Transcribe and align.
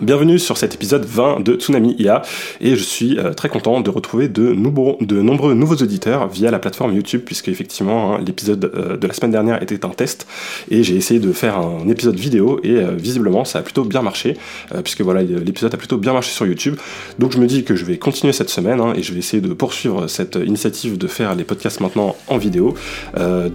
Bienvenue 0.00 0.38
sur 0.38 0.56
cet 0.56 0.74
épisode 0.74 1.04
20 1.04 1.40
de 1.40 1.56
Tsunami 1.56 1.94
IA 1.98 2.22
et 2.62 2.74
je 2.74 2.82
suis 2.82 3.18
euh, 3.18 3.34
très 3.34 3.50
content 3.50 3.82
de 3.82 3.90
retrouver 3.90 4.28
de, 4.28 4.54
de, 4.54 5.20
nombreux 5.20 5.52
nouveaux 5.52 5.74
auditeurs 5.74 6.26
via 6.26 6.50
la 6.50 6.58
plateforme 6.58 6.94
YouTube 6.94 7.20
puisque 7.26 7.48
effectivement 7.48 8.14
hein, 8.14 8.20
l'épisode 8.26 8.72
euh, 8.74 8.96
de 8.96 9.06
la 9.06 9.12
semaine 9.12 9.30
dernière 9.30 9.62
était 9.62 9.84
un 9.84 9.90
test 9.90 10.26
et 10.70 10.82
j'ai 10.82 10.96
essayé 10.96 11.20
de 11.20 11.30
faire 11.32 11.58
un 11.58 11.86
épisode 11.86 12.14
vidéo 12.14 12.60
et 12.62 12.76
euh, 12.76 12.92
visiblement 12.96 13.44
ça 13.44 13.58
a 13.58 13.62
plutôt 13.62 13.84
bien 13.84 14.00
marché 14.00 14.38
puisque 14.84 15.02
voilà 15.02 15.22
l'épisode 15.22 15.74
a 15.74 15.76
plutôt 15.76 15.98
bien 15.98 16.14
marché 16.14 16.30
sur 16.30 16.46
YouTube 16.46 16.76
donc 17.18 17.32
je 17.32 17.38
me 17.38 17.46
dis 17.46 17.64
que 17.64 17.76
je 17.76 17.84
vais 17.84 17.98
continuer 17.98 18.32
cette 18.32 18.48
semaine 18.48 18.80
hein, 18.80 18.94
et 18.96 19.02
je 19.02 19.12
vais 19.12 19.18
essayer 19.18 19.42
de 19.42 19.52
poursuivre 19.52 20.06
cette 20.06 20.36
initiative 20.36 20.96
de 20.96 21.08
faire 21.08 21.34
les 21.34 21.44
podcasts 21.44 21.80
maintenant 21.80 22.16
en 22.28 22.38
vidéo 22.38 22.74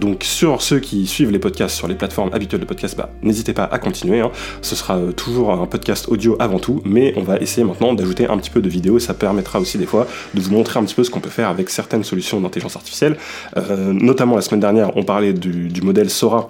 donc 0.00 0.22
sur 0.22 0.62
ceux 0.62 0.78
qui 0.78 1.08
suivent 1.08 1.32
les 1.32 1.40
podcasts 1.40 1.74
sur 1.74 1.88
les 1.88 1.96
plateformes 1.96 2.30
habituelles 2.32 2.60
de 2.60 2.66
podcast 2.66 2.96
bah, 2.96 3.10
n'hésitez 3.22 3.52
pas 3.52 3.64
à 3.64 3.78
continuer 3.78 4.20
hein. 4.20 4.30
ce 4.62 4.76
sera 4.76 4.98
toujours 5.16 5.50
un 5.50 5.66
podcast 5.66 6.06
audio 6.08 6.35
avant 6.38 6.58
tout, 6.58 6.82
mais 6.84 7.12
on 7.16 7.22
va 7.22 7.38
essayer 7.38 7.64
maintenant 7.64 7.94
d'ajouter 7.94 8.26
un 8.26 8.38
petit 8.38 8.50
peu 8.50 8.60
de 8.60 8.68
vidéo, 8.68 8.98
ça 8.98 9.14
permettra 9.14 9.60
aussi 9.60 9.78
des 9.78 9.86
fois 9.86 10.06
de 10.34 10.40
vous 10.40 10.50
montrer 10.50 10.78
un 10.78 10.84
petit 10.84 10.94
peu 10.94 11.04
ce 11.04 11.10
qu'on 11.10 11.20
peut 11.20 11.30
faire 11.30 11.48
avec 11.48 11.70
certaines 11.70 12.04
solutions 12.04 12.40
d'intelligence 12.40 12.76
artificielle. 12.76 13.16
Euh, 13.56 13.92
notamment 13.92 14.36
la 14.36 14.42
semaine 14.42 14.60
dernière, 14.60 14.96
on 14.96 15.02
parlait 15.02 15.32
du, 15.32 15.68
du 15.68 15.82
modèle 15.82 16.10
Sora 16.10 16.48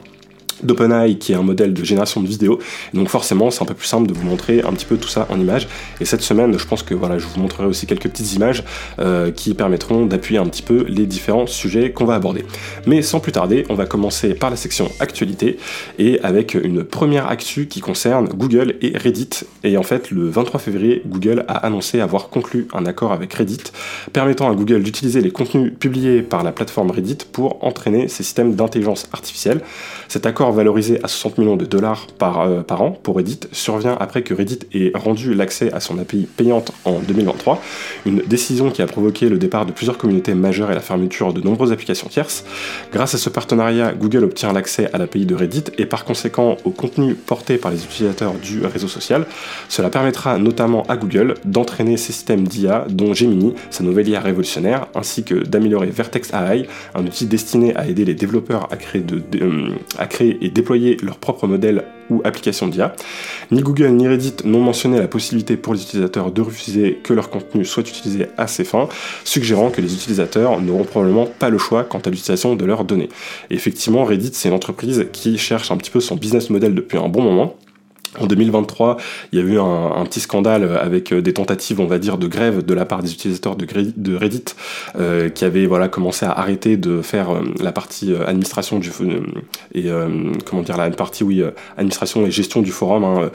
d'OpenAI 0.62 1.16
qui 1.16 1.32
est 1.32 1.36
un 1.36 1.42
modèle 1.42 1.74
de 1.74 1.84
génération 1.84 2.20
de 2.20 2.26
vidéos. 2.26 2.58
donc 2.94 3.08
forcément, 3.08 3.50
c'est 3.50 3.62
un 3.62 3.66
peu 3.66 3.74
plus 3.74 3.86
simple 3.86 4.08
de 4.08 4.14
vous 4.14 4.24
montrer 4.24 4.62
un 4.62 4.72
petit 4.72 4.86
peu 4.86 4.96
tout 4.96 5.08
ça 5.08 5.26
en 5.30 5.40
images. 5.40 5.68
Et 6.00 6.04
cette 6.04 6.22
semaine, 6.22 6.58
je 6.58 6.66
pense 6.66 6.82
que 6.82 6.94
voilà, 6.94 7.18
je 7.18 7.26
vous 7.26 7.40
montrerai 7.40 7.66
aussi 7.66 7.86
quelques 7.86 8.08
petites 8.08 8.34
images 8.34 8.64
euh, 8.98 9.30
qui 9.30 9.54
permettront 9.54 10.06
d'appuyer 10.06 10.38
un 10.38 10.46
petit 10.46 10.62
peu 10.62 10.84
les 10.88 11.06
différents 11.06 11.46
sujets 11.46 11.92
qu'on 11.92 12.04
va 12.04 12.14
aborder. 12.14 12.44
Mais 12.86 13.02
sans 13.02 13.20
plus 13.20 13.32
tarder, 13.32 13.64
on 13.68 13.74
va 13.74 13.86
commencer 13.86 14.34
par 14.34 14.50
la 14.50 14.56
section 14.56 14.90
actualité 15.00 15.58
et 15.98 16.20
avec 16.22 16.54
une 16.54 16.84
première 16.84 17.28
actu 17.28 17.66
qui 17.66 17.80
concerne 17.80 18.28
Google 18.28 18.76
et 18.80 18.96
Reddit. 18.96 19.44
Et 19.64 19.76
en 19.76 19.82
fait, 19.82 20.10
le 20.10 20.28
23 20.28 20.60
février, 20.60 21.02
Google 21.06 21.44
a 21.48 21.54
annoncé 21.66 22.00
avoir 22.00 22.28
conclu 22.28 22.68
un 22.74 22.86
accord 22.86 23.12
avec 23.12 23.32
Reddit 23.34 23.72
permettant 24.12 24.50
à 24.50 24.54
Google 24.54 24.82
d'utiliser 24.82 25.20
les 25.20 25.30
contenus 25.30 25.72
publiés 25.78 26.22
par 26.22 26.42
la 26.42 26.52
plateforme 26.52 26.90
Reddit 26.90 27.18
pour 27.32 27.64
entraîner 27.64 28.08
ses 28.08 28.22
systèmes 28.22 28.54
d'intelligence 28.54 29.08
artificielle. 29.12 29.60
Cet 30.08 30.26
accord 30.26 30.45
valorisé 30.50 30.98
à 31.02 31.08
60 31.08 31.38
millions 31.38 31.56
de 31.56 31.64
dollars 31.64 32.06
par, 32.18 32.40
euh, 32.40 32.62
par 32.62 32.82
an 32.82 32.90
pour 32.90 33.16
Reddit 33.16 33.40
survient 33.52 33.96
après 33.98 34.22
que 34.22 34.34
Reddit 34.34 34.60
ait 34.72 34.92
rendu 34.94 35.34
l'accès 35.34 35.72
à 35.72 35.80
son 35.80 35.98
API 35.98 36.26
payante 36.36 36.72
en 36.84 36.98
2023, 37.00 37.62
une 38.06 38.18
décision 38.26 38.70
qui 38.70 38.82
a 38.82 38.86
provoqué 38.86 39.28
le 39.28 39.38
départ 39.38 39.66
de 39.66 39.72
plusieurs 39.72 39.98
communautés 39.98 40.34
majeures 40.34 40.70
et 40.70 40.74
la 40.74 40.80
fermeture 40.80 41.32
de 41.32 41.40
nombreuses 41.40 41.72
applications 41.72 42.08
tierces. 42.08 42.44
Grâce 42.92 43.14
à 43.14 43.18
ce 43.18 43.30
partenariat, 43.30 43.92
Google 43.92 44.24
obtient 44.24 44.52
l'accès 44.52 44.90
à 44.92 44.98
l'API 44.98 45.26
de 45.26 45.34
Reddit 45.34 45.64
et 45.78 45.86
par 45.86 46.04
conséquent 46.04 46.56
au 46.64 46.70
contenu 46.70 47.14
porté 47.14 47.58
par 47.58 47.70
les 47.70 47.84
utilisateurs 47.84 48.34
du 48.34 48.64
réseau 48.64 48.88
social. 48.88 49.26
Cela 49.68 49.90
permettra 49.90 50.38
notamment 50.38 50.82
à 50.88 50.96
Google 50.96 51.34
d'entraîner 51.44 51.96
ses 51.96 52.12
systèmes 52.12 52.46
d'IA, 52.46 52.86
dont 52.88 53.14
Gemini, 53.14 53.54
sa 53.70 53.84
nouvelle 53.84 54.08
IA 54.08 54.20
révolutionnaire, 54.20 54.86
ainsi 54.94 55.24
que 55.24 55.34
d'améliorer 55.34 55.86
Vertex 55.86 56.32
AI, 56.32 56.66
un 56.94 57.04
outil 57.04 57.26
destiné 57.26 57.76
à 57.76 57.86
aider 57.86 58.04
les 58.04 58.14
développeurs 58.14 58.68
à 58.70 58.76
créer, 58.76 59.04
euh, 59.40 59.70
à 59.98 60.06
créer 60.06 60.35
et 60.40 60.50
déployer 60.50 60.96
leur 61.02 61.16
propre 61.16 61.46
modèle 61.46 61.84
ou 62.10 62.20
application 62.24 62.68
d'IA. 62.68 62.94
Ni 63.50 63.62
Google 63.62 63.88
ni 63.88 64.06
Reddit 64.06 64.34
n'ont 64.44 64.60
mentionné 64.60 64.98
la 64.98 65.08
possibilité 65.08 65.56
pour 65.56 65.74
les 65.74 65.82
utilisateurs 65.82 66.30
de 66.30 66.40
refuser 66.40 66.98
que 67.02 67.12
leur 67.12 67.30
contenu 67.30 67.64
soit 67.64 67.82
utilisé 67.82 68.26
à 68.36 68.46
ces 68.46 68.64
fins, 68.64 68.88
suggérant 69.24 69.70
que 69.70 69.80
les 69.80 69.92
utilisateurs 69.92 70.60
n'auront 70.60 70.84
probablement 70.84 71.26
pas 71.26 71.50
le 71.50 71.58
choix 71.58 71.84
quant 71.84 71.98
à 71.98 72.10
l'utilisation 72.10 72.54
de 72.54 72.64
leurs 72.64 72.84
données. 72.84 73.08
Effectivement, 73.50 74.04
Reddit, 74.04 74.30
c'est 74.32 74.48
une 74.48 74.54
entreprise 74.54 75.06
qui 75.12 75.38
cherche 75.38 75.70
un 75.70 75.76
petit 75.76 75.90
peu 75.90 76.00
son 76.00 76.16
business 76.16 76.50
model 76.50 76.74
depuis 76.74 76.98
un 76.98 77.08
bon 77.08 77.22
moment 77.22 77.56
en 78.20 78.26
2023, 78.26 78.96
il 79.32 79.38
y 79.38 79.42
a 79.42 79.44
eu 79.44 79.58
un, 79.58 80.04
petit 80.04 80.20
scandale 80.20 80.78
avec 80.80 81.12
euh, 81.12 81.20
des 81.20 81.32
tentatives, 81.32 81.80
on 81.80 81.86
va 81.86 81.98
dire, 81.98 82.18
de 82.18 82.26
grève 82.26 82.64
de 82.64 82.74
la 82.74 82.84
part 82.84 83.02
des 83.02 83.12
utilisateurs 83.12 83.56
de, 83.56 84.16
Reddit, 84.16 84.44
euh, 84.98 85.28
qui 85.28 85.44
avaient 85.44 85.66
voilà 85.66 85.88
commencé 85.88 86.24
à 86.24 86.30
arrêter 86.30 86.76
de 86.76 87.02
faire 87.02 87.30
euh, 87.30 87.40
la 87.60 87.72
partie 87.72 88.14
administration 88.26 88.78
du 88.78 88.90
et 89.74 89.88
comment 90.46 90.62
dire 90.62 90.76
la 90.76 90.88
partie 90.90 91.24
oui 91.24 91.42
administration 91.76 92.24
et 92.24 92.30
gestion 92.30 92.62
du 92.62 92.70
forum 92.70 93.04
hein, 93.04 93.30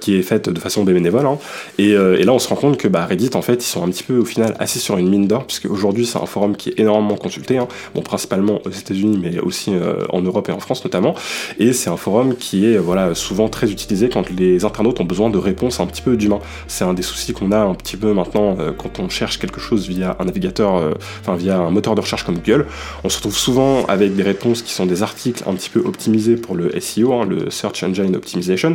qui 0.00 0.16
est 0.16 0.22
faite 0.22 0.48
de 0.48 0.58
façon 0.58 0.84
bénévole. 0.84 1.26
Hein. 1.26 1.38
Et, 1.78 1.94
là, 1.94 2.32
on 2.32 2.38
se 2.38 2.48
rend 2.48 2.54
compte 2.54 2.76
que 2.78 2.88
bah, 2.88 3.04
Reddit, 3.04 3.30
en 3.34 3.42
fait, 3.42 3.54
ils 3.54 3.68
sont 3.68 3.84
un 3.84 3.88
petit 3.88 4.02
peu 4.02 4.16
au 4.16 4.24
final 4.24 4.54
assis 4.58 4.78
sur 4.78 4.96
une 4.96 5.08
mine 5.08 5.26
d'or, 5.26 5.46
puisque 5.46 5.66
aujourd'hui 5.66 6.06
c'est 6.06 6.18
un 6.18 6.26
forum 6.26 6.56
qui 6.56 6.70
est 6.70 6.80
énormément 6.80 7.16
consulté, 7.16 7.58
hein. 7.58 7.68
bon 7.94 8.02
principalement 8.02 8.60
aux 8.64 8.70
États-Unis, 8.70 9.18
mais 9.20 9.38
aussi 9.40 9.72
en 10.10 10.22
Europe 10.22 10.48
et 10.48 10.52
en 10.52 10.60
France 10.60 10.84
notamment. 10.84 11.14
Et 11.58 11.72
c'est 11.72 11.90
un 11.90 11.96
forum 11.96 12.36
qui 12.36 12.66
est 12.66 12.78
voilà 12.78 13.14
souvent 13.14 13.48
très 13.48 13.70
utilisé 13.70 14.08
quand 14.14 14.30
les 14.30 14.64
internautes 14.64 15.00
ont 15.00 15.04
besoin 15.04 15.28
de 15.28 15.38
réponses 15.38 15.80
un 15.80 15.86
petit 15.86 16.00
peu 16.00 16.16
d'humain. 16.16 16.38
C'est 16.68 16.84
un 16.84 16.94
des 16.94 17.02
soucis 17.02 17.32
qu'on 17.32 17.50
a 17.50 17.58
un 17.58 17.74
petit 17.74 17.96
peu 17.96 18.12
maintenant 18.12 18.56
euh, 18.60 18.70
quand 18.70 19.00
on 19.00 19.08
cherche 19.08 19.40
quelque 19.40 19.60
chose 19.60 19.88
via 19.88 20.16
un 20.20 20.26
navigateur, 20.26 20.76
euh, 20.76 20.92
enfin 21.20 21.34
via 21.34 21.58
un 21.58 21.70
moteur 21.70 21.96
de 21.96 22.00
recherche 22.00 22.22
comme 22.22 22.36
Google. 22.36 22.66
On 23.02 23.08
se 23.08 23.16
retrouve 23.16 23.36
souvent 23.36 23.84
avec 23.86 24.14
des 24.14 24.22
réponses 24.22 24.62
qui 24.62 24.72
sont 24.72 24.86
des 24.86 25.02
articles 25.02 25.42
un 25.48 25.54
petit 25.54 25.68
peu 25.68 25.80
optimisés 25.80 26.36
pour 26.36 26.54
le 26.54 26.80
SEO, 26.80 27.12
hein, 27.12 27.26
le 27.28 27.50
Search 27.50 27.82
Engine 27.82 28.14
Optimization. 28.14 28.74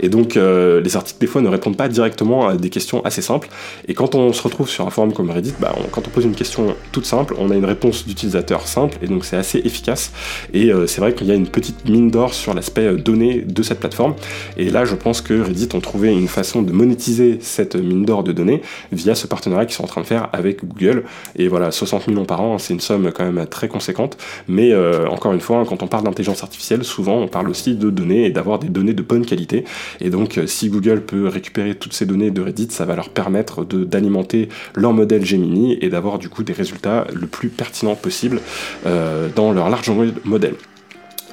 Et 0.00 0.08
donc 0.08 0.36
euh, 0.36 0.80
les 0.80 0.96
articles 0.96 1.20
des 1.20 1.28
fois 1.28 1.40
ne 1.40 1.48
répondent 1.48 1.76
pas 1.76 1.88
directement 1.88 2.48
à 2.48 2.56
des 2.56 2.68
questions 2.68 3.00
assez 3.04 3.22
simples. 3.22 3.48
Et 3.86 3.94
quand 3.94 4.16
on 4.16 4.32
se 4.32 4.42
retrouve 4.42 4.68
sur 4.68 4.88
un 4.88 4.90
forum 4.90 5.12
comme 5.12 5.30
Reddit, 5.30 5.54
bah, 5.60 5.72
quand 5.92 6.08
on 6.08 6.10
pose 6.10 6.24
une 6.24 6.34
question 6.34 6.74
toute 6.90 7.06
simple, 7.06 7.36
on 7.38 7.50
a 7.52 7.54
une 7.54 7.64
réponse 7.64 8.08
d'utilisateur 8.08 8.66
simple 8.66 8.98
et 9.02 9.06
donc 9.06 9.24
c'est 9.24 9.36
assez 9.36 9.58
efficace. 9.58 10.10
Et 10.52 10.72
c'est 10.86 11.00
vrai 11.00 11.14
qu'il 11.14 11.28
y 11.28 11.30
a 11.30 11.34
une 11.34 11.46
petite 11.46 11.88
mine 11.88 12.10
d'or 12.10 12.34
sur 12.34 12.54
l'aspect 12.54 12.96
données 12.96 13.42
de 13.46 13.62
cette 13.62 13.78
plateforme. 13.78 14.14
Et 14.56 14.68
là 14.70 14.79
je 14.84 14.94
pense 14.94 15.20
que 15.20 15.34
Reddit 15.34 15.68
ont 15.74 15.80
trouvé 15.80 16.12
une 16.12 16.28
façon 16.28 16.62
de 16.62 16.72
monétiser 16.72 17.38
cette 17.40 17.76
mine 17.76 18.04
d'or 18.04 18.22
de 18.22 18.32
données 18.32 18.62
via 18.92 19.14
ce 19.14 19.26
partenariat 19.26 19.66
qu'ils 19.66 19.74
sont 19.74 19.84
en 19.84 19.88
train 19.88 20.00
de 20.00 20.06
faire 20.06 20.28
avec 20.32 20.64
Google. 20.64 21.04
Et 21.36 21.48
voilà, 21.48 21.70
60 21.70 22.08
millions 22.08 22.24
par 22.24 22.40
an, 22.40 22.58
c'est 22.58 22.74
une 22.74 22.80
somme 22.80 23.10
quand 23.12 23.30
même 23.30 23.46
très 23.46 23.68
conséquente. 23.68 24.16
Mais 24.48 24.72
euh, 24.72 25.08
encore 25.08 25.32
une 25.32 25.40
fois, 25.40 25.64
quand 25.68 25.82
on 25.82 25.86
parle 25.86 26.04
d'intelligence 26.04 26.42
artificielle, 26.42 26.84
souvent 26.84 27.16
on 27.16 27.28
parle 27.28 27.48
aussi 27.48 27.74
de 27.74 27.90
données 27.90 28.26
et 28.26 28.30
d'avoir 28.30 28.58
des 28.58 28.68
données 28.68 28.94
de 28.94 29.02
bonne 29.02 29.24
qualité. 29.24 29.64
Et 30.00 30.10
donc, 30.10 30.38
euh, 30.38 30.46
si 30.46 30.68
Google 30.68 31.02
peut 31.02 31.28
récupérer 31.28 31.74
toutes 31.74 31.92
ces 31.92 32.06
données 32.06 32.30
de 32.30 32.40
Reddit, 32.40 32.68
ça 32.70 32.84
va 32.84 32.96
leur 32.96 33.10
permettre 33.10 33.64
d'alimenter 33.64 34.48
leur 34.74 34.92
modèle 34.92 35.24
Gemini 35.24 35.78
et 35.80 35.88
d'avoir 35.88 36.18
du 36.18 36.28
coup 36.28 36.42
des 36.42 36.52
résultats 36.52 37.06
le 37.12 37.26
plus 37.26 37.48
pertinents 37.48 37.94
possible 37.94 38.40
euh, 38.86 39.28
dans 39.34 39.52
leur 39.52 39.70
large 39.70 39.90
modèle. 40.24 40.54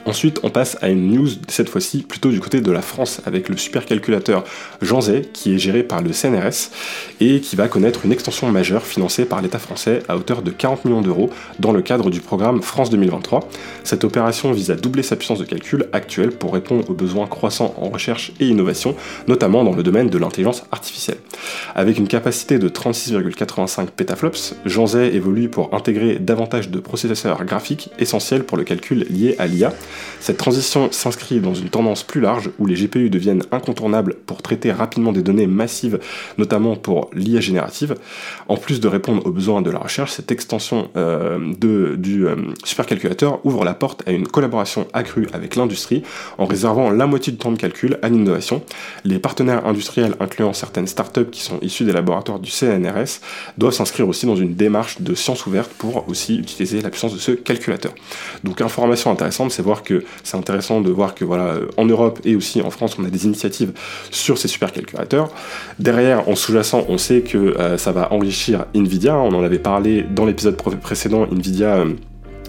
Ensuite, 0.08 0.40
on 0.44 0.50
passe 0.50 0.78
à 0.80 0.88
une 0.88 1.12
news, 1.12 1.28
cette 1.50 1.68
fois-ci 1.68 2.02
plutôt 2.02 2.30
du 2.30 2.40
côté 2.40 2.62
de 2.62 2.72
la 2.72 2.82
France, 2.82 3.20
avec 3.26 3.50
le 3.50 3.58
supercalculateur 3.58 4.46
Jean 4.82 5.02
Zay, 5.02 5.24
qui 5.34 5.54
est 5.54 5.58
géré 5.58 5.84
par 5.84 6.02
le 6.02 6.14
CNRS 6.14 6.72
et 7.20 7.42
qui 7.42 7.58
va 7.58 7.68
connaître 7.68 8.06
une 8.06 8.14
extension 8.14 8.50
majeure 8.50 8.86
financée 8.86 9.26
par 9.26 9.42
l'État 9.42 9.60
français 9.60 10.04
à 10.08 10.16
hauteur 10.16 10.44
de 10.44 10.50
40 10.50 10.86
millions 10.86 11.02
d'euros 11.02 11.30
dans 11.60 11.74
le 11.74 11.82
cadre 11.82 12.10
du 12.10 12.22
programme 12.22 12.62
France 12.62 12.90
2023. 12.90 13.50
Cette 13.84 14.06
opération 14.06 14.54
vise 14.54 14.72
à 14.72 14.76
doubler 14.76 15.04
sa 15.04 15.18
puissance 15.18 15.40
de 15.40 15.44
calcul 15.44 15.90
actuelle 15.92 16.32
pour 16.32 16.54
répondre 16.54 16.90
aux 16.90 16.94
besoins 16.94 17.28
croissants 17.28 17.76
en 17.78 17.90
recherche 17.90 18.32
et 18.40 18.48
innovation, 18.48 18.96
notamment 19.28 19.66
dans 19.66 19.76
le 19.76 19.84
domaine 19.84 20.10
de 20.10 20.18
l'intelligence 20.18 20.64
artificielle. 20.72 21.18
Avec 21.76 21.98
une 21.98 22.08
capacité 22.08 22.60
de 22.60 22.70
36,85 22.70 23.88
pétaflops, 23.88 24.56
Jean 24.66 24.88
Zay 24.88 25.14
évolue 25.14 25.50
pour 25.50 25.74
intégrer 25.74 26.18
davantage 26.18 26.70
de 26.70 26.80
processeurs 26.80 27.44
graphiques 27.44 27.90
essentiels 28.00 28.46
pour 28.46 28.56
le 28.56 28.64
calcul 28.64 29.06
lié 29.10 29.36
à 29.38 29.48
l'IA 29.48 29.74
cette 30.20 30.38
transition 30.38 30.90
s'inscrit 30.92 31.40
dans 31.40 31.54
une 31.54 31.70
tendance 31.70 32.04
plus 32.04 32.22
large 32.22 32.50
où 32.60 32.66
les 32.66 32.76
GPU 32.76 33.10
deviennent 33.10 33.44
incontournables 33.52 34.16
pour 34.26 34.42
traiter 34.42 34.72
rapidement 34.72 35.12
des 35.12 35.22
données 35.22 35.48
massives, 35.48 36.00
notamment 36.38 36.76
pour 36.76 37.10
l'IA 37.14 37.40
générative. 37.40 37.96
En 38.48 38.58
plus 38.58 38.80
de 38.80 38.88
répondre 38.88 39.26
aux 39.26 39.32
besoins 39.32 39.62
de 39.62 39.72
la 39.72 39.80
recherche, 39.80 40.12
cette 40.12 40.32
extension 40.32 40.90
euh, 40.98 41.54
du 41.96 42.28
euh, 42.28 42.36
supercalculateur 42.64 43.46
ouvre 43.46 43.64
la 43.64 43.74
porte 43.74 44.04
à 44.08 44.12
une 44.12 44.28
collaboration 44.28 44.88
accrue 44.94 45.28
avec 45.34 45.56
l'industrie 45.56 46.04
en 46.38 46.46
réservant 46.46 46.90
la 46.90 47.08
moitié 47.08 47.32
du 47.32 47.40
temps 47.40 47.52
de 47.52 47.58
calcul 47.58 48.00
à 48.02 48.10
l'innovation. 48.10 48.62
Les 49.04 49.20
partenaires 49.20 49.66
industriels 49.66 50.16
incluant 50.20 50.54
certaines 50.54 50.88
startups 50.88 51.30
qui 51.32 51.42
sont 51.42 51.60
issues 51.62 51.86
des 51.86 51.94
laboratoires 51.94 52.40
du 52.40 52.52
CNRS 52.52 53.22
doivent 53.58 53.74
s'inscrire 53.74 54.08
aussi 54.08 54.26
dans 54.26 54.36
une 54.36 54.56
démarche 54.56 55.02
de 55.02 55.16
science 55.16 55.46
ouverte 55.46 55.72
pour 55.78 56.08
aussi 56.10 56.38
utiliser 56.38 56.82
la 56.82 56.90
puissance 56.90 57.14
de 57.14 57.20
ce 57.20 57.32
calculateur. 57.32 57.94
Donc 58.44 58.62
information 58.62 59.12
intéressante, 59.12 59.52
c'est 59.52 59.62
voir 59.62 59.84
que 59.88 60.04
c'est 60.24 60.38
intéressant 60.38 60.82
de 60.82 60.92
voir 60.92 61.16
que 61.16 61.24
voilà, 61.24 61.56
en 61.78 61.86
Europe 61.86 62.20
et 62.26 62.36
aussi 62.36 62.62
en 62.62 62.70
France, 62.70 62.98
on 63.00 63.06
a 63.06 63.10
des 63.10 63.26
initiatives 63.26 63.72
sur 64.12 64.38
ces 64.38 64.48
supercalculateurs. 64.48 65.32
Derrière, 65.80 66.28
en 66.28 66.36
sous-jacent, 66.36 66.86
on 66.90 66.98
sait 66.98 67.22
que 67.22 67.38
euh, 67.38 67.78
ça 67.78 67.92
va 67.92 68.12
enrichir 68.12 68.66
Nvidia. 68.76 69.16
On 69.18 69.34
en 69.34 69.44
avait 69.44 69.60
parlé 69.60 70.04
dans 70.04 70.26
l'épisode 70.26 70.58
précédent. 70.58 71.26
Nvidia 71.32 71.76
euh, 71.78 71.94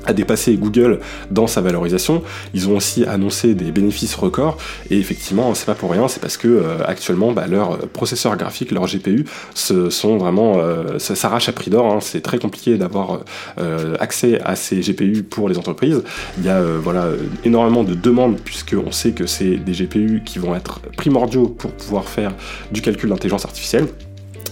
a 0.08 0.12
dépassé 0.14 0.56
Google 0.56 1.00
dans 1.30 1.46
sa 1.46 1.60
valorisation. 1.60 2.22
Ils 2.54 2.68
ont 2.68 2.76
aussi 2.76 3.04
annoncé 3.04 3.54
des 3.54 3.70
bénéfices 3.70 4.14
records 4.14 4.56
et 4.90 4.98
effectivement, 4.98 5.54
c'est 5.54 5.66
pas 5.66 5.74
pour 5.74 5.92
rien, 5.92 6.08
c'est 6.08 6.20
parce 6.20 6.36
que 6.36 6.48
euh, 6.48 6.78
actuellement, 6.86 7.32
bah, 7.32 7.46
leurs 7.46 7.78
processeurs 7.88 8.36
graphiques, 8.36 8.72
leurs 8.72 8.86
GPU, 8.86 9.26
se 9.54 9.90
sont 9.90 10.16
vraiment 10.16 10.54
euh, 10.56 10.98
s'arrachent 10.98 11.50
à 11.50 11.52
prix 11.52 11.70
d'or. 11.70 11.92
Hein. 11.92 11.98
C'est 12.00 12.22
très 12.22 12.38
compliqué 12.38 12.78
d'avoir 12.78 13.20
euh, 13.58 13.96
accès 14.00 14.40
à 14.40 14.56
ces 14.56 14.80
GPU 14.80 15.22
pour 15.22 15.48
les 15.48 15.58
entreprises. 15.58 16.02
Il 16.38 16.44
y 16.44 16.48
a 16.48 16.62
voilà 16.62 17.08
énormément 17.44 17.84
de 17.84 17.94
demandes 17.94 18.38
puisque 18.42 18.74
on 18.74 18.90
sait 18.90 19.12
que 19.12 19.26
c'est 19.26 19.56
des 19.56 19.72
GPU 19.72 20.22
qui 20.24 20.38
vont 20.38 20.54
être 20.54 20.80
primordiaux 20.96 21.48
pour 21.48 21.70
pouvoir 21.72 22.08
faire 22.08 22.32
du 22.72 22.80
calcul 22.80 23.10
d'intelligence 23.10 23.44
artificielle. 23.44 23.86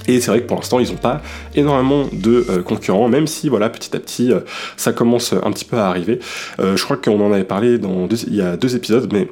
Et 0.09 0.21
c'est 0.21 0.31
vrai 0.31 0.41
que 0.41 0.47
pour 0.47 0.57
l'instant, 0.57 0.79
ils 0.79 0.89
n'ont 0.89 0.97
pas 0.97 1.21
énormément 1.55 2.09
de 2.13 2.47
euh, 2.49 2.63
concurrents, 2.63 3.09
même 3.09 3.27
si 3.27 3.49
voilà, 3.49 3.69
petit 3.71 3.95
à 3.97 4.01
petit, 4.01 4.33
euh, 4.33 4.41
ça 4.77 4.93
commence 4.93 5.33
un 5.33 5.51
petit 5.53 5.65
peu 5.65 5.79
à 5.79 5.89
arriver. 5.89 6.21
Euh, 6.61 6.77
je 6.77 6.85
crois 6.85 6.97
qu'on 6.97 7.21
en 7.21 7.33
avait 7.33 7.45
parlé 7.45 7.79
dans 7.79 8.09
il 8.09 8.35
y 8.35 8.43
a 8.43 8.57
deux 8.57 8.77
épisodes, 8.77 9.09
mais 9.13 9.29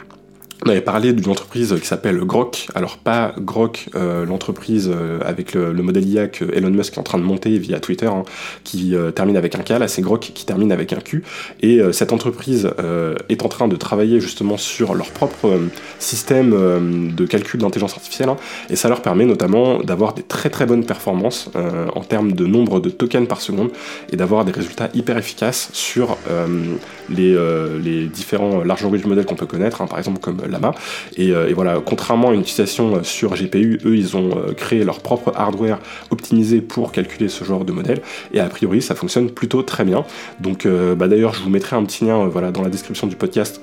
on 0.64 0.70
avait 0.70 0.80
parlé 0.80 1.12
d'une 1.12 1.30
entreprise 1.30 1.74
qui 1.80 1.86
s'appelle 1.86 2.18
Grok. 2.20 2.68
Alors 2.74 2.96
pas 2.96 3.34
Grok, 3.38 3.90
euh, 3.94 4.24
l'entreprise 4.24 4.90
euh, 4.92 5.18
avec 5.24 5.54
le, 5.54 5.72
modèle 5.74 6.08
IA 6.08 6.28
que 6.28 6.44
Elon 6.54 6.70
Musk 6.70 6.94
est 6.94 6.98
en 6.98 7.02
train 7.02 7.18
de 7.18 7.24
monter 7.24 7.58
via 7.58 7.80
Twitter, 7.80 8.06
hein, 8.06 8.22
qui 8.64 8.94
euh, 8.94 9.10
termine 9.10 9.36
avec 9.36 9.54
un 9.54 9.58
K. 9.58 9.70
Là, 9.70 9.88
c'est 9.88 10.00
Grok 10.00 10.32
qui 10.34 10.46
termine 10.46 10.72
avec 10.72 10.92
un 10.92 11.00
Q. 11.00 11.22
Et 11.60 11.80
cette 11.92 12.12
entreprise 12.12 12.70
est 13.28 13.42
en 13.42 13.48
train 13.48 13.68
de 13.68 13.76
travailler 13.76 14.20
justement 14.20 14.56
sur 14.56 14.94
leur 14.94 15.10
propre 15.10 15.58
système 15.98 17.12
de 17.14 17.26
calcul 17.26 17.60
d'intelligence 17.60 17.94
artificielle. 17.94 18.28
Hein, 18.28 18.36
et 18.70 18.76
ça 18.76 18.88
leur 18.88 19.02
permet 19.02 19.24
notamment 19.24 19.80
d'avoir 19.80 20.14
des 20.14 20.22
très 20.22 20.50
très 20.50 20.66
bonnes 20.66 20.84
performances 20.84 21.50
en 21.94 22.00
termes 22.02 22.32
de 22.32 22.46
nombre 22.46 22.80
de 22.80 22.90
tokens 22.90 23.28
par 23.28 23.40
seconde 23.40 23.70
et 24.12 24.16
d'avoir 24.16 24.44
des 24.44 24.52
résultats 24.52 24.88
hyper 24.94 25.18
efficaces 25.18 25.70
sur 25.72 26.16
les, 27.10 28.06
différents 28.06 28.62
large 28.62 28.82
language 28.82 29.04
models 29.04 29.26
qu'on 29.26 29.34
peut 29.34 29.46
connaître, 29.46 29.82
hein, 29.82 29.86
par 29.86 29.98
exemple 29.98 30.20
comme 30.20 30.38
Lama. 30.54 30.74
Euh, 31.18 31.48
et, 31.48 31.52
voilà, 31.52 31.80
contrairement 31.84 32.30
à 32.30 32.34
une 32.34 32.40
utilisation 32.40 32.96
euh, 32.96 33.02
sur 33.02 33.34
GPU, 33.34 33.78
eux, 33.84 33.96
ils 33.96 34.16
ont 34.16 34.30
euh, 34.30 34.52
créé 34.52 34.84
leur 34.84 35.00
propre 35.00 35.32
hardware 35.34 35.78
optimisé 36.10 36.60
pour 36.60 36.92
calculer 36.92 37.28
ce 37.28 37.44
genre 37.44 37.64
de 37.64 37.72
modèle. 37.72 38.00
Et 38.32 38.40
a 38.40 38.48
priori, 38.48 38.80
ça 38.80 38.94
fonctionne 38.94 39.30
plutôt 39.30 39.62
très 39.62 39.84
bien. 39.84 40.04
Donc, 40.40 40.66
bah, 40.66 41.08
d'ailleurs, 41.08 41.34
je 41.34 41.42
vous 41.42 41.50
mettrai 41.50 41.76
un 41.76 41.84
petit 41.84 42.04
lien 42.04 42.26
voilà, 42.26 42.50
dans 42.50 42.62
la 42.62 42.68
description 42.68 43.06
du 43.06 43.16
podcast 43.16 43.60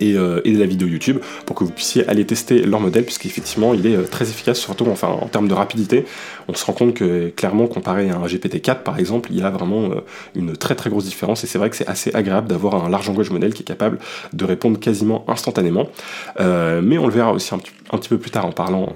et, 0.00 0.14
de 0.14 0.58
la 0.58 0.66
vidéo 0.66 0.88
YouTube 0.88 1.18
pour 1.46 1.56
que 1.56 1.64
vous 1.64 1.70
puissiez 1.70 2.06
aller 2.08 2.24
tester 2.24 2.62
leur 2.64 2.80
modèle 2.80 3.04
puisqu'effectivement 3.04 3.74
il 3.74 3.86
est 3.86 4.10
très 4.10 4.28
efficace 4.28 4.58
surtout 4.58 4.86
enfin 4.90 5.08
en 5.08 5.28
termes 5.28 5.48
de 5.48 5.54
rapidité 5.54 6.04
on 6.48 6.54
se 6.54 6.64
rend 6.64 6.72
compte 6.72 6.94
que 6.94 7.28
clairement 7.30 7.66
comparé 7.66 8.10
à 8.10 8.16
un 8.16 8.26
GPT-4 8.26 8.82
par 8.82 8.98
exemple 8.98 9.30
il 9.32 9.38
y 9.38 9.42
a 9.42 9.50
vraiment 9.50 9.90
euh, 9.90 10.00
une 10.34 10.56
très 10.56 10.74
très 10.74 10.90
grosse 10.90 11.04
différence. 11.04 11.44
Et 11.44 11.46
c'est 11.46 11.58
vrai 11.58 11.70
que 11.70 11.76
c'est 11.76 11.86
assez 11.86 12.14
agréable 12.14 12.48
d'avoir 12.48 12.84
un 12.84 12.88
large 12.88 13.06
language 13.06 13.30
modèle 13.30 13.54
qui 13.54 13.62
est 13.62 13.66
capable 13.66 13.98
de 14.32 14.44
répondre 14.44 14.78
quasiment 14.78 15.24
instantanément. 15.28 15.88
Mais 16.38 16.98
on 16.98 17.06
le 17.06 17.12
verra 17.12 17.32
aussi 17.32 17.54
un 17.54 17.58
petit, 17.58 18.08
peu 18.08 18.18
plus 18.18 18.30
tard 18.30 18.46
en 18.46 18.52
parlant 18.52 18.94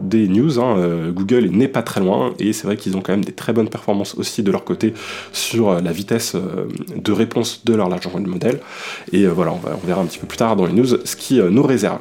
des 0.00 0.28
news 0.28 0.58
hein, 0.58 1.10
Google 1.10 1.46
n'est 1.50 1.68
pas 1.68 1.82
très 1.82 2.00
loin. 2.00 2.34
Et 2.38 2.52
c'est 2.52 2.66
vrai 2.66 2.76
qu'ils 2.76 2.96
ont 2.96 3.00
quand 3.00 3.12
même 3.12 3.24
des 3.24 3.32
très 3.32 3.52
bonnes 3.52 3.68
performances 3.68 4.14
aussi 4.16 4.42
de 4.42 4.50
leur 4.50 4.64
côté 4.64 4.94
sur 5.32 5.80
la 5.80 5.92
vitesse 5.92 6.36
de 6.94 7.12
réponse 7.12 7.64
de 7.64 7.74
leur 7.74 7.88
large 7.88 8.04
language 8.04 8.26
modèle. 8.26 8.60
Et 9.12 9.26
voilà 9.26 9.52
on, 9.52 9.86
verra 9.86 10.02
un 10.02 10.06
petit 10.06 10.18
peu 10.18 10.26
plus 10.26 10.38
tard 10.38 10.56
dans 10.56 10.66
les 10.66 10.72
news 10.72 10.86
ce 11.04 11.16
qui 11.16 11.40
euh, 11.40 11.50
nous 11.50 11.62
réserve. 11.62 11.98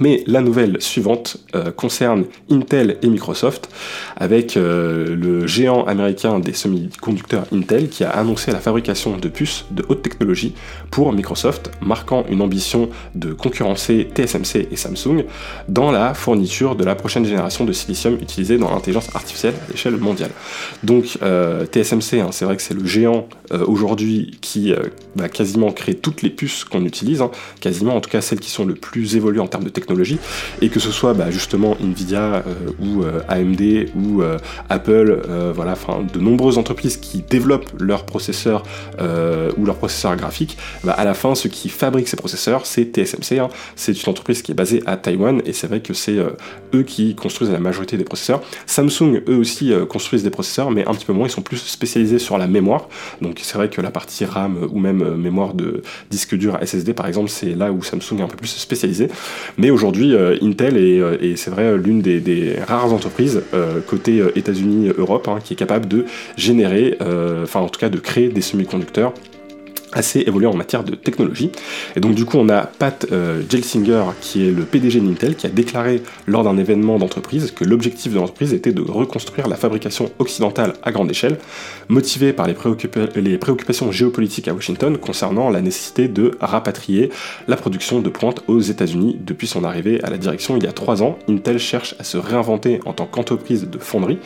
Mais 0.00 0.24
la 0.26 0.40
nouvelle 0.40 0.80
suivante 0.80 1.36
euh, 1.54 1.70
concerne 1.70 2.24
Intel 2.50 2.98
et 3.02 3.06
Microsoft, 3.06 3.68
avec 4.16 4.56
euh, 4.56 5.14
le 5.14 5.46
géant 5.46 5.84
américain 5.84 6.40
des 6.40 6.52
semi-conducteurs 6.52 7.44
Intel 7.52 7.88
qui 7.88 8.02
a 8.02 8.10
annoncé 8.10 8.50
la 8.50 8.58
fabrication 8.58 9.16
de 9.16 9.28
puces 9.28 9.66
de 9.70 9.84
haute 9.88 10.02
technologie 10.02 10.54
pour 10.90 11.12
Microsoft, 11.12 11.70
marquant 11.80 12.24
une 12.28 12.42
ambition 12.42 12.88
de 13.14 13.32
concurrencer 13.32 14.08
TSMC 14.14 14.68
et 14.70 14.76
Samsung 14.76 15.24
dans 15.68 15.92
la 15.92 16.14
fourniture 16.14 16.74
de 16.74 16.84
la 16.84 16.96
prochaine 16.96 17.24
génération 17.24 17.64
de 17.64 17.72
silicium 17.72 18.14
utilisée 18.14 18.58
dans 18.58 18.70
l'intelligence 18.70 19.14
artificielle 19.14 19.54
à 19.68 19.70
l'échelle 19.70 19.96
mondiale. 19.96 20.30
Donc 20.82 21.18
euh, 21.22 21.66
TSMC, 21.66 22.20
hein, 22.20 22.28
c'est 22.32 22.44
vrai 22.44 22.56
que 22.56 22.62
c'est 22.62 22.74
le 22.74 22.84
géant 22.84 23.28
aujourd'hui 23.66 24.38
qui 24.40 24.72
va 25.14 25.28
quasiment 25.28 25.70
créer 25.70 25.94
toutes 25.94 26.22
les 26.22 26.30
puces 26.30 26.64
qu'on 26.64 26.84
utilise, 26.84 27.22
hein, 27.22 27.30
quasiment 27.60 27.94
en 27.94 28.00
tout 28.00 28.10
cas 28.10 28.20
celles 28.20 28.40
qui 28.40 28.50
sont 28.50 28.64
le 28.64 28.74
plus 28.74 29.16
évoluées 29.16 29.40
en 29.40 29.46
termes 29.46 29.64
de 29.64 29.68
technologie 29.68 29.83
et 30.60 30.68
que 30.68 30.80
ce 30.80 30.90
soit 30.90 31.14
bah, 31.14 31.30
justement 31.30 31.76
Nvidia 31.80 32.18
euh, 32.18 32.42
ou 32.80 33.02
euh, 33.02 33.20
AMD 33.28 33.90
ou 33.94 34.22
euh, 34.22 34.38
Apple, 34.68 35.22
voilà, 35.54 35.72
enfin 35.72 36.04
de 36.12 36.18
nombreuses 36.18 36.58
entreprises 36.58 36.96
qui 36.96 37.22
développent 37.22 37.70
leurs 37.78 38.04
processeurs 38.04 38.62
ou 39.56 39.64
leurs 39.64 39.76
processeurs 39.76 40.16
graphiques, 40.16 40.56
bah, 40.82 40.92
à 40.92 41.04
la 41.04 41.14
fin, 41.14 41.34
ce 41.34 41.48
qui 41.48 41.68
fabrique 41.68 42.08
ces 42.08 42.16
processeurs, 42.16 42.66
c'est 42.66 42.84
TSMC. 42.84 43.38
Hein. 43.38 43.48
C'est 43.76 44.02
une 44.02 44.10
entreprise 44.10 44.42
qui 44.42 44.52
est 44.52 44.54
basée 44.54 44.82
à 44.86 44.96
Taïwan 44.96 45.42
et 45.44 45.52
c'est 45.52 45.66
vrai 45.66 45.80
que 45.80 45.94
c'est 45.94 46.16
eux 46.74 46.82
qui 46.82 47.14
construisent 47.14 47.50
la 47.50 47.58
majorité 47.58 47.96
des 47.96 48.04
processeurs. 48.04 48.42
Samsung, 48.66 49.22
eux 49.28 49.36
aussi, 49.36 49.72
construisent 49.88 50.22
des 50.22 50.30
processeurs, 50.30 50.70
mais 50.70 50.86
un 50.86 50.94
petit 50.94 51.06
peu 51.06 51.12
moins, 51.12 51.26
ils 51.26 51.30
sont 51.30 51.42
plus 51.42 51.58
spécialisés 51.58 52.18
sur 52.18 52.38
la 52.38 52.46
mémoire. 52.46 52.88
Donc 53.20 53.40
c'est 53.42 53.56
vrai 53.56 53.68
que 53.68 53.80
la 53.80 53.90
partie 53.90 54.24
RAM 54.24 54.68
ou 54.72 54.78
même 54.78 55.16
mémoire 55.16 55.54
de 55.54 55.82
disque 56.10 56.34
dur 56.34 56.58
SSD, 56.62 56.94
par 56.94 57.06
exemple, 57.06 57.30
c'est 57.30 57.54
là 57.54 57.72
où 57.72 57.82
Samsung 57.82 58.18
est 58.18 58.22
un 58.22 58.28
peu 58.28 58.36
plus 58.36 58.48
spécialisé. 58.48 59.08
Mais 59.58 59.70
aujourd'hui, 59.74 60.14
euh, 60.14 60.38
Intel 60.40 60.76
est, 60.76 61.00
euh, 61.00 61.34
vrai, 61.48 61.76
l'une 61.76 62.00
des, 62.00 62.56
rares 62.66 62.92
entreprises 62.92 63.42
euh, 63.52 63.80
côté 63.86 64.22
États-Unis, 64.36 64.92
Europe, 64.96 65.28
hein, 65.28 65.38
qui 65.42 65.52
est 65.52 65.56
capable 65.56 65.88
de 65.88 66.06
générer, 66.36 66.96
enfin 67.42 67.60
en 67.60 67.68
tout 67.68 67.80
cas 67.80 67.88
de 67.88 67.98
créer 67.98 68.28
des 68.28 68.40
semi-conducteurs 68.40 69.12
assez 69.94 70.20
évolué 70.20 70.46
en 70.46 70.54
matière 70.54 70.84
de 70.84 70.94
technologie. 70.94 71.50
Et 71.96 72.00
donc 72.00 72.14
du 72.14 72.24
coup 72.24 72.38
on 72.38 72.48
a 72.48 72.62
Pat 72.62 73.06
euh, 73.12 73.42
Gelsinger 73.48 74.04
qui 74.20 74.46
est 74.46 74.50
le 74.50 74.64
PDG 74.64 75.00
d'Intel 75.00 75.36
qui 75.36 75.46
a 75.46 75.50
déclaré 75.50 76.02
lors 76.26 76.44
d'un 76.44 76.58
événement 76.58 76.98
d'entreprise 76.98 77.50
que 77.50 77.64
l'objectif 77.64 78.12
de 78.12 78.18
l'entreprise 78.18 78.52
était 78.52 78.72
de 78.72 78.82
reconstruire 78.82 79.48
la 79.48 79.56
fabrication 79.56 80.10
occidentale 80.18 80.74
à 80.82 80.92
grande 80.92 81.10
échelle, 81.10 81.38
motivé 81.88 82.32
par 82.32 82.46
les, 82.46 82.54
les, 83.16 83.38
préoccupations 83.38 83.92
géopolitiques 83.92 84.48
à 84.48 84.54
Washington 84.54 84.96
concernant 84.98 85.50
la 85.50 85.60
nécessité 85.60 86.08
de 86.08 86.32
rapatrier 86.40 87.10
la 87.48 87.56
production 87.56 88.00
de 88.00 88.08
pointe 88.08 88.42
aux 88.48 88.60
États-Unis 88.60 89.18
depuis 89.20 89.46
son 89.46 89.64
arrivée 89.64 90.02
à 90.02 90.10
la 90.10 90.18
direction 90.18 90.56
il 90.56 90.64
y 90.64 90.66
a 90.66 90.72
trois 90.72 91.02
ans. 91.02 91.18
Intel 91.28 91.58
cherche 91.58 91.94
à 91.98 92.04
se 92.04 92.16
réinventer 92.16 92.80
en 92.84 92.92
tant 92.92 93.06
qu'entreprise 93.06 93.68
de 93.68 93.78
fonderie, 93.78 94.18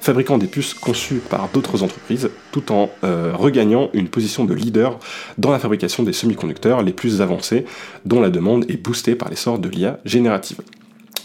fabriquant 0.00 0.38
des 0.38 0.46
puces 0.46 0.74
conçues 0.74 1.20
par 1.28 1.48
d'autres 1.52 1.82
entreprises, 1.82 2.30
tout 2.52 2.72
en 2.72 2.90
euh, 3.04 3.32
regagnant 3.34 3.90
une 3.92 4.08
position 4.08 4.44
de 4.44 4.54
leader 4.54 4.98
dans 5.38 5.50
la 5.50 5.58
fabrication 5.58 6.02
des 6.02 6.12
semi-conducteurs 6.12 6.82
les 6.82 6.92
plus 6.92 7.20
avancés, 7.20 7.64
dont 8.04 8.20
la 8.20 8.30
demande 8.30 8.64
est 8.70 8.82
boostée 8.82 9.14
par 9.14 9.28
l'essor 9.28 9.58
de 9.58 9.68
l'IA 9.68 9.98
générative. 10.04 10.60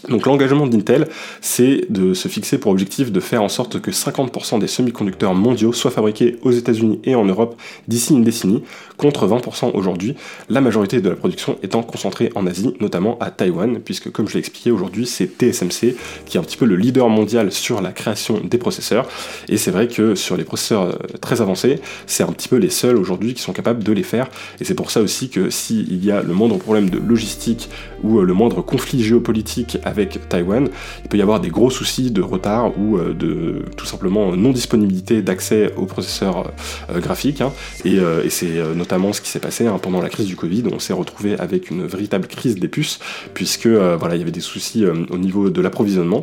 Donc 0.08 0.26
l'engagement 0.26 0.66
d'Intel, 0.66 1.08
c'est 1.40 1.86
de 1.88 2.12
se 2.12 2.26
fixer 2.26 2.58
pour 2.58 2.72
objectif 2.72 3.12
de 3.12 3.20
faire 3.20 3.42
en 3.42 3.48
sorte 3.48 3.80
que 3.80 3.90
50% 3.90 4.58
des 4.58 4.66
semi-conducteurs 4.66 5.34
mondiaux 5.34 5.72
soient 5.72 5.92
fabriqués 5.92 6.38
aux 6.42 6.50
États-Unis 6.50 7.00
et 7.04 7.14
en 7.14 7.24
Europe 7.24 7.60
d'ici 7.86 8.12
une 8.12 8.24
décennie, 8.24 8.64
contre 9.02 9.26
20% 9.26 9.72
aujourd'hui, 9.74 10.14
la 10.48 10.60
majorité 10.60 11.00
de 11.00 11.08
la 11.08 11.16
production 11.16 11.58
étant 11.64 11.82
concentrée 11.82 12.30
en 12.36 12.46
Asie, 12.46 12.72
notamment 12.78 13.18
à 13.18 13.32
Taïwan, 13.32 13.80
puisque 13.80 14.12
comme 14.12 14.28
je 14.28 14.34
l'ai 14.34 14.38
expliqué 14.38 14.70
aujourd'hui, 14.70 15.06
c'est 15.06 15.26
TSMC 15.26 15.96
qui 16.24 16.36
est 16.36 16.40
un 16.40 16.44
petit 16.44 16.56
peu 16.56 16.66
le 16.66 16.76
leader 16.76 17.08
mondial 17.08 17.50
sur 17.50 17.80
la 17.80 17.90
création 17.90 18.40
des 18.40 18.58
processeurs, 18.58 19.08
et 19.48 19.56
c'est 19.56 19.72
vrai 19.72 19.88
que 19.88 20.14
sur 20.14 20.36
les 20.36 20.44
processeurs 20.44 20.82
euh, 20.82 20.92
très 21.20 21.40
avancés, 21.40 21.80
c'est 22.06 22.22
un 22.22 22.30
petit 22.30 22.46
peu 22.46 22.58
les 22.58 22.70
seuls 22.70 22.96
aujourd'hui 22.96 23.34
qui 23.34 23.42
sont 23.42 23.52
capables 23.52 23.82
de 23.82 23.90
les 23.90 24.04
faire, 24.04 24.28
et 24.60 24.64
c'est 24.64 24.76
pour 24.76 24.92
ça 24.92 25.00
aussi 25.00 25.30
que 25.30 25.50
s'il 25.50 26.04
y 26.04 26.12
a 26.12 26.22
le 26.22 26.32
moindre 26.32 26.58
problème 26.58 26.88
de 26.88 26.98
logistique 26.98 27.70
ou 28.04 28.20
euh, 28.20 28.22
le 28.22 28.34
moindre 28.34 28.62
conflit 28.62 29.02
géopolitique 29.02 29.78
avec 29.82 30.28
Taïwan, 30.28 30.68
il 31.02 31.08
peut 31.08 31.18
y 31.18 31.22
avoir 31.22 31.40
des 31.40 31.50
gros 31.50 31.70
soucis 31.70 32.12
de 32.12 32.22
retard 32.22 32.78
ou 32.78 32.98
euh, 32.98 33.14
de 33.14 33.64
tout 33.76 33.86
simplement 33.86 34.36
non-disponibilité 34.36 35.22
d'accès 35.22 35.72
aux 35.76 35.86
processeurs 35.86 36.52
graphiques. 36.94 37.40
Hein. 37.40 37.52
et, 37.84 37.98
c'est 38.28 38.62
notamment 38.74 38.91
ce 39.12 39.20
qui 39.20 39.28
s'est 39.28 39.40
passé 39.40 39.66
hein, 39.66 39.78
pendant 39.80 40.00
la 40.00 40.08
crise 40.08 40.26
du 40.26 40.36
Covid. 40.36 40.64
On 40.72 40.78
s'est 40.78 40.92
retrouvé 40.92 41.38
avec 41.38 41.70
une 41.70 41.86
véritable 41.86 42.26
crise 42.26 42.56
des 42.56 42.68
puces, 42.68 42.98
puisque 43.34 43.66
voilà, 43.66 44.14
il 44.14 44.18
y 44.18 44.22
avait 44.22 44.30
des 44.30 44.40
soucis 44.40 44.84
au 44.86 45.18
niveau 45.18 45.50
de 45.50 45.60
l'approvisionnement. 45.60 46.22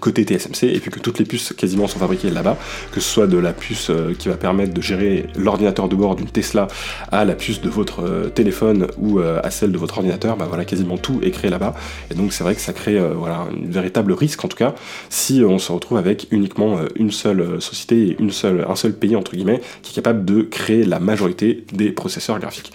Côté 0.00 0.24
TSMC 0.24 0.64
et 0.64 0.80
puis 0.80 0.90
que 0.90 0.98
toutes 0.98 1.18
les 1.18 1.24
puces 1.24 1.52
quasiment 1.56 1.86
sont 1.86 1.98
fabriquées 1.98 2.30
là-bas, 2.30 2.56
que 2.92 3.00
ce 3.00 3.08
soit 3.08 3.26
de 3.26 3.38
la 3.38 3.52
puce 3.52 3.90
euh, 3.90 4.14
qui 4.18 4.28
va 4.28 4.36
permettre 4.36 4.74
de 4.74 4.80
gérer 4.80 5.26
l'ordinateur 5.36 5.88
de 5.88 5.96
bord 5.96 6.16
d'une 6.16 6.28
Tesla 6.28 6.68
à 7.10 7.24
la 7.24 7.34
puce 7.34 7.60
de 7.60 7.68
votre 7.68 8.02
euh, 8.02 8.28
téléphone 8.28 8.86
ou 8.98 9.18
euh, 9.18 9.40
à 9.42 9.50
celle 9.50 9.72
de 9.72 9.78
votre 9.78 9.98
ordinateur, 9.98 10.36
bah 10.36 10.46
voilà, 10.48 10.64
quasiment 10.64 10.98
tout 10.98 11.20
est 11.22 11.30
créé 11.30 11.50
là-bas. 11.50 11.74
Et 12.10 12.14
donc 12.14 12.32
c'est 12.32 12.44
vrai 12.44 12.54
que 12.54 12.60
ça 12.60 12.72
crée 12.72 12.98
voilà, 13.14 13.38
un 13.38 13.70
véritable 13.70 14.12
risque 14.12 14.44
en 14.44 14.48
tout 14.48 14.56
cas 14.56 14.74
si 15.10 15.42
on 15.44 15.58
se 15.58 15.72
retrouve 15.72 15.98
avec 15.98 16.26
uniquement 16.30 16.78
une 16.96 17.10
seule 17.10 17.60
société 17.60 18.08
et 18.08 18.16
une 18.18 18.30
seule, 18.30 18.66
un 18.68 18.76
seul 18.76 18.92
pays 18.92 19.16
entre 19.16 19.32
guillemets 19.32 19.60
qui 19.82 19.92
est 19.92 19.94
capable 19.94 20.24
de 20.24 20.42
créer 20.42 20.84
la 20.84 20.98
majorité 20.98 21.64
des 21.72 21.90
processeurs 21.90 22.38
graphiques. 22.38 22.72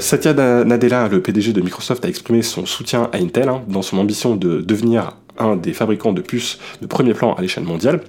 Satya 0.00 0.32
Nadella, 0.64 1.08
le 1.08 1.20
PDG 1.20 1.52
de 1.52 1.60
Microsoft, 1.60 2.04
a 2.04 2.08
exprimé 2.08 2.42
son 2.42 2.66
soutien 2.66 3.08
à 3.12 3.18
Intel 3.18 3.48
hein, 3.48 3.62
dans 3.68 3.82
son 3.82 3.98
ambition 3.98 4.36
de 4.36 4.60
devenir 4.60 5.16
un 5.38 5.56
des 5.56 5.72
fabricants 5.72 6.12
de 6.12 6.20
puces 6.20 6.58
de 6.80 6.86
premier 6.86 7.14
plan 7.14 7.34
à 7.34 7.42
l'échelle 7.42 7.64
mondiale. 7.64 8.00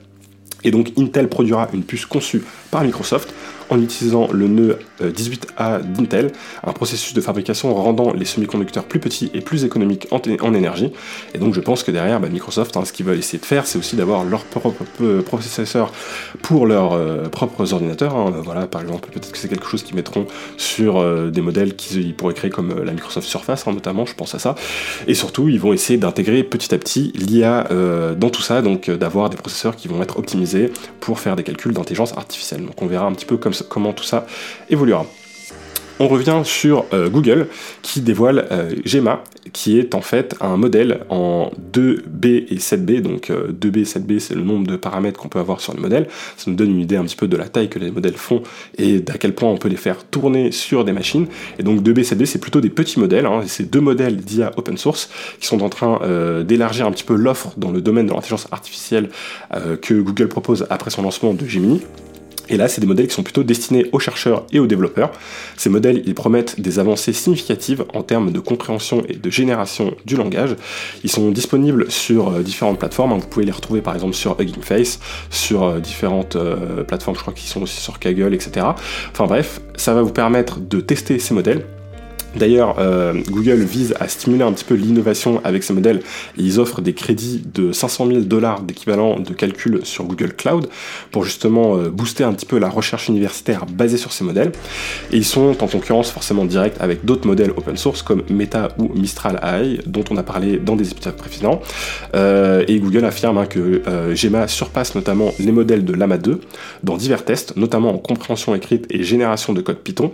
Et 0.63 0.72
donc 0.72 0.91
Intel 0.98 1.27
produira 1.29 1.70
une 1.74 1.84
puce 1.84 2.05
conçue 2.05 2.44
par 2.72 2.84
Microsoft 2.84 3.34
en 3.69 3.81
utilisant 3.81 4.27
le 4.31 4.48
nœud 4.48 4.79
18A 5.01 5.45
euh, 5.60 5.79
d'Intel, 5.81 6.31
un 6.63 6.74
processus 6.74 7.13
de 7.13 7.22
fabrication 7.22 7.74
rendant 7.74 8.13
les 8.13 8.25
semi-conducteurs 8.25 8.86
plus 8.86 9.00
petits 9.00 9.31
et 9.34 9.41
plus 9.41 9.65
économiques 9.65 10.07
en, 10.12 10.53
énergie. 10.53 10.91
Et 11.34 11.38
donc 11.38 11.53
je 11.53 11.60
pense 11.60 11.84
que 11.84 11.91
derrière, 11.91 12.19
bah, 12.19 12.29
Microsoft, 12.29 12.77
hein, 12.77 12.86
ce 12.86 12.93
qu'ils 12.93 13.05
veulent 13.05 13.17
essayer 13.17 13.39
de 13.39 13.45
faire, 13.45 13.65
c'est 13.65 13.77
aussi 13.77 13.95
d'avoir 13.95 14.24
leur 14.24 14.43
propre 14.43 14.84
euh, 15.01 15.22
processeur 15.22 15.91
pour 16.41 16.65
leurs 16.65 16.93
euh, 16.93 17.27
propres 17.29 17.74
ordinateurs. 17.74 18.15
Hein. 18.15 18.34
Voilà, 18.43 18.67
par 18.67 18.81
exemple, 18.81 19.10
peut-être 19.12 19.31
que 19.31 19.38
c'est 19.38 19.50
quelque 19.50 19.67
chose 19.67 19.84
qu'ils 19.84 19.95
mettront 19.95 20.27
sur 20.57 21.03
des 21.31 21.41
modèles 21.41 21.75
qu'ils 21.75 22.15
pourraient 22.15 22.34
créer 22.34 22.50
comme 22.50 22.84
la 22.84 22.91
Microsoft 22.91 23.27
Surface, 23.27 23.67
hein, 23.67 23.74
notamment, 23.74 24.05
je 24.05 24.15
pense 24.15 24.36
à 24.36 24.39
ça. 24.39 24.55
Et 25.07 25.13
surtout, 25.13 25.50
ils 25.50 25.60
vont 25.60 25.74
essayer 25.74 25.98
d'intégrer 25.98 26.43
petit 26.43 26.74
à 26.74 26.77
petit 26.77 27.12
l'IA 27.15 27.67
dans 28.17 28.29
tout 28.29 28.41
ça, 28.41 28.62
donc 28.62 28.89
d'avoir 28.89 29.29
des 29.29 29.38
processeurs 29.38 29.75
qui 29.75 29.88
vont 29.88 30.01
être 30.01 30.17
optimisés 30.17 30.72
pour 31.00 31.19
faire 31.19 31.36
des 31.36 31.43
calculs 31.43 31.74
d'intelligence 31.74 32.17
artificielle. 32.17 32.65
Donc 32.65 32.81
on 32.81 32.88
verra 32.88 33.05
un 33.05 33.13
petit 33.13 33.25
peu 33.25 33.38
comme 33.38 33.53
comment 33.63 33.93
tout 33.93 34.03
ça 34.03 34.25
évoluera. 34.69 35.05
On 35.97 36.09
revient 36.09 36.41
sur 36.43 36.85
euh, 36.93 37.09
Google 37.09 37.47
qui 37.81 38.01
dévoile 38.01 38.47
euh, 38.51 38.69
Gemma, 38.83 39.24
qui 39.53 39.79
est 39.79 39.95
en 39.95 40.01
fait 40.01 40.35
un 40.41 40.57
modèle 40.57 41.00
en 41.09 41.51
2B 41.74 42.47
et 42.50 42.57
7B. 42.57 43.01
Donc 43.01 43.29
2B 43.29 43.77
euh, 43.77 43.81
et 43.81 43.83
7B, 43.83 44.19
c'est 44.19 44.35
le 44.35 44.41
nombre 44.41 44.67
de 44.67 44.75
paramètres 44.75 45.17
qu'on 45.17 45.29
peut 45.29 45.39
avoir 45.39 45.62
sur 45.62 45.74
le 45.74 45.79
modèle. 45.79 46.07
Ça 46.35 46.51
nous 46.51 46.57
donne 46.57 46.71
une 46.71 46.81
idée 46.81 46.97
un 46.97 47.05
petit 47.05 47.15
peu 47.15 47.29
de 47.29 47.38
la 47.38 47.47
taille 47.47 47.69
que 47.69 47.79
les 47.79 47.91
modèles 47.91 48.17
font 48.17 48.43
et 48.77 49.00
d'à 49.00 49.13
quel 49.13 49.33
point 49.33 49.47
on 49.47 49.55
peut 49.55 49.69
les 49.69 49.77
faire 49.77 50.03
tourner 50.03 50.51
sur 50.51 50.83
des 50.83 50.91
machines. 50.91 51.27
Et 51.59 51.63
donc 51.63 51.81
2B 51.81 52.00
et 52.00 52.03
7B, 52.03 52.25
c'est 52.25 52.39
plutôt 52.39 52.59
des 52.59 52.69
petits 52.69 53.00
modèles. 53.00 53.25
Hein, 53.25 53.43
c'est 53.47 53.71
deux 53.71 53.81
modèles 53.81 54.17
d'IA 54.17 54.51
open 54.57 54.77
source 54.77 55.09
qui 55.39 55.47
sont 55.47 55.63
en 55.63 55.69
train 55.69 56.01
d'élargir 56.43 56.88
un 56.88 56.91
petit 56.91 57.05
peu 57.05 57.15
l'offre 57.15 57.53
dans 57.55 57.71
le 57.71 57.79
domaine 57.79 58.07
de 58.07 58.12
l'intelligence 58.12 58.47
artificielle 58.51 59.09
que 59.81 59.93
Google 59.93 60.27
propose 60.27 60.67
après 60.69 60.89
son 60.89 61.03
lancement 61.03 61.33
de 61.33 61.45
Gemini. 61.45 61.81
Et 62.49 62.57
là, 62.57 62.67
c'est 62.67 62.81
des 62.81 62.87
modèles 62.87 63.07
qui 63.07 63.13
sont 63.13 63.23
plutôt 63.23 63.43
destinés 63.43 63.87
aux 63.91 63.99
chercheurs 63.99 64.45
et 64.51 64.59
aux 64.59 64.67
développeurs. 64.67 65.11
Ces 65.57 65.69
modèles, 65.69 66.03
ils 66.05 66.15
promettent 66.15 66.59
des 66.59 66.79
avancées 66.79 67.13
significatives 67.13 67.85
en 67.93 68.03
termes 68.03 68.31
de 68.31 68.39
compréhension 68.39 69.03
et 69.07 69.15
de 69.15 69.29
génération 69.29 69.95
du 70.05 70.15
langage. 70.15 70.55
Ils 71.03 71.11
sont 71.11 71.31
disponibles 71.31 71.91
sur 71.91 72.29
euh, 72.29 72.41
différentes 72.41 72.79
plateformes. 72.79 73.13
Hein. 73.13 73.17
Vous 73.19 73.27
pouvez 73.27 73.45
les 73.45 73.51
retrouver 73.51 73.81
par 73.81 73.93
exemple 73.93 74.13
sur 74.13 74.39
Hugging 74.39 74.61
Face, 74.61 74.99
sur 75.29 75.63
euh, 75.63 75.79
différentes 75.79 76.35
euh, 76.35 76.83
plateformes, 76.83 77.15
je 77.15 77.21
crois 77.21 77.33
qu'ils 77.33 77.49
sont 77.49 77.61
aussi 77.61 77.79
sur 77.79 77.99
Kaggle, 77.99 78.33
etc. 78.33 78.65
Enfin 79.11 79.25
bref, 79.25 79.61
ça 79.75 79.93
va 79.93 80.01
vous 80.01 80.11
permettre 80.11 80.59
de 80.59 80.79
tester 80.81 81.19
ces 81.19 81.33
modèles 81.33 81.65
D'ailleurs, 82.36 82.75
euh, 82.80 83.13
Google 83.30 83.63
vise 83.63 83.96
à 84.00 84.08
stimuler 84.08 84.44
un 84.44 84.51
petit 84.51 84.65
peu 84.65 84.75
l'innovation 84.75 85.42
avec 85.44 85.63
ces 85.63 85.74
modèles. 85.74 86.01
ils 86.38 86.60
offrent 86.60 86.82
des 86.82 86.94
crédits 86.94 87.42
de 87.54 87.72
500 87.72 88.08
000 88.08 88.20
dollars 88.22 88.62
d'équivalent 88.62 89.20
de 89.20 89.34
calcul 89.34 89.80
sur 89.84 90.04
Google 90.06 90.34
Cloud 90.34 90.68
pour 91.12 91.24
justement 91.24 91.77
euh, 91.77 91.89
booster 91.89 92.24
un 92.24 92.34
petit 92.34 92.46
peu 92.46 92.60
la 92.60 92.70
recherche 92.70 93.08
universitaire 93.08 93.65
basée 93.65 93.98
sur 93.98 94.12
ces 94.12 94.24
modèles. 94.24 94.51
Et 95.12 95.18
ils 95.18 95.25
sont 95.25 95.63
en 95.63 95.68
concurrence 95.68 96.12
forcément 96.12 96.46
directe 96.46 96.77
avec 96.82 97.06
d'autres 97.06 97.27
modèles 97.27 97.51
open 97.56 97.77
source 97.77 98.01
comme 98.01 98.24
Meta 98.30 98.70
ou 98.77 98.92
Mistral 98.94 99.39
AI 99.42 99.80
dont 99.86 100.04
on 100.12 100.18
a 100.18 100.24
parlé 100.24 100.58
dans 100.58 100.75
des 100.75 100.92
épisodes 100.92 101.15
précédents. 101.15 101.62
Euh, 102.15 102.63
et 102.68 102.80
Google 102.80 103.06
affirme 103.06 103.38
hein, 103.38 103.46
que 103.46 103.82
Gemma 104.13 104.48
surpasse 104.48 104.96
notamment 104.96 105.32
les 105.39 105.51
modèles 105.51 105.86
de 105.86 105.94
Lama 105.94 106.18
2 106.18 106.42
dans 106.84 106.98
divers 106.98 107.24
tests, 107.24 107.56
notamment 107.56 107.94
en 107.94 107.98
compréhension 107.98 108.54
écrite 108.56 108.86
et 108.89 109.04
génération 109.04 109.54
de 109.54 109.62
code 109.62 109.77
Python. 109.77 110.12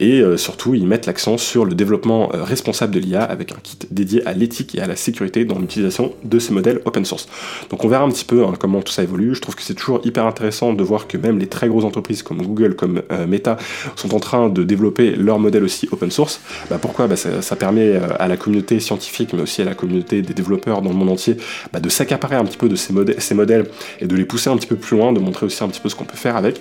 Et 0.00 0.20
euh, 0.20 0.36
surtout, 0.36 0.74
ils 0.74 0.86
mettent 0.86 1.06
l'accent 1.06 1.38
sur 1.38 1.64
le 1.64 1.74
développement 1.74 2.30
euh, 2.34 2.44
responsable 2.44 2.94
de 2.94 3.00
l'IA 3.00 3.22
avec 3.22 3.52
un 3.52 3.56
kit 3.62 3.78
dédié 3.90 4.24
à 4.26 4.32
l'éthique 4.32 4.74
et 4.74 4.80
à 4.80 4.86
la 4.86 4.96
sécurité 4.96 5.44
dans 5.44 5.58
l'utilisation 5.58 6.14
de 6.24 6.38
ces 6.38 6.52
modèles 6.52 6.80
open 6.84 7.04
source. 7.04 7.28
Donc 7.70 7.84
on 7.84 7.88
verra 7.88 8.04
un 8.04 8.10
petit 8.10 8.24
peu 8.24 8.44
hein, 8.44 8.52
comment 8.58 8.80
tout 8.80 8.92
ça 8.92 9.02
évolue. 9.02 9.34
Je 9.34 9.40
trouve 9.40 9.56
que 9.56 9.62
c'est 9.62 9.74
toujours 9.74 10.00
hyper 10.04 10.24
intéressant 10.26 10.72
de 10.72 10.82
voir 10.84 11.08
que 11.08 11.16
même 11.16 11.38
les 11.38 11.48
très 11.48 11.68
grosses 11.68 11.84
entreprises 11.84 12.22
comme 12.22 12.42
Google, 12.42 12.76
comme 12.76 13.02
euh, 13.10 13.26
Meta, 13.26 13.56
sont 13.96 14.14
en 14.14 14.20
train 14.20 14.48
de 14.48 14.62
développer 14.62 15.16
leurs 15.16 15.40
modèles 15.40 15.64
aussi 15.64 15.88
open 15.90 16.10
source. 16.10 16.40
Bah, 16.70 16.78
pourquoi? 16.80 17.08
Bah, 17.08 17.16
ça, 17.16 17.56
permet 17.56 17.96
à 17.96 18.28
la 18.28 18.36
communauté 18.36 18.78
scientifique, 18.78 19.32
mais 19.32 19.42
aussi 19.42 19.62
à 19.62 19.64
la 19.64 19.74
communauté 19.74 20.22
des 20.22 20.32
développeurs 20.32 20.80
dans 20.80 20.90
le 20.90 20.96
monde 20.96 21.10
entier, 21.10 21.36
bah, 21.72 21.80
de 21.80 21.88
s'accaparer 21.88 22.36
un 22.36 22.44
petit 22.44 22.56
peu 22.56 22.68
de 22.68 22.76
ces 22.76 23.34
modèles 23.34 23.66
et 24.00 24.06
de 24.06 24.14
les 24.14 24.24
pousser 24.24 24.48
un 24.48 24.56
petit 24.56 24.68
peu 24.68 24.76
plus 24.76 24.96
loin, 24.96 25.12
de 25.12 25.18
montrer 25.18 25.46
aussi 25.46 25.64
un 25.64 25.68
petit 25.68 25.80
peu 25.80 25.88
ce 25.88 25.96
qu'on 25.96 26.04
peut 26.04 26.16
faire 26.16 26.36
avec 26.36 26.60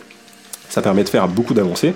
ça 0.70 0.82
permet 0.82 1.04
de 1.04 1.10
faire 1.10 1.28
beaucoup 1.28 1.54
d'avancées. 1.54 1.94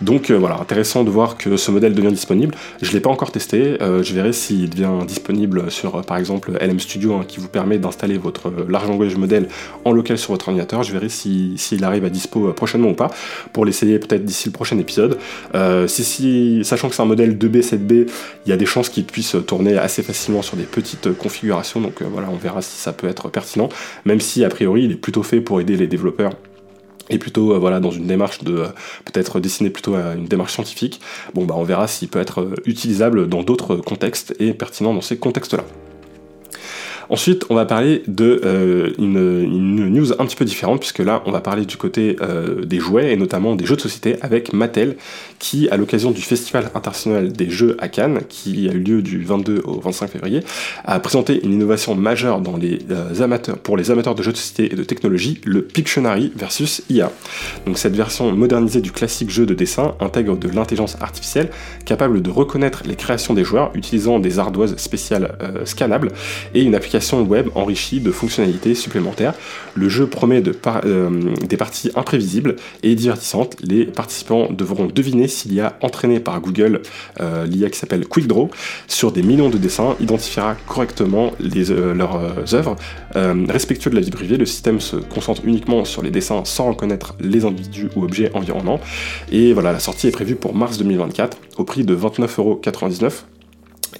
Donc 0.00 0.30
euh, 0.30 0.34
voilà, 0.34 0.58
intéressant 0.60 1.04
de 1.04 1.10
voir 1.10 1.36
que 1.36 1.56
ce 1.56 1.70
modèle 1.70 1.94
devient 1.94 2.12
disponible. 2.12 2.54
Je 2.82 2.88
ne 2.88 2.94
l'ai 2.94 3.00
pas 3.00 3.10
encore 3.10 3.32
testé, 3.32 3.80
euh, 3.82 4.02
je 4.02 4.14
verrai 4.14 4.32
s'il 4.32 4.70
devient 4.70 5.04
disponible 5.06 5.70
sur 5.70 5.96
euh, 5.96 6.02
par 6.02 6.16
exemple 6.16 6.52
LM 6.60 6.80
Studio 6.80 7.14
hein, 7.14 7.24
qui 7.26 7.40
vous 7.40 7.48
permet 7.48 7.78
d'installer 7.78 8.18
votre 8.18 8.52
large 8.68 8.88
language 8.88 9.16
modèle 9.16 9.48
en 9.84 9.92
local 9.92 10.18
sur 10.18 10.32
votre 10.32 10.48
ordinateur. 10.48 10.82
Je 10.82 10.92
verrai 10.92 11.08
s'il 11.08 11.84
arrive 11.84 12.04
à 12.04 12.10
dispo 12.10 12.52
prochainement 12.52 12.90
ou 12.90 12.94
pas 12.94 13.10
pour 13.52 13.64
l'essayer 13.64 13.98
peut-être 13.98 14.24
d'ici 14.24 14.48
le 14.48 14.52
prochain 14.52 14.78
épisode. 14.78 15.18
si, 15.86 16.04
si, 16.04 16.64
sachant 16.64 16.88
que 16.88 16.94
c'est 16.94 17.02
un 17.02 17.06
modèle 17.06 17.36
2B, 17.36 17.62
7B, 17.62 18.06
il 18.46 18.50
y 18.50 18.52
a 18.52 18.56
des 18.56 18.66
chances 18.66 18.88
qu'il 18.88 19.04
puisse 19.04 19.36
tourner 19.46 19.76
assez 19.78 20.02
facilement 20.02 20.42
sur 20.42 20.56
des 20.56 20.64
petites 20.64 21.12
configurations. 21.16 21.80
Donc 21.80 22.02
voilà, 22.02 22.28
on 22.30 22.36
verra 22.36 22.62
si 22.62 22.76
ça 22.76 22.92
peut 22.92 23.08
être 23.08 23.28
pertinent, 23.28 23.68
même 24.04 24.20
si 24.20 24.44
a 24.44 24.48
priori 24.48 24.84
il 24.84 24.92
est 24.92 24.96
plutôt 24.96 25.22
fait 25.22 25.40
pour 25.40 25.60
aider 25.60 25.76
les 25.76 25.86
développeurs 25.86 26.32
et 27.10 27.18
plutôt 27.18 27.52
euh, 27.52 27.58
voilà 27.58 27.80
dans 27.80 27.90
une 27.90 28.06
démarche 28.06 28.42
de 28.42 28.56
euh, 28.56 28.68
peut-être 29.04 29.40
dessiner 29.40 29.70
plutôt 29.70 29.94
à 29.94 30.14
une 30.14 30.26
démarche 30.26 30.54
scientifique. 30.54 31.00
Bon 31.34 31.44
bah 31.44 31.54
on 31.56 31.64
verra 31.64 31.86
s'il 31.88 32.08
peut 32.08 32.20
être 32.20 32.40
euh, 32.40 32.54
utilisable 32.64 33.28
dans 33.28 33.42
d'autres 33.42 33.76
contextes 33.76 34.34
et 34.38 34.54
pertinent 34.54 34.94
dans 34.94 35.00
ces 35.00 35.16
contextes 35.16 35.54
là 35.54 35.64
Ensuite, 37.08 37.44
on 37.50 37.54
va 37.54 37.66
parler 37.66 38.02
de 38.06 38.40
euh, 38.44 38.92
news 38.98 40.12
un 40.12 40.26
petit 40.26 40.36
peu 40.36 40.44
différente, 40.44 40.80
puisque 40.80 41.00
là, 41.00 41.22
on 41.26 41.32
va 41.32 41.40
parler 41.40 41.64
du 41.64 41.76
côté 41.76 42.16
euh, 42.20 42.64
des 42.64 42.78
jouets, 42.78 43.12
et 43.12 43.16
notamment 43.16 43.54
des 43.54 43.66
jeux 43.66 43.76
de 43.76 43.80
société, 43.80 44.16
avec 44.22 44.52
Mattel, 44.52 44.96
qui, 45.38 45.68
à 45.68 45.76
l'occasion 45.76 46.10
du 46.10 46.22
Festival 46.22 46.70
international 46.74 47.32
des 47.32 47.50
jeux 47.50 47.76
à 47.80 47.88
Cannes, 47.88 48.20
qui 48.28 48.68
a 48.68 48.72
eu 48.72 48.78
lieu 48.78 49.02
du 49.02 49.22
22 49.22 49.62
au 49.64 49.80
25 49.80 50.08
février, 50.08 50.40
a 50.84 50.98
présenté 51.00 51.44
une 51.44 51.52
innovation 51.52 51.94
majeure 51.94 52.40
dans 52.40 52.56
les, 52.56 52.78
euh, 52.90 53.22
amateurs, 53.22 53.58
pour 53.58 53.76
les 53.76 53.90
amateurs 53.90 54.14
de 54.14 54.22
jeux 54.22 54.32
de 54.32 54.36
société 54.36 54.72
et 54.72 54.76
de 54.76 54.84
technologie, 54.84 55.40
le 55.44 55.62
Pictionary 55.62 56.32
versus 56.36 56.82
IA. 56.88 57.10
Donc 57.66 57.78
cette 57.78 57.94
version 57.94 58.32
modernisée 58.32 58.80
du 58.80 58.92
classique 58.92 59.30
jeu 59.30 59.46
de 59.46 59.54
dessin 59.54 59.94
intègre 60.00 60.36
de 60.36 60.48
l'intelligence 60.48 60.96
artificielle 61.00 61.50
capable 61.84 62.22
de 62.22 62.30
reconnaître 62.30 62.82
les 62.86 62.96
créations 62.96 63.34
des 63.34 63.44
joueurs 63.44 63.70
utilisant 63.74 64.18
des 64.18 64.38
ardoises 64.38 64.76
spéciales 64.76 65.36
scannables 65.64 66.12
et 66.54 66.62
une 66.62 66.74
application 66.74 66.93
web 67.28 67.48
enrichie 67.54 68.00
de 68.00 68.10
fonctionnalités 68.10 68.74
supplémentaires. 68.74 69.34
Le 69.74 69.88
jeu 69.88 70.06
promet 70.06 70.42
euh, 70.84 71.34
des 71.46 71.56
parties 71.56 71.90
imprévisibles 71.94 72.56
et 72.82 72.94
divertissantes. 72.94 73.56
Les 73.62 73.84
participants 73.84 74.48
devront 74.50 74.86
deviner 74.86 75.28
s'il 75.28 75.54
y 75.54 75.60
a 75.60 75.76
entraîné 75.82 76.20
par 76.20 76.40
Google 76.40 76.82
euh, 77.20 77.46
l'IA 77.46 77.70
qui 77.70 77.78
s'appelle 77.78 78.06
QuickDraw 78.06 78.50
sur 78.86 79.12
des 79.12 79.22
millions 79.22 79.50
de 79.50 79.58
dessins, 79.58 79.96
identifiera 80.00 80.54
correctement 80.66 81.32
euh, 81.40 81.94
leurs 81.94 82.54
œuvres. 82.54 82.76
respectueux 83.48 83.90
de 83.90 83.96
la 83.96 84.00
vie 84.00 84.10
privée, 84.10 84.36
le 84.36 84.46
système 84.46 84.80
se 84.80 84.96
concentre 84.96 85.42
uniquement 85.44 85.84
sur 85.84 86.02
les 86.02 86.10
dessins 86.10 86.44
sans 86.44 86.68
reconnaître 86.68 87.14
les 87.20 87.44
individus 87.44 87.88
ou 87.96 88.04
objets 88.04 88.30
environnants. 88.34 88.80
Et 89.32 89.52
voilà, 89.52 89.72
la 89.72 89.80
sortie 89.80 90.08
est 90.08 90.12
prévue 90.12 90.36
pour 90.36 90.54
mars 90.54 90.78
2024 90.78 91.38
au 91.58 91.64
prix 91.64 91.84
de 91.84 91.96
29,99€ 91.96 93.24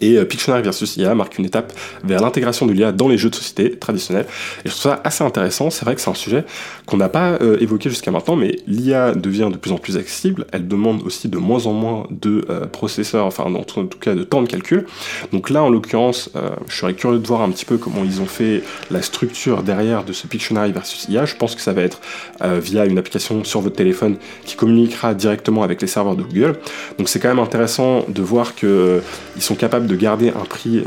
et 0.00 0.16
euh, 0.16 0.24
Pictionary 0.24 0.62
versus 0.62 0.96
IA 0.96 1.14
marque 1.14 1.38
une 1.38 1.44
étape 1.44 1.72
vers 2.02 2.20
l'intégration 2.20 2.66
de 2.66 2.72
l'IA 2.72 2.92
dans 2.92 3.08
les 3.08 3.18
jeux 3.18 3.30
de 3.30 3.34
société 3.34 3.76
traditionnels. 3.76 4.26
Et 4.64 4.68
je 4.68 4.70
trouve 4.70 4.82
ça 4.82 5.00
assez 5.04 5.24
intéressant. 5.24 5.70
C'est 5.70 5.84
vrai 5.84 5.94
que 5.94 6.00
c'est 6.00 6.10
un 6.10 6.14
sujet 6.14 6.44
qu'on 6.86 6.96
n'a 6.96 7.08
pas 7.08 7.38
euh, 7.40 7.56
évoqué 7.60 7.88
jusqu'à 7.88 8.10
maintenant, 8.10 8.36
mais 8.36 8.56
l'IA 8.66 9.14
devient 9.14 9.48
de 9.52 9.56
plus 9.56 9.72
en 9.72 9.78
plus 9.78 9.96
accessible. 9.96 10.46
Elle 10.52 10.68
demande 10.68 11.02
aussi 11.04 11.28
de 11.28 11.38
moins 11.38 11.66
en 11.66 11.72
moins 11.72 12.06
de 12.10 12.44
euh, 12.50 12.66
processeurs, 12.66 13.26
enfin 13.26 13.44
en 13.44 13.62
tout, 13.64 13.86
cas 14.00 14.14
de 14.14 14.24
temps 14.24 14.42
de 14.42 14.48
calcul. 14.48 14.86
Donc 15.32 15.50
là, 15.50 15.62
en 15.62 15.70
l'occurrence, 15.70 16.30
je 16.68 16.76
serais 16.76 16.94
curieux 16.94 17.18
de 17.18 17.26
voir 17.26 17.42
un 17.42 17.50
petit 17.50 17.64
peu 17.64 17.78
comment 17.78 18.04
ils 18.04 18.20
ont 18.20 18.26
fait 18.26 18.62
la 18.90 19.02
structure 19.02 19.62
derrière 19.62 20.04
de 20.04 20.12
ce 20.12 20.26
Pictionary 20.26 20.72
versus 20.72 21.06
IA. 21.08 21.24
Je 21.24 21.36
pense 21.36 21.54
que 21.54 21.60
ça 21.60 21.72
va 21.72 21.82
être 21.82 22.00
via 22.40 22.86
une 22.86 22.98
application 22.98 23.44
sur 23.44 23.60
votre 23.60 23.76
téléphone 23.76 24.16
qui 24.44 24.56
communiquera 24.56 25.14
directement 25.14 25.62
avec 25.62 25.80
les 25.80 25.88
serveurs 25.88 26.16
de 26.16 26.22
Google. 26.22 26.56
Donc 26.98 27.08
c'est 27.08 27.20
quand 27.20 27.28
même 27.28 27.38
intéressant 27.38 28.04
de 28.08 28.22
voir 28.22 28.54
qu'ils 28.54 29.02
sont 29.38 29.54
capables 29.54 29.86
de 29.86 29.93
de 29.94 30.00
garder 30.00 30.30
un 30.30 30.44
prix 30.44 30.82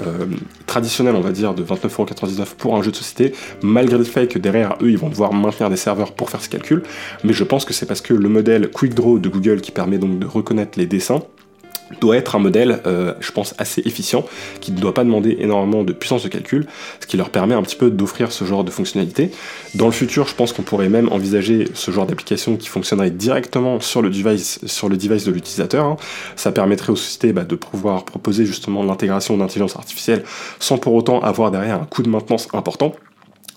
traditionnel, 0.65 1.15
on 1.15 1.21
va 1.21 1.31
dire, 1.31 1.53
de 1.53 1.63
29,99€ 1.63 2.55
pour 2.57 2.75
un 2.75 2.81
jeu 2.81 2.91
de 2.91 2.95
société, 2.95 3.33
malgré 3.61 3.97
le 3.97 4.03
fait 4.03 4.27
que 4.27 4.39
derrière 4.39 4.77
eux, 4.81 4.91
ils 4.91 4.97
vont 4.97 5.09
devoir 5.09 5.33
maintenir 5.33 5.69
des 5.69 5.77
serveurs 5.77 6.13
pour 6.13 6.29
faire 6.29 6.41
ce 6.41 6.49
calcul. 6.49 6.83
Mais 7.23 7.33
je 7.33 7.43
pense 7.43 7.65
que 7.65 7.73
c'est 7.73 7.85
parce 7.85 8.01
que 8.01 8.13
le 8.13 8.29
modèle 8.29 8.69
Quick 8.69 8.93
Draw 8.93 9.19
de 9.19 9.29
Google, 9.29 9.61
qui 9.61 9.71
permet 9.71 9.97
donc 9.97 10.19
de 10.19 10.25
reconnaître 10.25 10.77
les 10.77 10.85
dessins, 10.85 11.21
doit 12.01 12.17
être 12.17 12.35
un 12.35 12.39
modèle, 12.39 12.81
euh, 12.85 13.13
je 13.19 13.31
pense, 13.31 13.55
assez 13.57 13.81
efficient, 13.85 14.25
qui 14.61 14.71
ne 14.71 14.79
doit 14.79 14.93
pas 14.93 15.03
demander 15.03 15.37
énormément 15.39 15.83
de 15.83 15.93
puissance 15.93 16.23
de 16.23 16.29
calcul, 16.29 16.67
ce 16.99 17.07
qui 17.07 17.17
leur 17.17 17.29
permet 17.29 17.55
un 17.55 17.61
petit 17.61 17.75
peu 17.75 17.89
d'offrir 17.89 18.31
ce 18.31 18.45
genre 18.45 18.63
de 18.63 18.71
fonctionnalité. 18.71 19.31
Dans 19.75 19.85
le 19.85 19.91
futur, 19.91 20.27
je 20.27 20.35
pense 20.35 20.53
qu'on 20.53 20.63
pourrait 20.63 20.89
même 20.89 21.09
envisager 21.11 21.69
ce 21.73 21.91
genre 21.91 22.05
d'application 22.05 22.57
qui 22.57 22.67
fonctionnerait 22.67 23.11
directement 23.11 23.79
sur 23.79 24.01
le 24.01 24.09
device, 24.09 24.59
sur 24.65 24.89
le 24.89 24.97
device 24.97 25.25
de 25.25 25.31
l'utilisateur. 25.31 25.85
Hein. 25.85 25.97
Ça 26.35 26.51
permettrait 26.51 26.91
aux 26.91 26.97
sociétés 26.97 27.33
bah, 27.33 27.43
de 27.43 27.55
pouvoir 27.55 28.05
proposer 28.05 28.45
justement 28.45 28.83
l'intégration 28.83 29.37
d'intelligence 29.37 29.75
artificielle 29.75 30.23
sans 30.59 30.77
pour 30.77 30.93
autant 30.93 31.19
avoir 31.21 31.51
derrière 31.51 31.81
un 31.81 31.85
coût 31.85 32.03
de 32.03 32.09
maintenance 32.09 32.47
important 32.53 32.93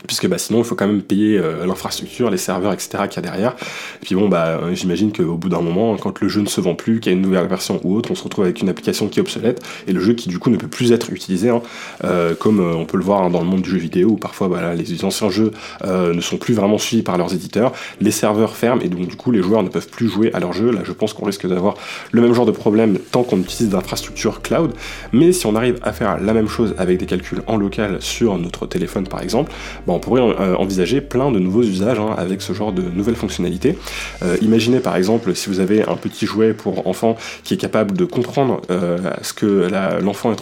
puisque 0.06 0.28
bah, 0.28 0.38
sinon 0.38 0.58
il 0.60 0.64
faut 0.64 0.74
quand 0.74 0.86
même 0.86 1.02
payer 1.02 1.38
euh, 1.38 1.66
l'infrastructure, 1.66 2.30
les 2.30 2.38
serveurs, 2.38 2.72
etc. 2.72 3.04
qu'il 3.08 3.22
y 3.22 3.26
a 3.26 3.30
derrière. 3.30 3.56
Et 4.02 4.04
puis 4.04 4.14
bon, 4.14 4.28
bah, 4.28 4.60
euh, 4.62 4.74
j'imagine 4.74 5.12
qu'au 5.12 5.36
bout 5.36 5.48
d'un 5.48 5.60
moment, 5.60 5.96
quand 5.96 6.20
le 6.20 6.28
jeu 6.28 6.40
ne 6.40 6.46
se 6.46 6.60
vend 6.60 6.74
plus, 6.74 7.00
qu'il 7.00 7.12
y 7.12 7.14
a 7.14 7.16
une 7.16 7.22
nouvelle 7.22 7.46
version 7.46 7.80
ou 7.84 7.96
autre, 7.96 8.10
on 8.10 8.14
se 8.14 8.24
retrouve 8.24 8.44
avec 8.44 8.60
une 8.60 8.68
application 8.68 9.08
qui 9.08 9.18
est 9.18 9.22
obsolète 9.22 9.62
et 9.86 9.92
le 9.92 10.00
jeu 10.00 10.14
qui 10.14 10.28
du 10.28 10.38
coup 10.38 10.50
ne 10.50 10.56
peut 10.56 10.68
plus 10.68 10.92
être 10.92 11.10
utilisé, 11.10 11.50
hein. 11.50 11.62
euh, 12.04 12.34
comme 12.34 12.60
on 12.60 12.84
peut 12.84 12.96
le 12.96 13.04
voir 13.04 13.22
hein, 13.22 13.30
dans 13.30 13.40
le 13.40 13.46
monde 13.46 13.62
du 13.62 13.70
jeu 13.70 13.78
vidéo 13.78 14.10
où 14.10 14.16
parfois 14.16 14.48
bah, 14.48 14.74
les 14.74 15.04
anciens 15.04 15.30
jeux 15.30 15.52
ne 15.84 16.20
sont 16.20 16.36
plus 16.36 16.54
vraiment 16.54 16.78
suivis 16.78 17.02
par 17.02 17.18
leurs 17.18 17.32
éditeurs, 17.34 17.72
les 18.00 18.10
serveurs 18.10 18.56
ferment 18.56 18.80
et 18.82 18.88
donc 18.88 19.06
du 19.06 19.16
coup 19.16 19.30
les 19.30 19.42
joueurs 19.42 19.62
ne 19.62 19.68
peuvent 19.68 19.88
plus 19.88 20.08
jouer 20.08 20.32
à 20.34 20.40
leur 20.40 20.52
jeu. 20.52 20.70
Là, 20.70 20.80
je 20.84 20.92
pense 20.92 21.12
qu'on 21.12 21.24
risque 21.24 21.46
d'avoir 21.46 21.74
le 22.12 22.20
même 22.20 22.34
genre 22.34 22.46
de 22.46 22.50
problème 22.52 22.98
tant 23.10 23.22
qu'on 23.22 23.38
utilise 23.38 23.70
d'infrastructures 23.70 24.42
cloud. 24.42 24.72
Mais 25.12 25.32
si 25.32 25.46
on 25.46 25.54
arrive 25.56 25.78
à 25.82 25.92
faire 25.92 26.20
la 26.20 26.32
même 26.32 26.48
chose 26.48 26.74
avec 26.78 26.98
des 26.98 27.06
calculs 27.06 27.42
en 27.46 27.56
local 27.56 27.98
sur 28.00 28.38
notre 28.38 28.66
téléphone 28.66 29.06
par 29.06 29.22
exemple, 29.22 29.52
on 29.90 29.98
pourrait 29.98 30.22
euh, 30.22 30.56
envisager 30.56 31.00
plein 31.00 31.30
de 31.30 31.38
nouveaux 31.38 31.62
usages 31.62 31.98
hein, 31.98 32.14
avec 32.16 32.42
ce 32.42 32.52
genre 32.52 32.72
de 32.72 32.82
nouvelles 32.82 33.16
fonctionnalités. 33.16 33.76
Euh, 34.22 34.36
imaginez 34.42 34.80
par 34.80 34.96
exemple 34.96 35.34
si 35.34 35.48
vous 35.48 35.60
avez 35.60 35.82
un 35.82 35.96
petit 35.96 36.26
jouet 36.26 36.52
pour 36.54 36.86
enfant 36.86 37.16
qui 37.44 37.54
est 37.54 37.56
capable 37.56 37.96
de 37.96 38.04
comprendre 38.04 38.60
euh, 38.70 38.98
ce 39.22 39.32
que 39.32 39.68
l'enfant 40.02 40.32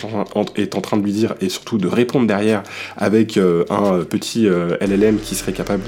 est, 0.56 0.74
en 0.74 0.80
train 0.80 0.96
de 0.96 1.02
lui 1.02 1.12
dire 1.12 1.34
et 1.40 1.48
surtout 1.48 1.78
de 1.78 1.88
répondre 1.88 2.26
derrière 2.26 2.62
avec 2.96 3.38
un 3.38 4.04
petit 4.04 4.46
LLM 4.46 5.18
qui 5.18 5.34
serait 5.34 5.52
capable 5.52 5.82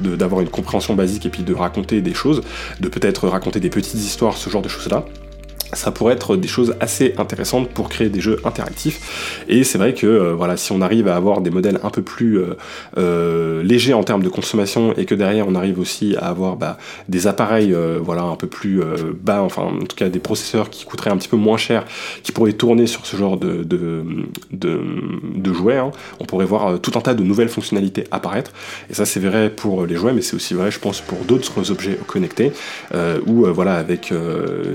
d'avoir 0.00 0.40
une 0.40 0.48
compréhension 0.48 0.94
basique 0.94 1.26
et 1.26 1.30
puis 1.30 1.42
de 1.42 1.54
raconter 1.54 2.00
des 2.00 2.14
choses, 2.14 2.42
de 2.80 2.88
peut-être 2.88 3.28
raconter 3.28 3.60
des 3.60 3.70
petites 3.70 3.94
histoires, 3.94 4.36
ce 4.36 4.50
genre 4.50 4.62
de 4.62 4.68
choses-là 4.68 5.04
ça 5.72 5.90
pourrait 5.90 6.14
être 6.14 6.36
des 6.36 6.48
choses 6.48 6.74
assez 6.80 7.14
intéressantes 7.18 7.68
pour 7.70 7.88
créer 7.88 8.08
des 8.08 8.20
jeux 8.20 8.40
interactifs. 8.44 9.44
Et 9.48 9.64
c'est 9.64 9.78
vrai 9.78 9.94
que 9.94 10.06
euh, 10.06 10.34
voilà, 10.34 10.56
si 10.56 10.72
on 10.72 10.80
arrive 10.80 11.08
à 11.08 11.16
avoir 11.16 11.40
des 11.40 11.50
modèles 11.50 11.78
un 11.82 11.90
peu 11.90 12.02
plus 12.02 12.38
euh, 12.38 12.54
euh, 12.96 13.62
légers 13.62 13.92
en 13.92 14.02
termes 14.02 14.22
de 14.22 14.28
consommation 14.28 14.94
et 14.96 15.04
que 15.04 15.14
derrière 15.14 15.46
on 15.46 15.54
arrive 15.54 15.78
aussi 15.78 16.16
à 16.16 16.28
avoir 16.28 16.56
bah, 16.56 16.78
des 17.08 17.26
appareils 17.26 17.74
voilà, 18.00 18.22
un 18.22 18.36
peu 18.36 18.46
plus 18.46 18.80
bas, 19.22 19.42
enfin 19.42 19.62
en 19.62 19.84
tout 19.84 19.96
cas 19.96 20.08
des 20.08 20.18
processeurs 20.18 20.70
qui 20.70 20.84
coûteraient 20.84 21.10
un 21.10 21.16
petit 21.16 21.28
peu 21.28 21.36
moins 21.36 21.56
cher, 21.56 21.84
qui 22.22 22.32
pourraient 22.32 22.52
tourner 22.52 22.86
sur 22.86 23.06
ce 23.06 23.16
genre 23.16 23.36
de, 23.36 23.64
de, 23.64 25.52
jouets, 25.52 25.76
hein, 25.76 25.90
on 26.20 26.24
pourrait 26.24 26.44
voir 26.44 26.80
tout 26.80 26.92
un 26.96 27.00
tas 27.00 27.14
de 27.14 27.22
nouvelles 27.22 27.48
fonctionnalités 27.48 28.04
apparaître. 28.10 28.52
Et 28.90 28.94
ça 28.94 29.04
c'est 29.06 29.20
vrai 29.20 29.50
pour 29.50 29.86
les 29.86 29.96
jouets, 29.96 30.12
mais 30.12 30.22
c'est 30.22 30.36
aussi 30.36 30.54
vrai 30.54 30.70
je 30.70 30.78
pense 30.78 31.00
pour 31.00 31.18
d'autres 31.20 31.70
objets 31.70 31.98
connectés, 32.06 32.52
où 33.26 33.44
voilà, 33.46 33.74
avec 33.74 34.12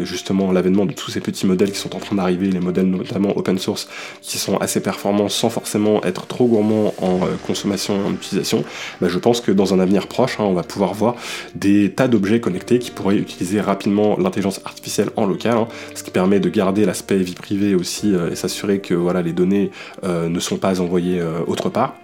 justement 0.04 0.52
l'avènement 0.52 0.83
de 0.86 0.94
tous 0.94 1.12
ces 1.12 1.20
petits 1.20 1.46
modèles 1.46 1.72
qui 1.72 1.78
sont 1.78 1.96
en 1.96 2.00
train 2.00 2.16
d'arriver, 2.16 2.50
les 2.50 2.60
modèles 2.60 2.86
notamment 2.86 3.36
open 3.38 3.58
source 3.58 3.88
qui 4.22 4.38
sont 4.38 4.58
assez 4.58 4.82
performants 4.82 5.30
sans 5.30 5.50
forcément 5.50 6.04
être 6.04 6.28
trop 6.28 6.48
gourmands 6.48 6.94
en 7.02 7.26
euh, 7.26 7.36
consommation 7.46 7.96
et 7.96 8.08
en 8.08 8.14
utilisation, 8.14 8.64
bah, 9.02 9.08
je 9.10 9.18
pense 9.20 9.42
que 9.42 9.52
dans 9.52 9.74
un 9.74 9.80
avenir 9.80 10.08
proche, 10.08 10.40
hein, 10.40 10.44
on 10.44 10.54
va 10.54 10.64
pouvoir 10.64 10.94
voir 10.94 11.16
des 11.56 11.92
tas 11.92 12.08
d'objets 12.08 12.40
connectés 12.40 12.80
qui 12.80 12.92
pourraient 12.92 13.18
utiliser 13.18 13.62
rapidement 13.62 14.18
l'intelligence 14.18 14.62
artificielle 14.66 15.10
en 15.16 15.26
local, 15.26 15.58
hein, 15.58 15.68
ce 15.96 16.04
qui 16.04 16.12
permet 16.12 16.40
de 16.40 16.50
garder 16.50 16.86
l'aspect 16.86 17.18
vie 17.18 17.36
privée 17.36 17.76
aussi 17.76 18.14
euh, 18.14 18.32
et 18.32 18.36
s'assurer 18.36 18.80
que 18.80 18.94
voilà, 18.94 19.22
les 19.22 19.34
données 19.34 19.72
euh, 20.04 20.30
ne 20.30 20.40
sont 20.40 20.58
pas 20.58 20.82
envoyées 20.82 21.22
autre 21.48 21.70
part 21.70 21.96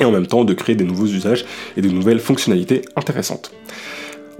et 0.00 0.04
en 0.04 0.10
même 0.10 0.26
temps 0.26 0.44
de 0.44 0.54
créer 0.54 0.74
des 0.74 0.84
nouveaux 0.84 1.06
usages 1.06 1.44
et 1.76 1.82
de 1.82 1.88
nouvelles 1.88 2.20
fonctionnalités 2.20 2.82
intéressantes. 2.96 3.52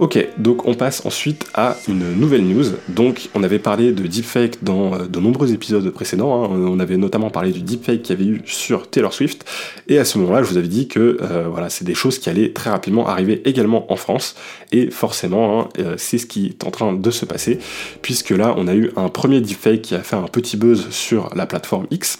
Ok, 0.01 0.17
donc 0.39 0.67
on 0.67 0.73
passe 0.73 1.05
ensuite 1.05 1.45
à 1.53 1.77
une 1.87 2.15
nouvelle 2.15 2.43
news. 2.43 2.65
Donc 2.89 3.29
on 3.35 3.43
avait 3.43 3.59
parlé 3.59 3.91
de 3.91 4.07
deepfake 4.07 4.63
dans 4.63 4.95
euh, 4.95 5.05
de 5.05 5.19
nombreux 5.19 5.53
épisodes 5.53 5.87
précédents. 5.91 6.43
Hein. 6.43 6.47
On 6.49 6.79
avait 6.79 6.97
notamment 6.97 7.29
parlé 7.29 7.51
du 7.51 7.61
deepfake 7.61 8.01
qu'il 8.01 8.19
y 8.19 8.19
avait 8.19 8.27
eu 8.27 8.41
sur 8.45 8.89
Taylor 8.89 9.13
Swift. 9.13 9.45
Et 9.87 9.99
à 9.99 10.03
ce 10.03 10.17
moment-là, 10.17 10.41
je 10.41 10.49
vous 10.49 10.57
avais 10.57 10.69
dit 10.69 10.87
que 10.87 11.19
euh, 11.21 11.47
voilà, 11.47 11.69
c'est 11.69 11.85
des 11.85 11.93
choses 11.93 12.17
qui 12.17 12.31
allaient 12.31 12.51
très 12.51 12.71
rapidement 12.71 13.07
arriver 13.07 13.43
également 13.45 13.93
en 13.93 13.95
France. 13.95 14.33
Et 14.71 14.89
forcément, 14.89 15.61
hein, 15.61 15.69
euh, 15.77 15.93
c'est 15.99 16.17
ce 16.17 16.25
qui 16.25 16.47
est 16.47 16.65
en 16.65 16.71
train 16.71 16.93
de 16.93 17.11
se 17.11 17.25
passer, 17.25 17.59
puisque 18.01 18.31
là, 18.31 18.55
on 18.57 18.67
a 18.67 18.73
eu 18.73 18.89
un 18.95 19.07
premier 19.07 19.39
deepfake 19.39 19.83
qui 19.83 19.93
a 19.93 20.01
fait 20.01 20.15
un 20.15 20.23
petit 20.23 20.57
buzz 20.57 20.89
sur 20.89 21.29
la 21.35 21.45
plateforme 21.45 21.85
X 21.91 22.17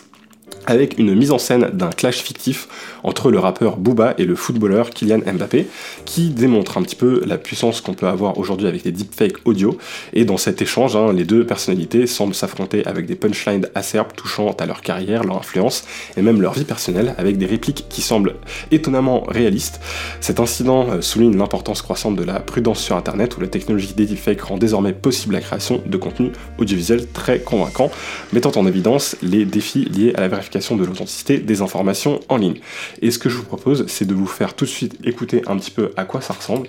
avec 0.67 0.99
une 0.99 1.15
mise 1.15 1.31
en 1.31 1.37
scène 1.37 1.69
d'un 1.73 1.89
clash 1.89 2.17
fictif 2.17 2.67
entre 3.03 3.31
le 3.31 3.39
rappeur 3.39 3.77
Booba 3.77 4.13
et 4.17 4.25
le 4.25 4.35
footballeur 4.35 4.89
Kylian 4.89 5.19
Mbappé, 5.19 5.67
qui 6.05 6.29
démontre 6.29 6.77
un 6.77 6.83
petit 6.83 6.95
peu 6.95 7.21
la 7.25 7.37
puissance 7.37 7.81
qu'on 7.81 7.93
peut 7.93 8.07
avoir 8.07 8.37
aujourd'hui 8.37 8.67
avec 8.67 8.83
les 8.83 8.91
deepfakes 8.91 9.37
audio. 9.45 9.77
Et 10.13 10.25
dans 10.25 10.37
cet 10.37 10.61
échange, 10.61 10.95
hein, 10.95 11.13
les 11.13 11.23
deux 11.23 11.45
personnalités 11.45 12.07
semblent 12.07 12.35
s'affronter 12.35 12.85
avec 12.85 13.05
des 13.05 13.15
punchlines 13.15 13.67
acerbes 13.75 14.13
touchant 14.15 14.51
à 14.59 14.65
leur 14.65 14.81
carrière, 14.81 15.23
leur 15.23 15.37
influence 15.37 15.85
et 16.17 16.21
même 16.21 16.41
leur 16.41 16.53
vie 16.53 16.63
personnelle, 16.63 17.15
avec 17.17 17.37
des 17.37 17.45
répliques 17.45 17.85
qui 17.89 18.01
semblent 18.01 18.35
étonnamment 18.71 19.23
réalistes. 19.27 19.79
Cet 20.19 20.39
incident 20.39 20.87
euh, 20.89 21.01
souligne 21.01 21.37
l'importance 21.37 21.81
croissante 21.81 22.15
de 22.15 22.23
la 22.23 22.39
prudence 22.39 22.81
sur 22.81 22.95
Internet, 22.95 23.37
où 23.37 23.41
la 23.41 23.47
technologie 23.47 23.93
des 23.93 24.05
deepfakes 24.05 24.41
rend 24.41 24.57
désormais 24.57 24.93
possible 24.93 25.33
la 25.33 25.41
création 25.41 25.81
de 25.85 25.97
contenus 25.97 26.31
audiovisuels 26.57 27.07
très 27.07 27.39
convaincants, 27.39 27.91
mettant 28.33 28.51
en 28.55 28.67
évidence 28.67 29.15
les 29.21 29.45
défis 29.45 29.85
liés 29.85 30.13
à 30.15 30.21
la 30.21 30.27
vérification 30.27 30.75
de 30.75 30.85
l'authenticité 30.85 31.37
des 31.37 31.61
informations 31.61 32.19
en 32.29 32.37
ligne. 32.37 32.59
Et 33.01 33.11
ce 33.11 33.19
que 33.19 33.29
je 33.29 33.37
vous 33.37 33.43
propose, 33.43 33.85
c'est 33.87 34.05
de 34.05 34.13
vous 34.13 34.25
faire 34.25 34.53
tout 34.53 34.65
de 34.65 34.69
suite 34.69 34.97
écouter 35.03 35.41
un 35.47 35.57
petit 35.57 35.71
peu 35.71 35.91
à 35.97 36.05
quoi 36.05 36.21
ça 36.21 36.33
ressemble, 36.33 36.67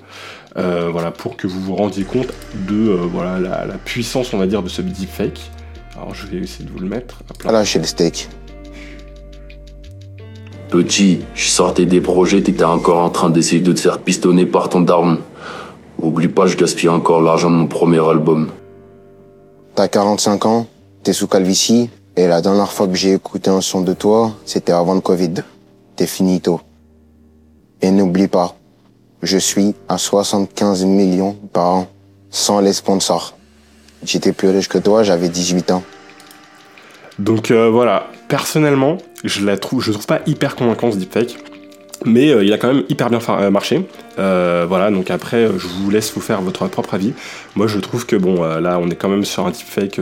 euh, 0.56 0.88
voilà, 0.90 1.10
pour 1.10 1.36
que 1.36 1.46
vous 1.46 1.60
vous 1.60 1.74
rendiez 1.74 2.04
compte 2.04 2.28
de 2.68 2.90
euh, 2.90 2.96
voilà, 3.12 3.38
la, 3.38 3.78
puissance, 3.78 4.32
on 4.32 4.38
va 4.38 4.46
dire, 4.46 4.62
de 4.62 4.68
ce 4.68 4.82
deepfake. 4.82 5.40
Alors 5.96 6.14
je 6.14 6.26
vais 6.26 6.38
essayer 6.38 6.64
de 6.64 6.70
vous 6.70 6.78
le 6.78 6.88
mettre. 6.88 7.22
Alors, 7.44 7.64
chez 7.64 7.78
le 7.78 7.84
steak. 7.84 8.28
Petit, 10.68 11.20
je 11.34 11.48
sortais 11.48 11.84
des 11.84 12.00
projets, 12.00 12.42
t'étais 12.42 12.64
encore 12.64 12.98
en 12.98 13.10
train 13.10 13.28
d'essayer 13.28 13.60
de 13.60 13.72
te 13.72 13.80
faire 13.80 13.98
pistonner 13.98 14.46
par 14.46 14.70
ton 14.70 14.80
daron. 14.80 15.18
Oublie 16.00 16.28
pas, 16.28 16.46
je 16.46 16.56
gaspille 16.56 16.88
encore 16.88 17.20
l'argent 17.20 17.50
de 17.50 17.56
mon 17.56 17.66
premier 17.66 18.00
album. 18.00 18.48
T'as 19.74 19.88
45 19.88 20.46
ans, 20.46 20.66
t'es 21.02 21.12
sous 21.12 21.28
calvitie, 21.28 21.90
et 22.16 22.26
la 22.26 22.42
dernière 22.42 22.70
fois 22.70 22.86
que 22.88 22.94
j'ai 22.94 23.14
écouté 23.14 23.48
un 23.48 23.60
son 23.62 23.80
de 23.80 23.94
toi, 23.94 24.32
c'était 24.44 24.72
avant 24.72 24.94
le 24.94 25.00
Covid. 25.00 25.34
Finito. 26.06 26.60
Et 27.80 27.90
n'oublie 27.90 28.28
pas, 28.28 28.56
je 29.22 29.38
suis 29.38 29.74
à 29.88 29.98
75 29.98 30.84
millions 30.84 31.36
par 31.52 31.68
an, 31.68 31.88
sans 32.30 32.60
les 32.60 32.72
sponsors. 32.72 33.36
J'étais 34.04 34.32
plus 34.32 34.48
riche 34.48 34.68
que 34.68 34.78
toi, 34.78 35.02
j'avais 35.02 35.28
18 35.28 35.70
ans. 35.70 35.82
Donc 37.18 37.50
euh, 37.50 37.70
voilà, 37.70 38.08
personnellement, 38.28 38.98
je 39.24 39.44
la 39.44 39.58
trouve, 39.58 39.82
je 39.82 39.92
trouve 39.92 40.06
pas 40.06 40.20
hyper 40.26 40.56
convaincant 40.56 40.90
ce 40.90 40.96
deepfake, 40.96 41.36
mais 42.04 42.30
euh, 42.30 42.44
il 42.44 42.52
a 42.52 42.58
quand 42.58 42.72
même 42.72 42.84
hyper 42.88 43.10
bien 43.10 43.20
euh, 43.28 43.50
marché. 43.50 43.84
voilà, 44.16 44.90
donc 44.90 45.10
après, 45.10 45.46
je 45.46 45.66
vous 45.66 45.90
laisse 45.90 46.12
vous 46.14 46.20
faire 46.20 46.40
votre 46.42 46.66
propre 46.68 46.94
avis. 46.94 47.12
Moi, 47.56 47.66
je 47.66 47.78
trouve 47.78 48.06
que 48.06 48.16
bon, 48.16 48.42
là, 48.42 48.78
on 48.78 48.88
est 48.88 48.96
quand 48.96 49.08
même 49.08 49.24
sur 49.24 49.46
un 49.46 49.50
deepfake 49.50 50.00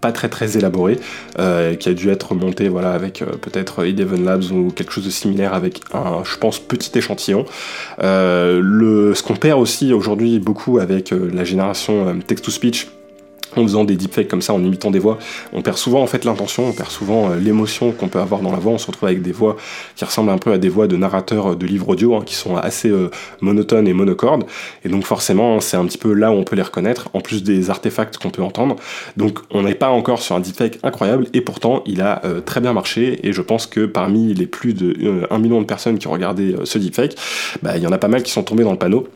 pas 0.00 0.12
très 0.12 0.28
très 0.28 0.56
élaboré, 0.56 0.98
euh, 1.38 1.74
qui 1.74 1.88
a 1.88 1.94
dû 1.94 2.10
être 2.10 2.34
monté 2.34 2.68
voilà, 2.68 2.92
avec 2.92 3.22
euh, 3.22 3.26
peut-être 3.40 3.84
Eleven 3.84 4.24
Labs 4.24 4.52
ou 4.52 4.70
quelque 4.70 4.92
chose 4.92 5.04
de 5.04 5.10
similaire 5.10 5.54
avec 5.54 5.80
un, 5.92 6.22
je 6.24 6.36
pense, 6.36 6.58
petit 6.58 6.96
échantillon. 6.96 7.44
Euh, 8.02 8.60
le, 8.62 9.14
ce 9.14 9.22
qu'on 9.22 9.36
perd 9.36 9.60
aussi 9.60 9.92
aujourd'hui 9.92 10.38
beaucoup 10.38 10.78
avec 10.78 11.10
la 11.10 11.44
génération 11.44 12.16
text-to-speech, 12.26 12.88
en 13.56 13.62
faisant 13.62 13.84
des 13.84 13.96
deepfakes 13.96 14.28
comme 14.28 14.42
ça, 14.42 14.52
en 14.52 14.62
imitant 14.62 14.90
des 14.90 14.98
voix, 14.98 15.18
on 15.52 15.62
perd 15.62 15.76
souvent 15.76 16.02
en 16.02 16.06
fait 16.06 16.24
l'intention, 16.24 16.68
on 16.68 16.72
perd 16.72 16.90
souvent 16.90 17.30
euh, 17.30 17.36
l'émotion 17.38 17.92
qu'on 17.92 18.08
peut 18.08 18.20
avoir 18.20 18.40
dans 18.40 18.52
la 18.52 18.58
voix. 18.58 18.72
On 18.72 18.78
se 18.78 18.86
retrouve 18.86 19.08
avec 19.08 19.22
des 19.22 19.32
voix 19.32 19.56
qui 19.94 20.04
ressemblent 20.04 20.30
un 20.30 20.38
peu 20.38 20.52
à 20.52 20.58
des 20.58 20.68
voix 20.68 20.86
de 20.86 20.96
narrateurs 20.96 21.52
euh, 21.52 21.56
de 21.56 21.66
livres 21.66 21.88
audio, 21.88 22.14
hein, 22.14 22.22
qui 22.24 22.34
sont 22.34 22.56
assez 22.56 22.90
euh, 22.90 23.10
monotones 23.40 23.88
et 23.88 23.92
monocordes. 23.92 24.44
Et 24.84 24.88
donc 24.88 25.04
forcément, 25.04 25.60
c'est 25.60 25.76
un 25.76 25.86
petit 25.86 25.98
peu 25.98 26.12
là 26.12 26.30
où 26.30 26.34
on 26.34 26.44
peut 26.44 26.56
les 26.56 26.62
reconnaître, 26.62 27.08
en 27.14 27.20
plus 27.20 27.42
des 27.42 27.70
artefacts 27.70 28.18
qu'on 28.18 28.30
peut 28.30 28.42
entendre. 28.42 28.76
Donc 29.16 29.38
on 29.50 29.62
n'est 29.62 29.74
pas 29.74 29.88
encore 29.88 30.20
sur 30.20 30.36
un 30.36 30.40
deepfake 30.40 30.78
incroyable, 30.82 31.26
et 31.32 31.40
pourtant 31.40 31.82
il 31.86 32.00
a 32.00 32.22
très 32.44 32.60
bien 32.60 32.72
marché. 32.72 33.20
Et 33.26 33.32
je 33.32 33.42
pense 33.42 33.66
que 33.66 33.86
parmi 33.86 34.34
les 34.34 34.46
plus 34.46 34.74
de 34.74 35.26
1 35.30 35.38
million 35.38 35.60
de 35.60 35.66
personnes 35.66 35.98
qui 35.98 36.06
ont 36.06 36.12
regardé 36.12 36.54
ce 36.64 36.78
deepfake, 36.78 37.16
bah, 37.62 37.76
il 37.76 37.82
y 37.82 37.86
en 37.86 37.92
a 37.92 37.98
pas 37.98 38.08
mal 38.08 38.22
qui 38.22 38.32
sont 38.32 38.42
tombés 38.42 38.64
dans 38.64 38.72
le 38.72 38.78
panneau. 38.78 39.08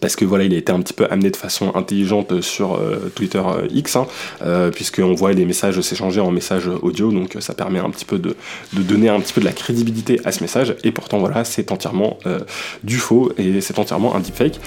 Parce 0.00 0.16
que 0.16 0.24
voilà, 0.24 0.44
il 0.44 0.54
a 0.54 0.56
été 0.56 0.72
un 0.72 0.80
petit 0.80 0.92
peu 0.92 1.06
amené 1.10 1.30
de 1.30 1.36
façon 1.36 1.72
intelligente 1.74 2.40
sur 2.40 2.74
euh, 2.74 3.10
Twitter 3.14 3.42
euh, 3.44 3.66
X, 3.70 3.96
hein, 3.96 4.06
euh, 4.42 4.70
puisqu'on 4.70 5.14
voit 5.14 5.32
les 5.32 5.44
messages 5.44 5.80
s'échanger 5.80 6.20
en 6.20 6.30
messages 6.30 6.68
audio, 6.82 7.10
donc 7.10 7.36
ça 7.40 7.54
permet 7.54 7.78
un 7.78 7.90
petit 7.90 8.04
peu 8.04 8.18
de, 8.18 8.36
donner 8.72 9.08
un 9.08 9.20
petit 9.20 9.32
peu 9.32 9.40
de 9.40 9.46
la 9.46 9.52
crédibilité 9.52 10.20
à 10.24 10.32
ce 10.32 10.42
message, 10.42 10.76
et 10.84 10.92
pourtant 10.92 11.18
voilà, 11.18 11.44
c'est 11.44 11.72
entièrement 11.72 12.18
du 12.84 12.96
faux 12.96 13.32
et 13.38 13.60
c'est 13.60 13.78
entièrement 13.78 14.14
un 14.14 14.20
deepfake. 14.20 14.60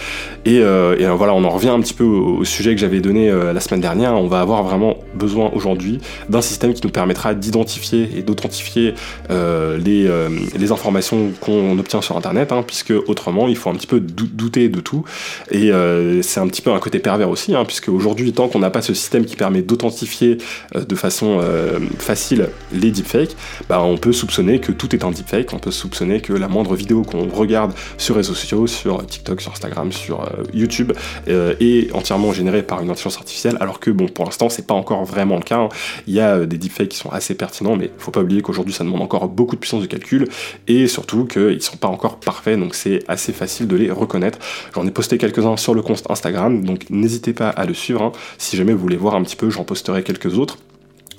Et, 0.45 0.57
et 0.57 1.07
voilà, 1.15 1.33
on 1.33 1.43
en 1.43 1.49
revient 1.49 1.69
un 1.69 1.79
petit 1.79 1.93
peu 1.93 2.03
au, 2.03 2.43
sujet 2.43 2.75
que 2.75 2.81
j'avais 2.81 2.99
donné 2.99 3.31
la 3.31 3.59
semaine 3.59 3.81
dernière, 3.81 4.13
on 4.13 4.27
va 4.27 4.41
avoir 4.41 4.63
vraiment 4.63 4.97
besoin 5.13 5.51
aujourd'hui 5.53 5.99
d'un 6.29 6.41
système 6.41 6.73
qui 6.73 6.81
nous 6.83 6.91
permettra 6.91 7.33
d'identifier 7.33 8.09
et 8.15 8.21
d'authentifier 8.21 8.93
les, 9.29 10.09
les 10.57 10.71
informations 10.71 11.31
qu'on 11.39 11.77
obtient 11.77 12.01
sur 12.01 12.17
Internet, 12.17 12.51
hein, 12.51 12.63
puisque 12.65 12.93
autrement 13.07 13.47
il 13.47 13.55
faut 13.55 13.69
un 13.69 13.75
petit 13.75 13.87
peu 13.87 13.99
douter 13.99 14.69
de 14.69 14.79
tout. 14.79 15.03
Et 15.51 15.71
euh, 15.71 16.21
c'est 16.21 16.39
un 16.39 16.47
petit 16.47 16.61
peu 16.61 16.71
un 16.71 16.79
côté 16.79 16.99
pervers 16.99 17.29
aussi, 17.29 17.55
hein, 17.55 17.65
puisque 17.65 17.89
aujourd'hui, 17.89 18.33
tant 18.33 18.47
qu'on 18.47 18.59
n'a 18.59 18.69
pas 18.69 18.81
ce 18.81 18.93
système 18.93 19.25
qui 19.25 19.35
permet 19.35 19.61
d'authentifier 19.61 20.37
euh, 20.75 20.83
de 20.83 20.95
façon 20.95 21.39
euh, 21.41 21.79
facile 21.99 22.49
les 22.71 22.91
deepfakes, 22.91 23.35
bah, 23.69 23.81
on 23.81 23.97
peut 23.97 24.13
soupçonner 24.13 24.59
que 24.59 24.71
tout 24.71 24.95
est 24.95 25.03
un 25.03 25.11
deepfake, 25.11 25.53
on 25.53 25.59
peut 25.59 25.71
soupçonner 25.71 26.21
que 26.21 26.33
la 26.33 26.47
moindre 26.47 26.75
vidéo 26.75 27.03
qu'on 27.03 27.27
regarde 27.29 27.73
sur 27.97 28.15
réseaux 28.15 28.33
sociaux, 28.33 28.67
sur 28.67 29.05
TikTok, 29.05 29.41
sur 29.41 29.51
Instagram, 29.51 29.91
sur 29.91 30.29
YouTube, 30.53 30.93
est 31.27 31.91
entièrement 31.93 32.33
générée 32.33 32.63
par 32.63 32.81
une 32.81 32.89
intelligence 32.89 33.17
artificielle, 33.17 33.57
alors 33.59 33.79
que 33.79 33.91
bon, 33.91 34.07
pour 34.07 34.25
l'instant, 34.25 34.49
c'est 34.49 34.67
pas 34.67 34.73
encore 34.73 35.03
vraiment 35.05 35.35
le 35.35 35.43
cas. 35.43 35.57
Hein. 35.57 35.69
Il 36.07 36.13
y 36.13 36.19
a 36.19 36.45
des 36.45 36.57
deepfakes 36.57 36.89
qui 36.89 36.97
sont 36.97 37.09
assez 37.09 37.35
pertinents, 37.35 37.75
mais 37.75 37.91
faut 37.97 38.11
pas 38.11 38.21
oublier 38.21 38.41
qu'aujourd'hui, 38.41 38.73
ça 38.73 38.83
demande 38.83 39.01
encore 39.01 39.27
beaucoup 39.27 39.55
de 39.55 39.59
puissance 39.59 39.81
de 39.81 39.87
calcul, 39.87 40.27
et 40.67 40.87
surtout 40.87 41.25
qu'ils 41.25 41.61
sont 41.61 41.77
pas 41.77 41.87
encore 41.87 42.19
parfaits, 42.19 42.59
donc 42.59 42.75
c'est 42.75 42.99
assez 43.07 43.33
facile 43.33 43.67
de 43.67 43.75
les 43.75 43.91
reconnaître. 43.91 44.39
J'en 44.73 44.85
ai 44.85 44.91
quelques-uns 45.07 45.57
sur 45.57 45.73
le 45.73 45.81
compte 45.81 46.03
Instagram, 46.09 46.63
donc 46.63 46.89
n'hésitez 46.89 47.33
pas 47.33 47.49
à 47.49 47.65
le 47.65 47.73
suivre. 47.73 48.01
Hein. 48.01 48.11
Si 48.37 48.57
jamais 48.57 48.73
vous 48.73 48.79
voulez 48.79 48.97
voir 48.97 49.15
un 49.15 49.23
petit 49.23 49.35
peu, 49.35 49.49
j'en 49.49 49.63
posterai 49.63 50.03
quelques 50.03 50.37
autres 50.37 50.57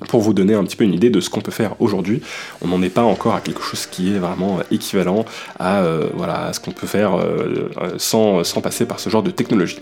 pour 0.08 0.20
vous 0.20 0.34
donner 0.34 0.54
un 0.54 0.64
petit 0.64 0.76
peu 0.76 0.84
une 0.84 0.94
idée 0.94 1.10
de 1.10 1.20
ce 1.20 1.30
qu'on 1.30 1.40
peut 1.40 1.52
faire 1.52 1.80
aujourd'hui. 1.80 2.20
On 2.62 2.68
n'en 2.68 2.82
est 2.82 2.90
pas 2.90 3.02
encore 3.02 3.34
à 3.34 3.40
quelque 3.40 3.62
chose 3.62 3.86
qui 3.86 4.14
est 4.14 4.18
vraiment 4.18 4.58
équivalent 4.70 5.24
à, 5.58 5.82
euh, 5.82 6.08
voilà, 6.14 6.52
ce 6.52 6.60
qu'on 6.60 6.72
peut 6.72 6.86
faire 6.86 7.14
euh, 7.14 7.68
sans, 7.98 8.44
sans 8.44 8.60
passer 8.60 8.86
par 8.86 9.00
ce 9.00 9.08
genre 9.10 9.22
de 9.22 9.30
technologie. 9.30 9.78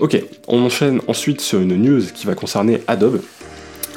Ok, 0.00 0.22
on 0.46 0.62
enchaîne 0.62 1.00
ensuite 1.08 1.40
sur 1.40 1.58
une 1.60 1.74
news 1.74 2.02
qui 2.14 2.26
va 2.26 2.34
concerner 2.34 2.82
Adobe. 2.86 3.20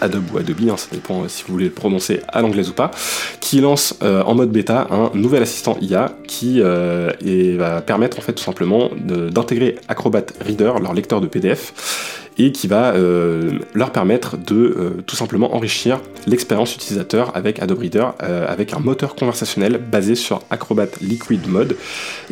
Adobe 0.01 0.33
ou 0.33 0.37
Adobe, 0.37 0.57
hein, 0.69 0.77
ça 0.77 0.87
dépend 0.91 1.23
euh, 1.23 1.27
si 1.27 1.43
vous 1.45 1.53
voulez 1.53 1.65
le 1.65 1.71
prononcer 1.71 2.21
à 2.27 2.41
l'anglaise 2.41 2.69
ou 2.69 2.73
pas, 2.73 2.91
qui 3.39 3.61
lance 3.61 3.95
euh, 4.03 4.23
en 4.23 4.35
mode 4.35 4.51
bêta 4.51 4.87
un 4.89 5.11
nouvel 5.13 5.43
assistant 5.43 5.77
IA 5.81 6.15
qui 6.27 6.59
euh, 6.61 7.11
va 7.57 7.81
permettre 7.81 8.19
en 8.19 8.21
fait 8.21 8.33
tout 8.33 8.43
simplement 8.43 8.89
d'intégrer 8.97 9.75
Acrobat 9.87 10.25
Reader, 10.45 10.73
leur 10.81 10.93
lecteur 10.93 11.21
de 11.21 11.27
PDF, 11.27 12.20
et 12.37 12.51
qui 12.51 12.67
va 12.67 12.93
euh, 12.93 13.59
leur 13.73 13.91
permettre 13.91 14.37
de 14.37 14.55
euh, 14.55 14.89
tout 15.05 15.15
simplement 15.15 15.55
enrichir 15.55 15.99
l'expérience 16.27 16.75
utilisateur 16.75 17.35
avec 17.35 17.61
Adobe 17.61 17.79
Reader 17.79 18.07
euh, 18.23 18.47
avec 18.47 18.73
un 18.73 18.79
moteur 18.79 19.15
conversationnel 19.15 19.77
basé 19.77 20.15
sur 20.15 20.41
Acrobat 20.49 20.87
Liquid 21.01 21.47
Mode. 21.47 21.75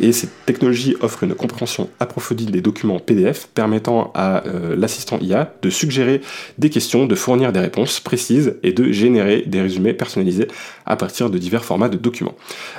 Et 0.00 0.12
cette 0.12 0.30
technologie 0.46 0.96
offre 1.00 1.24
une 1.24 1.34
compréhension 1.34 1.90
approfondie 2.00 2.46
des 2.46 2.60
documents 2.60 2.98
PDF 2.98 3.48
permettant 3.54 4.12
à 4.14 4.42
l'assistant 4.76 5.18
IA 5.20 5.52
de 5.62 5.70
suggérer 5.70 6.20
des 6.58 6.70
questions, 6.70 7.06
de 7.06 7.14
fournir 7.14 7.52
des 7.52 7.60
réponses 7.60 8.00
précises 8.00 8.56
et 8.62 8.72
de 8.72 8.90
générer 8.92 9.42
des 9.46 9.60
résumés 9.60 9.92
personnalisés 9.92 10.48
à 10.86 10.96
partir 10.96 11.30
de 11.30 11.38
divers 11.38 11.64
formats 11.64 11.88
de 11.88 11.96
documents. 11.96 12.34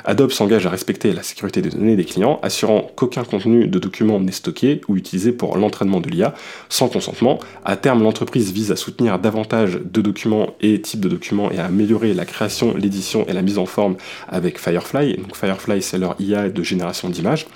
Adobe 0.05 0.31
s'engage 0.31 0.65
à 0.65 0.69
respecter 0.69 1.13
la 1.13 1.23
sécurité 1.23 1.61
des 1.61 1.69
données 1.69 1.95
des 1.95 2.05
clients, 2.05 2.39
assurant 2.43 2.89
qu'aucun 2.95 3.23
contenu 3.23 3.67
de 3.67 3.79
document 3.79 4.19
n'est 4.19 4.31
stocké 4.31 4.81
ou 4.87 4.97
utilisé 4.97 5.31
pour 5.31 5.57
l'entraînement 5.57 5.99
de 5.99 6.09
l'IA 6.09 6.33
sans 6.69 6.87
consentement 6.87 7.10
à 7.65 7.75
terme, 7.75 8.03
l'entreprise 8.03 8.51
vise 8.51 8.71
à 8.71 8.75
soutenir 8.75 9.19
davantage 9.19 9.79
de 9.83 10.01
documents 10.01 10.55
et 10.61 10.81
types 10.81 10.99
de 10.99 11.09
documents 11.09 11.51
et 11.51 11.59
à 11.59 11.65
améliorer 11.65 12.13
la 12.13 12.25
création, 12.25 12.75
l'édition 12.75 13.25
et 13.27 13.33
la 13.33 13.41
mise 13.41 13.57
en 13.57 13.65
forme 13.65 13.95
avec 14.27 14.59
Firefly. 14.59 15.17
Donc 15.17 15.35
Firefly, 15.35 15.81
c'est 15.81 15.97
leur 15.97 16.15
IA 16.19 16.49
de 16.49 16.63
génération 16.63 17.09
d'images. 17.09 17.47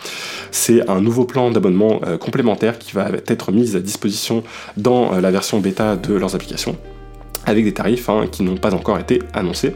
C'est 0.52 0.90
un 0.90 1.02
nouveau 1.02 1.26
plan 1.26 1.52
d'abonnement 1.52 2.02
euh, 2.06 2.18
complémentaire 2.18 2.80
qui 2.80 2.94
va 2.94 3.10
être 3.28 3.52
mis 3.52 3.76
à 3.76 3.80
disposition 3.80 4.44
dans 4.78 5.14
euh, 5.14 5.22
la 5.22 5.32
version 5.32 5.60
bêta 5.60 5.96
de 5.96 6.14
leurs 6.14 6.36
applications 6.36 6.78
avec 7.46 7.64
des 7.64 7.74
tarifs 7.74 8.10
hein, 8.10 8.26
qui 8.32 8.44
n'ont 8.44 8.58
pas 8.58 8.74
encore 8.74 9.00
été 9.00 9.22
annoncés. 9.34 9.74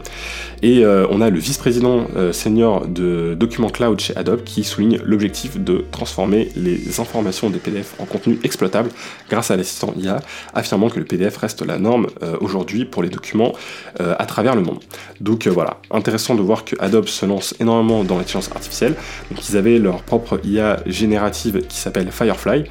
Et 0.62 0.84
euh, 0.84 1.06
on 1.10 1.20
a 1.20 1.30
le 1.30 1.38
vice-président 1.38 2.06
euh, 2.16 2.32
senior 2.32 2.86
de 2.86 3.34
Document 3.34 3.70
Cloud 3.70 3.98
chez 3.98 4.14
Adobe 4.16 4.42
qui 4.44 4.62
souligne 4.62 4.98
l'objectif 5.04 5.58
de 5.58 5.84
transformer 5.90 6.50
les 6.54 7.00
informations 7.00 7.48
des 7.48 7.58
PDF 7.58 7.94
en 7.98 8.04
contenu 8.04 8.38
exploitable 8.44 8.90
grâce 9.30 9.50
à 9.50 9.56
l'assistant 9.56 9.94
IA, 9.96 10.20
affirmant 10.52 10.90
que 10.90 10.98
le 10.98 11.06
PDF 11.06 11.38
reste 11.38 11.62
la 11.62 11.78
norme 11.78 12.08
euh, 12.22 12.36
aujourd'hui 12.40 12.84
pour 12.84 13.02
les 13.02 13.08
documents 13.08 13.52
à 13.98 14.24
travers 14.26 14.54
le 14.54 14.62
monde. 14.62 14.78
Donc 15.20 15.46
voilà, 15.46 15.78
intéressant 15.90 16.34
de 16.34 16.42
voir 16.42 16.64
que 16.64 16.74
Adobe 16.78 17.06
se 17.06 17.26
lance 17.26 17.54
énormément 17.60 18.04
dans 18.04 18.16
l'intelligence 18.16 18.50
artificielle. 18.52 18.94
Donc 19.30 19.48
ils 19.48 19.56
avaient 19.56 19.78
leur 19.78 20.02
propre 20.02 20.40
IA 20.44 20.80
générative 20.86 21.62
qui 21.68 21.76
s'appelle 21.76 22.10
Firefly. 22.10 22.64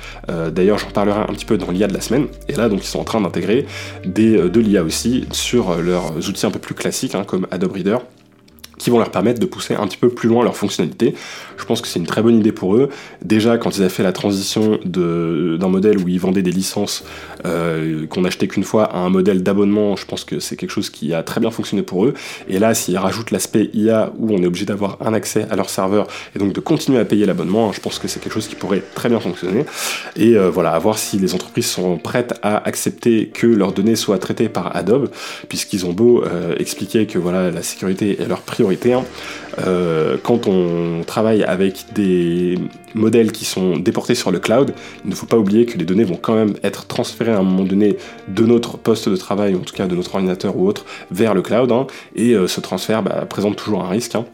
D'ailleurs, 0.52 0.78
j'en 0.78 0.90
parlerai 0.90 1.20
un 1.22 1.34
petit 1.34 1.46
peu 1.46 1.58
dans 1.58 1.72
l'IA 1.72 1.88
de 1.88 1.94
la 1.94 2.02
semaine. 2.02 2.28
Et 2.48 2.54
là, 2.54 2.70
donc 2.70 2.84
ils 2.84 2.88
sont 2.88 3.00
en 3.00 3.04
train 3.04 3.22
d'intégrer 3.22 3.66
de 4.06 4.60
l'IA 4.60 4.84
aussi 4.84 5.26
sur 5.32 5.76
leurs 5.76 6.18
outils 6.18 6.46
un 6.46 6.52
peu 6.52 6.60
plus 6.60 6.76
classiques 6.76 7.16
hein, 7.16 7.24
comme 7.26 7.48
Adobe 7.52 7.74
Reader 7.80 8.19
qui 8.80 8.90
vont 8.90 8.98
leur 8.98 9.12
permettre 9.12 9.40
de 9.40 9.46
pousser 9.46 9.76
un 9.76 9.86
petit 9.86 9.98
peu 9.98 10.10
plus 10.10 10.28
loin 10.28 10.44
leur 10.44 10.58
fonctionnalité. 10.58 11.14
Je 11.58 11.66
pense 11.66 11.82
que 11.82 11.88
c'est 11.88 12.00
une 12.00 12.08
très 12.08 12.24
bonne 12.24 12.40
idée 12.40 12.54
pour 12.54 12.76
eux. 12.76 12.90
Déjà, 13.24 13.58
quand 13.58 13.78
ils 13.78 13.82
avaient 13.82 13.90
fait 13.90 14.04
la 14.04 14.14
transition 14.14 14.80
d'un 14.86 15.68
modèle 15.68 16.00
où 16.00 16.08
ils 16.08 16.20
vendaient 16.20 16.42
des 16.42 16.52
licences 16.52 17.04
euh, 17.46 18.08
qu'on 18.08 18.24
achetait 18.24 18.48
qu'une 18.48 18.64
fois 18.64 18.86
à 18.86 19.00
un 19.00 19.10
modèle 19.10 19.44
d'abonnement, 19.44 19.96
je 19.96 20.06
pense 20.06 20.24
que 20.24 20.40
c'est 20.40 20.56
quelque 20.56 20.72
chose 20.72 20.90
qui 20.90 21.14
a 21.14 21.22
très 21.22 21.42
bien 21.42 21.52
fonctionné 21.52 21.84
pour 21.84 22.06
eux. 22.06 22.14
Et 22.48 22.58
là, 22.58 22.74
s'ils 22.74 22.98
rajoutent 22.98 23.32
l'aspect 23.32 23.70
IA 23.74 24.12
où 24.18 24.34
on 24.34 24.42
est 24.42 24.48
obligé 24.48 24.66
d'avoir 24.66 24.98
un 25.02 25.14
accès 25.14 25.46
à 25.52 25.56
leur 25.58 25.70
serveur 25.70 26.08
et 26.36 26.40
donc 26.40 26.54
de 26.54 26.60
continuer 26.62 27.00
à 27.00 27.06
payer 27.06 27.26
l'abonnement, 27.26 27.74
je 27.74 27.82
pense 27.82 28.00
que 28.00 28.08
c'est 28.08 28.22
quelque 28.22 28.34
chose 28.34 28.48
qui 28.48 28.56
pourrait 28.56 28.84
très 28.96 29.10
bien 29.10 29.20
fonctionner. 29.20 29.66
Et 30.16 30.38
euh, 30.38 30.50
voilà, 30.50 30.72
à 30.72 30.80
voir 30.80 30.98
si 30.98 31.20
les 31.20 31.34
entreprises 31.34 31.68
sont 31.68 31.98
prêtes 31.98 32.40
à 32.42 32.66
accepter 32.66 33.28
que 33.28 33.48
leurs 33.48 33.74
données 33.74 33.98
soient 33.98 34.20
traitées 34.20 34.48
par 34.48 34.74
Adobe, 34.76 35.10
puisqu'ils 35.50 35.86
ont 35.86 35.94
beau 35.94 36.24
euh, 36.24 36.56
expliquer 36.58 37.06
que 37.06 37.20
voilà 37.20 37.52
la 37.52 37.62
sécurité 37.62 38.22
est 38.22 38.28
leur 38.28 38.42
priorité 38.42 38.69
euh, 39.66 40.18
quand 40.22 40.48
on 40.48 41.04
travaille 41.06 41.44
avec 41.44 41.86
des 41.94 42.58
modèles 42.94 43.32
qui 43.32 43.46
sont 43.46 43.78
déportés 43.78 44.16
sur 44.16 44.32
le 44.32 44.40
cloud, 44.40 44.74
il 45.04 45.10
ne 45.10 45.16
faut 45.16 45.26
pas 45.26 45.38
oublier 45.38 45.66
que 45.66 45.78
les 45.78 45.86
données 45.86 46.04
vont 46.04 46.20
quand 46.22 46.36
même 46.36 46.56
être 46.64 46.88
transférées 46.88 47.32
à 47.32 47.40
un 47.40 47.44
moment 47.44 47.64
donné 47.64 47.98
de 48.28 48.46
notre 48.46 48.78
poste 48.78 49.10
de 49.10 49.16
travail, 49.16 49.56
en 49.56 49.60
tout 49.60 49.74
cas 49.74 49.88
de 49.88 49.96
notre 49.96 50.16
ordinateur 50.16 50.58
ou 50.58 50.68
autre, 50.68 50.86
vers 51.12 51.34
le 51.34 51.42
cloud. 51.42 51.72
Hein, 51.72 51.88
et 52.16 52.34
euh, 52.34 52.48
ce 52.48 52.62
transfert 52.62 53.04
bah, 53.04 53.26
présente 53.28 53.56
toujours 53.56 53.84
un 53.84 53.90
risque. 53.90 54.16
Hein 54.16 54.26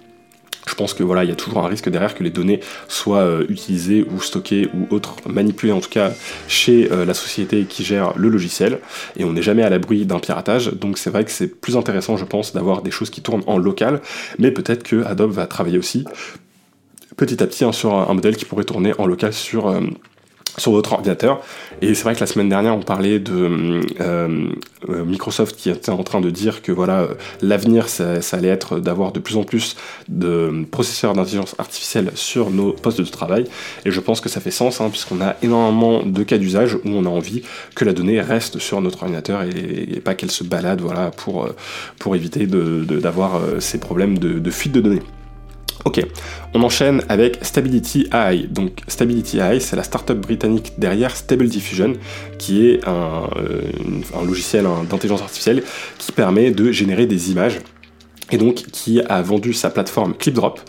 je 0.68 0.74
pense 0.74 0.94
que 0.94 1.04
voilà, 1.04 1.24
il 1.24 1.30
y 1.30 1.34
a 1.34 1.36
toujours 1.36 1.64
un 1.64 1.68
risque 1.68 1.90
derrière 1.90 2.16
que 2.16 2.24
les 2.24 2.30
données 2.30 2.60
soient 2.88 3.20
euh, 3.20 3.46
utilisées 3.50 4.06
ou 4.10 4.22
stockées 4.22 4.68
ou 4.74 4.94
autres 4.94 5.18
manipulées 5.28 5.72
en 5.72 5.80
tout 5.80 5.90
cas 5.90 6.12
chez 6.48 6.92
euh, 6.92 7.06
la 7.06 7.14
société 7.14 7.66
qui 7.66 7.84
gère 7.84 8.18
le 8.18 8.30
logiciel. 8.30 8.80
Et 9.16 9.24
on 9.24 9.34
n'est 9.34 9.42
jamais 9.42 9.64
à 9.64 9.70
l'abri 9.70 10.06
d'un 10.06 10.20
piratage. 10.20 10.72
Donc 10.74 10.98
c'est 10.98 11.10
vrai 11.10 11.24
que 11.24 11.32
c'est 11.32 11.48
plus 11.48 11.78
intéressant 11.78 12.18
je 12.18 12.26
pense 12.26 12.54
d'avoir 12.54 12.82
des 12.82 12.92
choses 12.92 13.10
qui 13.10 13.22
tournent 13.22 13.44
en 13.48 13.58
local. 13.58 14.02
Mais 14.40 14.52
peut-être 14.52 14.84
que 14.84 15.04
Adobe 15.04 15.32
va 15.32 15.48
travailler 15.48 15.78
aussi 15.78 16.06
petit 17.18 17.42
à 17.42 17.48
petit 17.48 17.64
hein, 17.64 17.72
sur 17.72 17.94
un 17.94 18.14
modèle 18.14 18.36
qui 18.36 18.46
pourrait 18.46 18.66
tourner 18.66 18.94
en 18.98 19.06
local 19.06 19.34
sur 19.34 19.68
euh, 19.68 19.82
sur 20.58 20.72
votre 20.72 20.94
ordinateur. 20.94 21.42
Et 21.82 21.94
c'est 21.94 22.04
vrai 22.04 22.16
que 22.16 22.20
la 22.20 22.28
semaine 22.28 22.50
dernière, 22.50 22.76
on 22.76 22.82
parlait 22.82 23.20
de 23.20 23.82
euh, 24.00 24.50
euh, 24.90 25.06
Microsoft 25.06 25.56
qui 25.56 25.70
était 25.70 25.90
en 25.90 26.04
train 26.04 26.22
de 26.22 26.30
dire 26.30 26.62
que 26.62 26.72
voilà, 26.72 27.02
euh, 27.02 27.14
l'avenir, 27.42 27.90
ça, 27.90 28.20
allait 28.32 28.48
être 28.48 28.80
d'avoir 28.80 29.12
de 29.12 29.20
plus 29.20 29.38
en 29.38 29.44
plus 29.44 29.76
de 30.08 30.66
processeurs 30.72 31.14
d'intelligence 31.14 31.56
artificielle 31.58 32.12
sur 32.16 32.50
nos 32.50 32.72
postes 32.72 33.02
de 33.02 33.06
travail. 33.06 33.46
Et 33.86 33.92
je 33.92 34.00
pense 34.00 34.22
que 34.22 34.30
ça 34.30 34.40
fait 34.42 34.52
sens, 34.52 34.82
hein, 34.82 34.90
puisqu'on 34.90 35.22
a 35.22 35.36
énormément 35.42 36.04
de 36.04 36.24
cas 36.24 36.38
d'usage 36.38 36.76
où 36.76 36.90
on 36.90 37.06
a 37.06 37.10
envie 37.10 37.44
que 37.76 37.86
la 37.86 37.94
donnée 37.94 38.22
reste 38.22 38.60
sur 38.60 38.82
notre 38.82 39.04
ordinateur 39.04 39.44
et, 39.44 40.02
pas 40.04 40.14
qu'elle 40.14 40.32
se 40.32 40.44
balade, 40.44 40.82
voilà, 40.82 41.12
pour, 41.12 41.50
pour 42.00 42.16
éviter 42.16 42.46
d'avoir 42.46 43.40
de, 43.40 43.60
ces 43.60 43.80
problèmes 43.80 44.18
de 44.20 44.52
fuite 44.52 44.74
de 44.74 44.82
données. 44.82 45.02
Ok, 45.86 46.04
on 46.56 46.64
enchaîne 46.64 47.04
avec 47.10 47.38
Stability 47.44 48.08
AI. 48.12 48.48
Donc 48.50 48.80
Stability 48.88 49.38
AI, 49.40 49.60
c'est 49.60 49.76
la 49.76 49.84
startup 49.84 50.18
britannique 50.18 50.74
derrière 50.80 51.16
Stable 51.16 51.48
Diffusion, 51.48 51.94
qui 52.40 52.68
est 52.68 52.88
un, 52.88 53.30
euh, 53.38 53.62
logiciel 54.26 54.66
d'intelligence 54.90 55.22
artificielle 55.22 55.62
qui 56.00 56.12
permet 56.12 56.50
de 56.50 56.72
générer 56.72 57.06
des 57.06 57.32
images 57.32 57.60
et 58.32 58.38
donc 58.38 58.56
qui 58.56 59.02
a 59.02 59.22
vendu 59.22 59.54
sa 59.54 59.70
plateforme 59.70 60.14
ClipDrop 60.16 60.60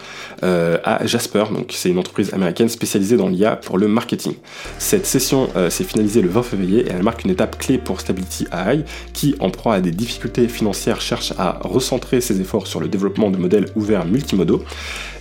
euh, 0.43 0.79
à 0.85 1.07
Jasper, 1.07 1.45
donc 1.51 1.73
c'est 1.73 1.89
une 1.89 1.99
entreprise 1.99 2.35
américaine 2.35 2.69
spécialisée 2.69 3.17
dans 3.17 3.29
l'IA 3.29 3.57
pour 3.57 3.79
le 3.79 3.89
marketing. 3.89 4.35
Cette 4.79 5.07
session 5.07 5.49
euh, 5.57 5.71
s'est 5.71 5.85
finalisée 5.85 6.21
le 6.21 6.29
20 6.29 6.43
février 6.43 6.81
et 6.81 6.91
elle 6.91 7.03
marque 7.03 7.25
une 7.25 7.31
étape 7.31 7.59
clé 7.59 7.79
pour 7.79 8.01
Stability 8.01 8.47
AI, 8.53 8.85
qui 9.13 9.35
en 9.41 9.51
proie 9.51 9.75
à 9.75 9.81
des 9.81 9.91
difficultés 9.91 10.49
financières 10.49 11.01
cherche 11.01 11.33
à 11.39 11.59
recentrer 11.63 12.21
ses 12.21 12.41
efforts 12.41 12.67
sur 12.67 12.81
le 12.81 12.89
développement 12.89 13.31
de 13.31 13.39
modèles 13.39 13.67
ouverts 13.75 14.05
multimodaux. 14.05 14.63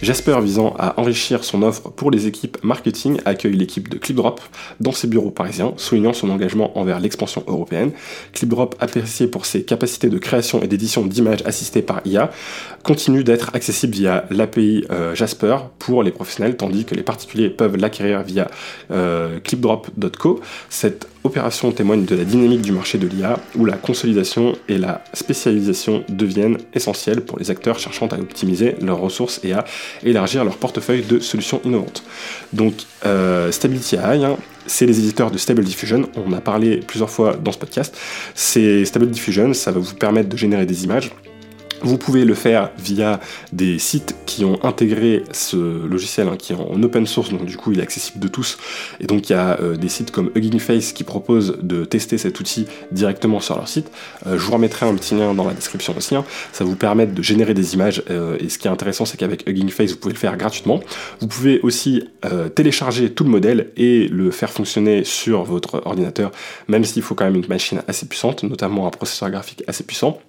Jasper 0.01 0.37
visant 0.41 0.75
à 0.77 0.99
enrichir 0.99 1.43
son 1.43 1.63
offre 1.63 1.89
pour 1.89 2.11
les 2.11 2.27
équipes 2.27 2.57
marketing 2.63 3.19
accueille 3.25 3.55
l'équipe 3.55 3.89
de 3.89 3.97
ClipDrop 3.97 4.41
dans 4.79 4.91
ses 4.91 5.07
bureaux 5.07 5.31
parisiens, 5.31 5.73
soulignant 5.77 6.13
son 6.13 6.29
engagement 6.29 6.77
envers 6.77 6.99
l'expansion 6.99 7.43
européenne. 7.47 7.91
ClipDrop, 8.33 8.75
apprécié 8.79 9.27
pour 9.27 9.45
ses 9.45 9.63
capacités 9.63 10.09
de 10.09 10.17
création 10.17 10.61
et 10.61 10.67
d'édition 10.67 11.05
d'images 11.05 11.41
assistées 11.45 11.81
par 11.81 12.01
IA, 12.05 12.24
continue 12.83 13.23
d'être 13.23 13.51
accessible 13.55 13.93
via 13.93 14.25
l'API 14.29 14.85
euh, 14.91 15.15
Jasper 15.15 15.57
pour 15.79 16.03
les 16.03 16.11
professionnels, 16.11 16.55
tandis 16.55 16.85
que 16.85 16.93
les 16.93 17.01
particuliers 17.01 17.49
peuvent 17.49 17.77
l'acquérir 17.77 18.21
via 18.21 18.47
euh, 18.91 19.39
clipdrop.co. 19.39 20.39
Cette 20.69 21.07
opération 21.23 21.71
témoigne 21.71 22.05
de 22.05 22.15
la 22.15 22.23
dynamique 22.23 22.61
du 22.61 22.71
marché 22.71 22.99
de 22.99 23.07
l'IA, 23.07 23.39
où 23.55 23.65
la 23.65 23.75
consolidation 23.75 24.53
et 24.69 24.77
la 24.77 25.03
spécialisation 25.13 26.03
deviennent 26.09 26.57
essentielles 26.73 27.21
pour 27.21 27.39
les 27.39 27.49
acteurs 27.49 27.79
cherchant 27.79 28.07
à 28.07 28.15
optimiser 28.15 28.75
leurs 28.81 28.99
ressources 28.99 29.39
et 29.43 29.53
à 29.53 29.65
élargir 30.03 30.45
leur 30.45 30.57
portefeuille 30.57 31.01
de 31.01 31.19
solutions 31.19 31.61
innovantes. 31.65 32.03
Donc 32.53 32.73
euh, 33.05 33.51
Stability 33.51 33.95
AI, 33.95 34.23
hein, 34.23 34.37
c'est 34.67 34.85
les 34.85 34.99
éditeurs 34.99 35.31
de 35.31 35.37
Stable 35.37 35.63
Diffusion. 35.63 36.07
On 36.15 36.33
a 36.33 36.41
parlé 36.41 36.77
plusieurs 36.77 37.09
fois 37.09 37.35
dans 37.35 37.51
ce 37.51 37.57
podcast. 37.57 37.97
C'est 38.35 38.85
Stable 38.85 39.09
Diffusion, 39.09 39.53
ça 39.53 39.71
va 39.71 39.79
vous 39.79 39.95
permettre 39.95 40.29
de 40.29 40.37
générer 40.37 40.67
des 40.67 40.83
images 40.83 41.11
vous 41.81 41.97
pouvez 41.97 42.25
le 42.25 42.33
faire 42.33 42.71
via 42.77 43.19
des 43.53 43.79
sites 43.79 44.15
qui 44.25 44.45
ont 44.45 44.63
intégré 44.63 45.23
ce 45.31 45.55
logiciel, 45.55 46.27
hein, 46.27 46.35
qui 46.37 46.53
est 46.53 46.55
en 46.55 46.81
open 46.81 47.05
source, 47.05 47.29
donc 47.29 47.45
du 47.45 47.57
coup 47.57 47.71
il 47.71 47.79
est 47.79 47.83
accessible 47.83 48.19
de 48.19 48.27
tous. 48.27 48.57
Et 48.99 49.07
donc 49.07 49.29
il 49.29 49.33
y 49.33 49.35
a 49.35 49.59
euh, 49.59 49.75
des 49.75 49.89
sites 49.89 50.11
comme 50.11 50.31
Hugging 50.35 50.59
Face 50.59 50.93
qui 50.93 51.03
proposent 51.03 51.57
de 51.61 51.85
tester 51.85 52.17
cet 52.17 52.39
outil 52.39 52.65
directement 52.91 53.39
sur 53.39 53.55
leur 53.55 53.67
site. 53.67 53.91
Euh, 54.25 54.37
je 54.37 54.43
vous 54.43 54.51
remettrai 54.51 54.85
un 54.85 54.95
petit 54.95 55.15
lien 55.15 55.33
dans 55.33 55.45
la 55.45 55.53
description 55.53 55.93
aussi. 55.97 56.15
Hein. 56.15 56.25
Ça 56.51 56.63
vous 56.63 56.75
permet 56.75 57.07
de 57.07 57.21
générer 57.21 57.53
des 57.53 57.73
images. 57.73 58.03
Euh, 58.09 58.37
et 58.39 58.49
ce 58.49 58.57
qui 58.57 58.67
est 58.67 58.71
intéressant, 58.71 59.05
c'est 59.05 59.17
qu'avec 59.17 59.47
Hugging 59.47 59.69
Face, 59.69 59.91
vous 59.91 59.97
pouvez 59.97 60.13
le 60.13 60.19
faire 60.19 60.35
gratuitement. 60.37 60.79
Vous 61.19 61.27
pouvez 61.27 61.59
aussi 61.61 62.03
télécharger 62.55 63.11
tout 63.11 63.23
le 63.23 63.29
modèle 63.29 63.71
et 63.77 64.07
le 64.07 64.31
faire 64.31 64.49
fonctionner 64.49 65.03
sur 65.03 65.43
votre 65.43 65.81
ordinateur, 65.85 66.31
même 66.67 66.83
s'il 66.83 67.01
faut 67.01 67.15
quand 67.15 67.25
même 67.25 67.35
une 67.35 67.47
machine 67.47 67.81
assez 67.87 68.05
puissante, 68.07 68.43
notamment 68.43 68.87
un 68.87 68.89
processeur 68.89 69.29
graphique 69.29 69.63
assez 69.67 69.83
puissant 69.83 70.19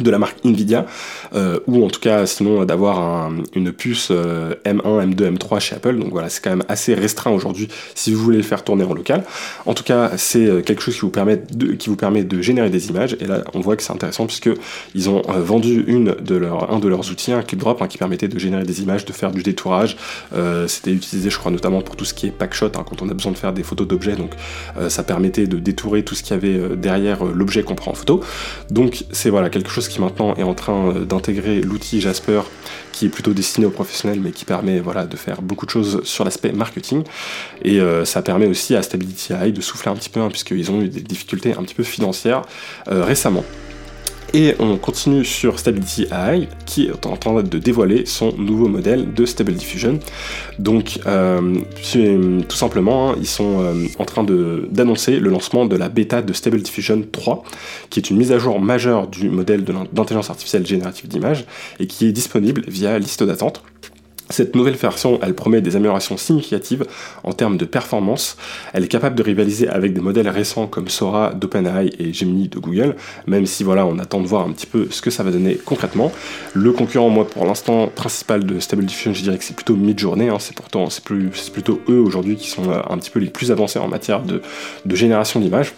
de 0.00 0.10
la 0.10 0.18
marque 0.18 0.44
Nvidia, 0.44 0.86
euh, 1.34 1.60
ou 1.66 1.84
en 1.84 1.88
tout 1.88 2.00
cas 2.00 2.26
sinon 2.26 2.64
d'avoir 2.64 3.30
une 3.54 3.72
puce 3.72 4.10
M1, 4.10 5.14
M2, 5.14 5.36
M3 5.36 5.60
chez 5.60 5.76
Apple. 5.76 5.98
Donc 5.98 6.10
voilà, 6.10 6.28
c'est 6.28 6.42
quand 6.42 6.50
même 6.50 6.64
assez 6.68 6.94
restreint 6.94 7.30
aujourd'hui 7.30 7.68
si 7.94 8.12
vous 8.12 8.22
voulez 8.22 8.36
le 8.36 8.42
faire 8.42 8.64
tourner 8.64 8.84
en 8.84 8.94
local. 8.94 9.24
En 9.66 9.74
tout 9.74 9.84
cas, 9.84 10.12
c'est 10.16 10.46
euh, 10.46 10.62
quelque 10.62 10.82
chose 10.82 10.94
qui 10.94 11.00
vous 11.00 11.10
permet 11.10 11.36
de, 11.36 11.72
qui 11.72 11.88
vous 11.88 11.96
permet 11.96 12.24
de 12.24 12.42
générer 12.42 12.70
des 12.70 12.88
images. 12.88 13.16
Et 13.20 13.26
là, 13.26 13.42
on 13.54 13.60
voit 13.60 13.76
que 13.76 13.82
c'est 13.82 13.92
intéressant 13.92 14.26
puisque 14.26 14.50
ils 14.94 15.08
ont 15.08 15.22
euh, 15.28 15.40
vendu 15.40 15.84
une 15.86 16.14
de 16.14 16.36
leur, 16.36 16.72
un 16.72 16.78
de 16.78 16.88
leurs 16.88 17.10
outils, 17.10 17.32
un 17.32 17.42
ClipDrop, 17.42 17.80
hein, 17.82 17.88
qui 17.88 17.98
permettait 17.98 18.28
de 18.28 18.38
générer 18.38 18.64
des 18.64 18.82
images, 18.82 19.04
de 19.04 19.12
faire 19.12 19.30
du 19.30 19.42
détourage. 19.42 19.96
C'était 20.66 20.92
utilisé, 20.92 21.30
je 21.30 21.38
crois, 21.38 21.50
notamment 21.50 21.80
pour 21.82 21.96
tout 21.96 22.04
ce 22.04 22.14
qui 22.14 22.26
est 22.26 22.30
packshot, 22.30 22.66
hein, 22.66 22.84
quand 22.88 23.02
on 23.02 23.08
a 23.08 23.14
besoin 23.14 23.32
de 23.32 23.38
faire 23.38 23.52
des 23.52 23.62
photos 23.62 23.86
d'objets. 23.86 24.16
Donc 24.16 24.32
ça 24.88 25.02
permettait 25.02 25.46
de 25.46 25.58
détourer 25.58 26.02
tout 26.02 26.14
ce 26.14 26.22
qu'il 26.22 26.32
y 26.32 26.36
avait 26.36 26.76
derrière 26.76 27.24
l'objet 27.24 27.62
qu'on 27.62 27.74
prend 27.74 27.92
en 27.92 27.94
photo. 27.94 28.20
Donc 28.70 29.04
c'est 29.12 29.30
voilà 29.30 29.50
quelque 29.50 29.70
chose 29.70 29.83
qui 29.88 30.00
maintenant 30.00 30.34
est 30.34 30.42
en 30.42 30.54
train 30.54 30.88
euh, 30.88 31.04
d'intégrer 31.04 31.60
l'outil 31.60 32.00
Jasper 32.00 32.42
qui 32.92 33.06
est 33.06 33.08
plutôt 33.08 33.32
destiné 33.32 33.66
aux 33.66 33.70
professionnels 33.70 34.20
mais 34.20 34.30
qui 34.30 34.44
permet 34.44 34.80
voilà, 34.80 35.06
de 35.06 35.16
faire 35.16 35.42
beaucoup 35.42 35.66
de 35.66 35.70
choses 35.70 36.02
sur 36.04 36.24
l'aspect 36.24 36.52
marketing 36.52 37.02
et 37.62 37.80
euh, 37.80 38.04
ça 38.04 38.22
permet 38.22 38.46
aussi 38.46 38.74
à 38.74 38.82
Stability 38.82 39.32
AI 39.32 39.52
de 39.52 39.60
souffler 39.60 39.90
un 39.90 39.96
petit 39.96 40.10
peu 40.10 40.20
hein, 40.20 40.28
puisqu'ils 40.28 40.70
ont 40.70 40.80
eu 40.80 40.88
des 40.88 41.00
difficultés 41.00 41.54
un 41.54 41.62
petit 41.62 41.74
peu 41.74 41.82
financières 41.82 42.42
euh, 42.88 43.04
récemment. 43.04 43.44
Et 44.36 44.56
on 44.58 44.76
continue 44.78 45.24
sur 45.24 45.60
Stability 45.60 46.08
AI 46.10 46.48
qui 46.66 46.86
est 46.86 47.06
en 47.06 47.16
train 47.16 47.40
de 47.40 47.58
dévoiler 47.58 48.04
son 48.04 48.32
nouveau 48.36 48.66
modèle 48.66 49.14
de 49.14 49.26
Stable 49.26 49.52
Diffusion. 49.52 50.00
Donc 50.58 50.98
euh, 51.06 51.60
tout 52.48 52.56
simplement, 52.56 53.12
hein, 53.12 53.16
ils 53.20 53.28
sont 53.28 53.62
euh, 53.62 53.86
en 54.00 54.04
train 54.04 54.24
d'annoncer 54.24 55.20
le 55.20 55.30
lancement 55.30 55.66
de 55.66 55.76
la 55.76 55.88
bêta 55.88 56.20
de 56.20 56.32
Stable 56.32 56.60
Diffusion 56.62 57.04
3, 57.12 57.44
qui 57.90 58.00
est 58.00 58.10
une 58.10 58.16
mise 58.16 58.32
à 58.32 58.38
jour 58.38 58.58
majeure 58.58 59.06
du 59.06 59.30
modèle 59.30 59.62
d'intelligence 59.62 60.30
artificielle 60.30 60.66
générative 60.66 61.06
d'image 61.06 61.44
et 61.78 61.86
qui 61.86 62.06
est 62.08 62.12
disponible 62.12 62.64
via 62.66 62.98
liste 62.98 63.22
d'attente. 63.22 63.62
Cette 64.34 64.56
nouvelle 64.56 64.74
version, 64.74 65.20
elle 65.22 65.32
promet 65.32 65.60
des 65.60 65.76
améliorations 65.76 66.16
significatives 66.16 66.84
en 67.22 67.32
termes 67.32 67.56
de 67.56 67.64
performance. 67.64 68.36
Elle 68.72 68.82
est 68.82 68.88
capable 68.88 69.14
de 69.14 69.22
rivaliser 69.22 69.68
avec 69.68 69.94
des 69.94 70.00
modèles 70.00 70.28
récents 70.28 70.66
comme 70.66 70.88
Sora 70.88 71.32
d'OpenAI 71.34 71.92
et 72.00 72.12
Gemini 72.12 72.48
de 72.48 72.58
Google, 72.58 72.96
même 73.28 73.46
si 73.46 73.62
voilà, 73.62 73.86
on 73.86 73.96
attend 74.00 74.20
de 74.20 74.26
voir 74.26 74.44
un 74.44 74.50
petit 74.50 74.66
peu 74.66 74.88
ce 74.90 75.02
que 75.02 75.10
ça 75.10 75.22
va 75.22 75.30
donner 75.30 75.54
concrètement. 75.54 76.10
Le 76.52 76.72
concurrent, 76.72 77.10
moi, 77.10 77.28
pour 77.28 77.46
l'instant, 77.46 77.86
principal 77.86 78.44
de 78.44 78.58
Stable 78.58 78.84
Diffusion, 78.86 79.14
je 79.14 79.22
dirais 79.22 79.38
que 79.38 79.44
c'est 79.44 79.54
plutôt 79.54 79.76
Midjourney. 79.76 80.30
Hein. 80.30 80.38
c'est 80.40 81.52
plutôt 81.52 81.80
eux 81.88 82.00
aujourd'hui 82.00 82.34
qui 82.34 82.48
sont 82.48 82.68
euh, 82.68 82.80
un 82.90 82.98
petit 82.98 83.10
peu 83.10 83.20
les 83.20 83.30
plus 83.30 83.52
avancés 83.52 83.78
en 83.78 83.86
matière 83.86 84.22
de 84.22 84.42
génération 84.96 85.38
d'images. 85.38 85.74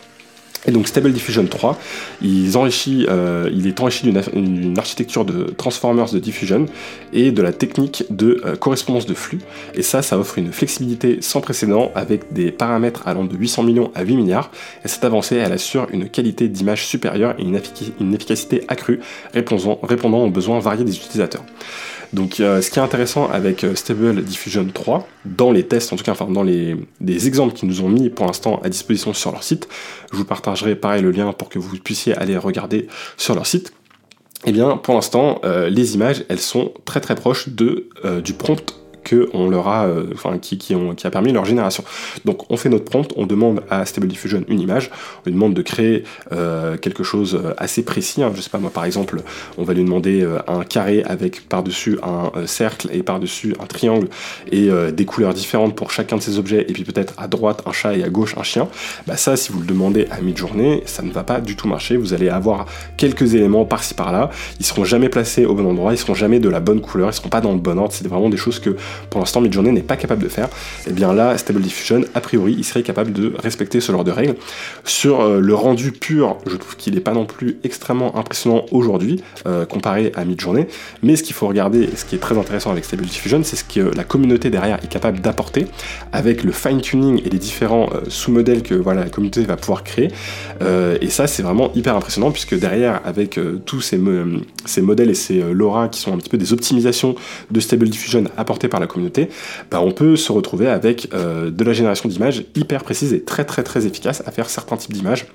Et 0.66 0.72
donc 0.72 0.88
Stable 0.88 1.12
Diffusion 1.12 1.46
3, 1.46 1.79
euh, 2.22 3.50
il 3.52 3.66
est 3.66 3.81
enrichi 3.81 4.11
d'une 4.11 4.79
architecture 4.79 5.24
de 5.24 5.44
transformers 5.57 6.11
de 6.11 6.18
diffusion 6.18 6.66
et 7.12 7.31
de 7.31 7.42
la 7.42 7.52
technique 7.52 8.05
de 8.11 8.42
euh, 8.44 8.57
correspondance 8.57 9.07
de 9.07 9.14
flux. 9.14 9.38
Et 9.74 9.83
ça, 9.83 10.02
ça 10.02 10.18
offre 10.18 10.38
une 10.38 10.52
flexibilité 10.52 11.18
sans 11.20 11.40
précédent 11.40 11.92
avec 11.94 12.33
des 12.33 12.50
paramètres 12.50 13.07
allant 13.07 13.24
de 13.24 13.37
800 13.37 13.62
millions 13.62 13.90
à 13.94 14.02
8 14.02 14.16
milliards. 14.16 14.50
Et 14.85 14.88
cette 14.88 15.05
avancée, 15.05 15.37
elle 15.37 15.52
assure 15.52 15.87
une 15.92 16.09
qualité 16.09 16.48
d'image 16.48 16.87
supérieure 16.87 17.35
et 17.38 17.42
une, 17.42 18.14
efficacité 18.14 18.64
accrue, 18.68 19.00
répondant, 19.33 19.79
répondant 19.83 20.24
aux 20.24 20.31
besoins 20.31 20.59
variés 20.59 20.85
des 20.85 20.96
utilisateurs. 20.96 21.44
Donc 22.12 22.40
euh, 22.40 22.62
ce 22.62 22.71
qui 22.71 22.79
est 22.79 22.83
intéressant 22.83 23.29
avec 23.31 23.64
euh, 23.64 23.75
Stable 23.75 24.23
Diffusion 24.23 24.66
3, 24.73 25.07
dans 25.25 25.53
les 25.53 25.64
tests, 25.66 25.92
en 25.92 25.97
tout 25.97 26.05
cas, 26.05 26.12
enfin 26.12 26.27
dans 26.27 26.42
les, 26.42 26.77
exemples 27.27 27.55
qu'ils 27.55 27.69
nous 27.69 27.83
ont 27.83 27.88
mis 27.88 28.11
pour 28.11 28.27
l'instant 28.27 28.61
à 28.62 28.69
disposition 28.69 29.12
sur 29.14 29.33
leur 29.33 29.42
site, 29.42 29.69
je 30.12 30.16
vous 30.16 30.25
partagerai 30.25 30.77
pareil 30.77 31.03
le 31.03 31.11
lien 31.11 31.33
pour 31.33 31.49
que 31.49 31.59
vous 31.59 31.77
puissiez 31.79 32.14
aller 32.14 32.37
regarder 32.37 32.88
sur 33.16 33.35
leur 33.35 33.47
site. 33.47 33.73
Eh 34.45 34.53
bien, 34.53 34.77
pour 34.77 34.95
l'instant, 34.95 35.40
euh, 35.45 35.69
les 35.69 35.95
images, 35.95 36.25
elles 36.29 36.38
sont 36.38 36.73
très 36.85 37.01
très 37.01 37.14
proches 37.14 37.49
de, 37.49 37.88
du 38.23 38.35
prompt 38.35 38.77
on 39.33 39.49
leur 39.49 39.69
a, 39.69 39.87
euh, 39.87 40.07
enfin, 40.14 40.38
qui, 40.38 40.59
qui, 40.59 40.75
ont, 40.75 40.95
qui 40.95 41.07
a 41.07 41.11
permis 41.11 41.33
leur 41.33 41.45
génération. 41.45 41.85
Donc 42.25 42.51
on 42.51 42.57
fait 42.57 42.69
notre 42.69 42.85
prompt, 42.85 43.12
on 43.16 43.27
demande 43.27 43.62
à 43.71 43.85
Stable 43.85 44.09
Diffusion 44.09 44.45
une 44.49 44.61
image, 44.61 44.90
on 45.25 45.31
lui 45.31 45.33
demande 45.33 45.55
de 45.55 45.62
créer 45.62 46.05
euh, 46.33 46.77
quelque 46.77 47.03
chose 47.03 47.35
euh, 47.35 47.53
assez 47.57 47.85
précis. 47.85 48.23
Hein. 48.23 48.33
je 48.35 48.40
sais 48.40 48.51
pas 48.51 48.59
moi, 48.59 48.71
par 48.71 48.85
exemple, 48.85 49.23
on 49.59 49.64
va 49.64 49.75
lui 49.75 49.85
demander 49.85 50.27
un 50.49 50.64
carré 50.64 51.03
avec 51.05 51.49
par-dessus 51.49 51.99
un 52.03 52.47
cercle 52.47 52.88
et 52.92 53.03
par-dessus 53.03 53.55
un 53.61 53.66
triangle 53.66 54.09
et 54.51 54.69
des 54.92 55.05
couleurs 55.05 55.35
différentes 55.35 55.75
pour 55.75 55.90
chacun 55.90 56.16
de 56.16 56.23
ces 56.23 56.38
objets, 56.38 56.64
et 56.69 56.73
puis 56.73 56.85
peut-être 56.85 57.14
à 57.19 57.29
droite 57.29 57.62
un 57.66 57.73
chat 57.73 57.97
et 57.97 58.03
à 58.03 58.09
gauche 58.09 58.37
un 58.37 58.42
chien. 58.42 58.69
Bah 59.07 59.16
ça, 59.16 59.37
si 59.37 59.53
vous 59.53 59.61
le 59.61 59.66
demandez 59.66 60.07
à 60.11 60.21
mi-journée, 60.21 60.83
ça 60.87 61.03
ne 61.03 61.11
va 61.11 61.25
pas 61.25 61.40
du 61.40 61.57
tout 61.57 61.69
marcher. 61.69 61.97
Vous 61.97 62.14
allez 62.14 62.29
avoir 62.29 62.66
quelques 62.97 63.35
éléments 63.35 63.64
par-ci 63.64 63.95
par-là. 63.95 64.31
Ils 64.61 64.66
seront 64.66 64.85
jamais 64.85 65.09
placés 65.09 65.45
au 65.45 65.55
bon 65.55 65.66
endroit, 65.66 65.92
ils 65.92 65.99
seront 65.99 66.14
jamais 66.14 66.40
de 66.40 66.49
la 66.49 66.61
bonne 66.61 66.81
couleur, 66.81 67.11
ils 67.11 67.14
seront 67.14 67.29
pas 67.29 67.40
dans 67.40 67.53
le 67.53 67.59
bon 67.59 67.79
ordre. 67.79 67.92
C'est 67.92 68.07
vraiment 68.07 68.31
des 68.31 68.37
choses 68.37 68.59
que 68.59 68.77
pour 69.11 69.20
l'instant 69.20 69.40
Midjourney 69.40 69.72
n'est 69.72 69.82
pas 69.82 69.96
capable 69.96 70.22
de 70.22 70.28
faire, 70.28 70.46
et 70.46 70.90
eh 70.90 70.92
bien 70.92 71.12
là, 71.12 71.37
Stable 71.38 71.61
Diffusion, 71.61 72.02
a 72.14 72.20
priori, 72.20 72.54
il 72.59 72.64
serait 72.64 72.82
capable 72.82 73.12
de 73.12 73.32
respecter 73.38 73.80
ce 73.80 73.92
genre 73.92 74.04
de 74.04 74.11
règles. 74.11 74.37
Sur 74.85 75.20
euh, 75.20 75.40
le 75.40 75.54
rendu 75.54 75.92
pur, 75.92 76.37
je 76.46 76.56
trouve 76.56 76.76
qu'il 76.76 76.94
n'est 76.94 77.00
pas 77.00 77.12
non 77.12 77.26
plus 77.26 77.59
extrêmement 77.64 78.16
impressionnant 78.16 78.66
aujourd'hui, 78.70 79.22
euh, 79.46 79.64
comparé 79.64 80.12
à 80.14 80.24
Midjourney, 80.24 80.66
mais 81.02 81.16
ce 81.16 81.22
qu'il 81.22 81.35
faut 81.35 81.46
regarder, 81.46 81.82
et 81.82 81.96
ce 81.96 82.04
qui 82.04 82.14
est 82.14 82.18
très 82.18 82.37
intéressant 82.37 82.70
avec 82.70 82.85
Stable 82.85 83.04
Diffusion, 83.04 83.42
c'est 83.44 83.56
ce 83.56 83.64
que 83.64 83.80
la 83.80 84.04
communauté 84.04 84.50
derrière 84.50 84.82
est 84.82 84.88
capable 84.88 85.20
d'apporter, 85.20 85.66
avec 86.12 86.44
le 86.44 86.52
fine-tuning 86.52 87.22
et 87.24 87.30
les 87.30 87.38
différents 87.38 87.88
euh, 87.94 88.00
sous-modèles 88.09 88.62
que 88.62 88.74
voilà, 88.74 89.04
la 89.04 89.11
communauté 89.11 89.42
va 89.42 89.56
pouvoir 89.56 89.85
créer. 89.85 90.09
et 91.00 91.11
ça, 91.11 91.26
c'est 91.26 91.42
vraiment 91.42 91.72
hyper 91.74 91.96
impressionnant, 91.96 92.30
puisque 92.30 92.59
derrière, 92.59 93.00
avec 93.04 93.38
tous 93.64 93.80
ces, 93.80 94.00
ces 94.64 94.82
modèles 94.82 95.11
et 95.11 95.14
ces 95.14 95.42
LoRa 95.52 95.88
qui 95.88 96.00
sont 96.00 96.12
un 96.12 96.18
petit 96.18 96.28
peu 96.28 96.38
des 96.38 96.52
optimisations 96.52 97.14
de 97.50 97.61
Stable 97.61 97.88
Diffusion 97.88 98.24
apportées 98.37 98.68
par 98.68 98.80
communauté, 98.87 99.29
bah, 99.70 99.81
on 99.81 99.92
peut 99.92 100.16
se 100.16 100.33
retrouver 100.33 100.68
avec 100.68 101.09
euh, 101.14 101.51
de 101.51 101.64
la 101.64 101.72
génération 101.72 102.09
d'images 102.09 102.44
hyper 102.55 102.85
précise 102.85 103.12
et 103.12 103.22
très 103.22 103.44
très 103.44 103.62
très 103.62 103.87
efficace 103.87 104.22
à 104.27 104.31
faire 104.31 104.49
certains 104.49 104.77
types 104.77 104.92
d'images 104.92 105.27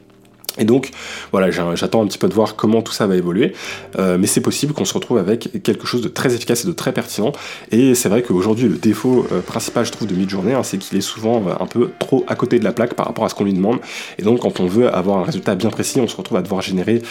Et 0.58 0.66
donc, 0.66 0.92
voilà, 1.32 1.50
j'attends 1.50 2.04
un 2.04 2.08
petit 2.08 2.18
peu 2.18 2.28
de 2.28 2.34
voir 2.34 2.56
comment 2.56 2.82
tout 2.82 2.92
ça 2.92 3.08
va 3.08 3.16
évoluer, 3.16 3.54
euh, 4.00 4.18
mais 4.20 4.28
c'est 4.28 4.42
possible 4.42 4.74
qu'on 4.74 4.86
se 4.86 4.94
retrouve 4.94 5.18
avec 5.18 5.64
quelque 5.64 5.88
chose 5.88 6.02
de 6.02 6.10
très 6.10 6.34
efficace 6.36 6.66
et 6.66 6.68
de 6.68 6.74
très 6.74 6.92
pertinent. 6.92 7.32
Et 7.72 7.96
c'est 7.96 8.10
vrai 8.10 8.22
qu'aujourd'hui, 8.22 8.68
le 8.68 8.78
défaut 8.78 9.26
euh, 9.32 9.40
principal, 9.40 9.86
je 9.86 9.92
trouve, 9.92 10.08
de 10.08 10.16
Midjourney, 10.16 10.54
hein, 10.54 10.64
c'est 10.64 10.78
qu'il 10.78 10.98
est 10.98 11.02
souvent 11.02 11.42
un 11.60 11.66
peu 11.68 11.92
trop 12.00 12.26
à 12.28 12.36
côté 12.36 12.60
de 12.60 12.66
la 12.66 12.74
plaque 12.74 12.96
par 12.96 13.06
rapport 13.06 13.24
à 13.24 13.30
ce 13.30 13.36
qu'on 13.36 13.46
lui 13.46 13.54
demande. 13.54 13.80
Et 14.20 14.24
donc, 14.24 14.40
quand 14.42 14.60
on 14.60 14.66
veut 14.66 14.94
avoir 14.94 15.20
un 15.20 15.24
résultat 15.24 15.56
bien 15.56 15.70
précis, 15.70 16.02
on 16.02 16.08
se 16.08 16.18
retrouve 16.18 16.38
à 16.38 16.42
devoir 16.42 16.62
générer 16.62 17.02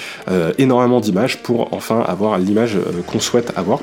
énormément 0.59 1.01
d'images 1.01 1.43
pour 1.43 1.73
enfin 1.73 2.01
avoir 2.01 2.39
l'image 2.39 2.77
qu'on 3.07 3.21
souhaite 3.21 3.53
avoir. 3.57 3.81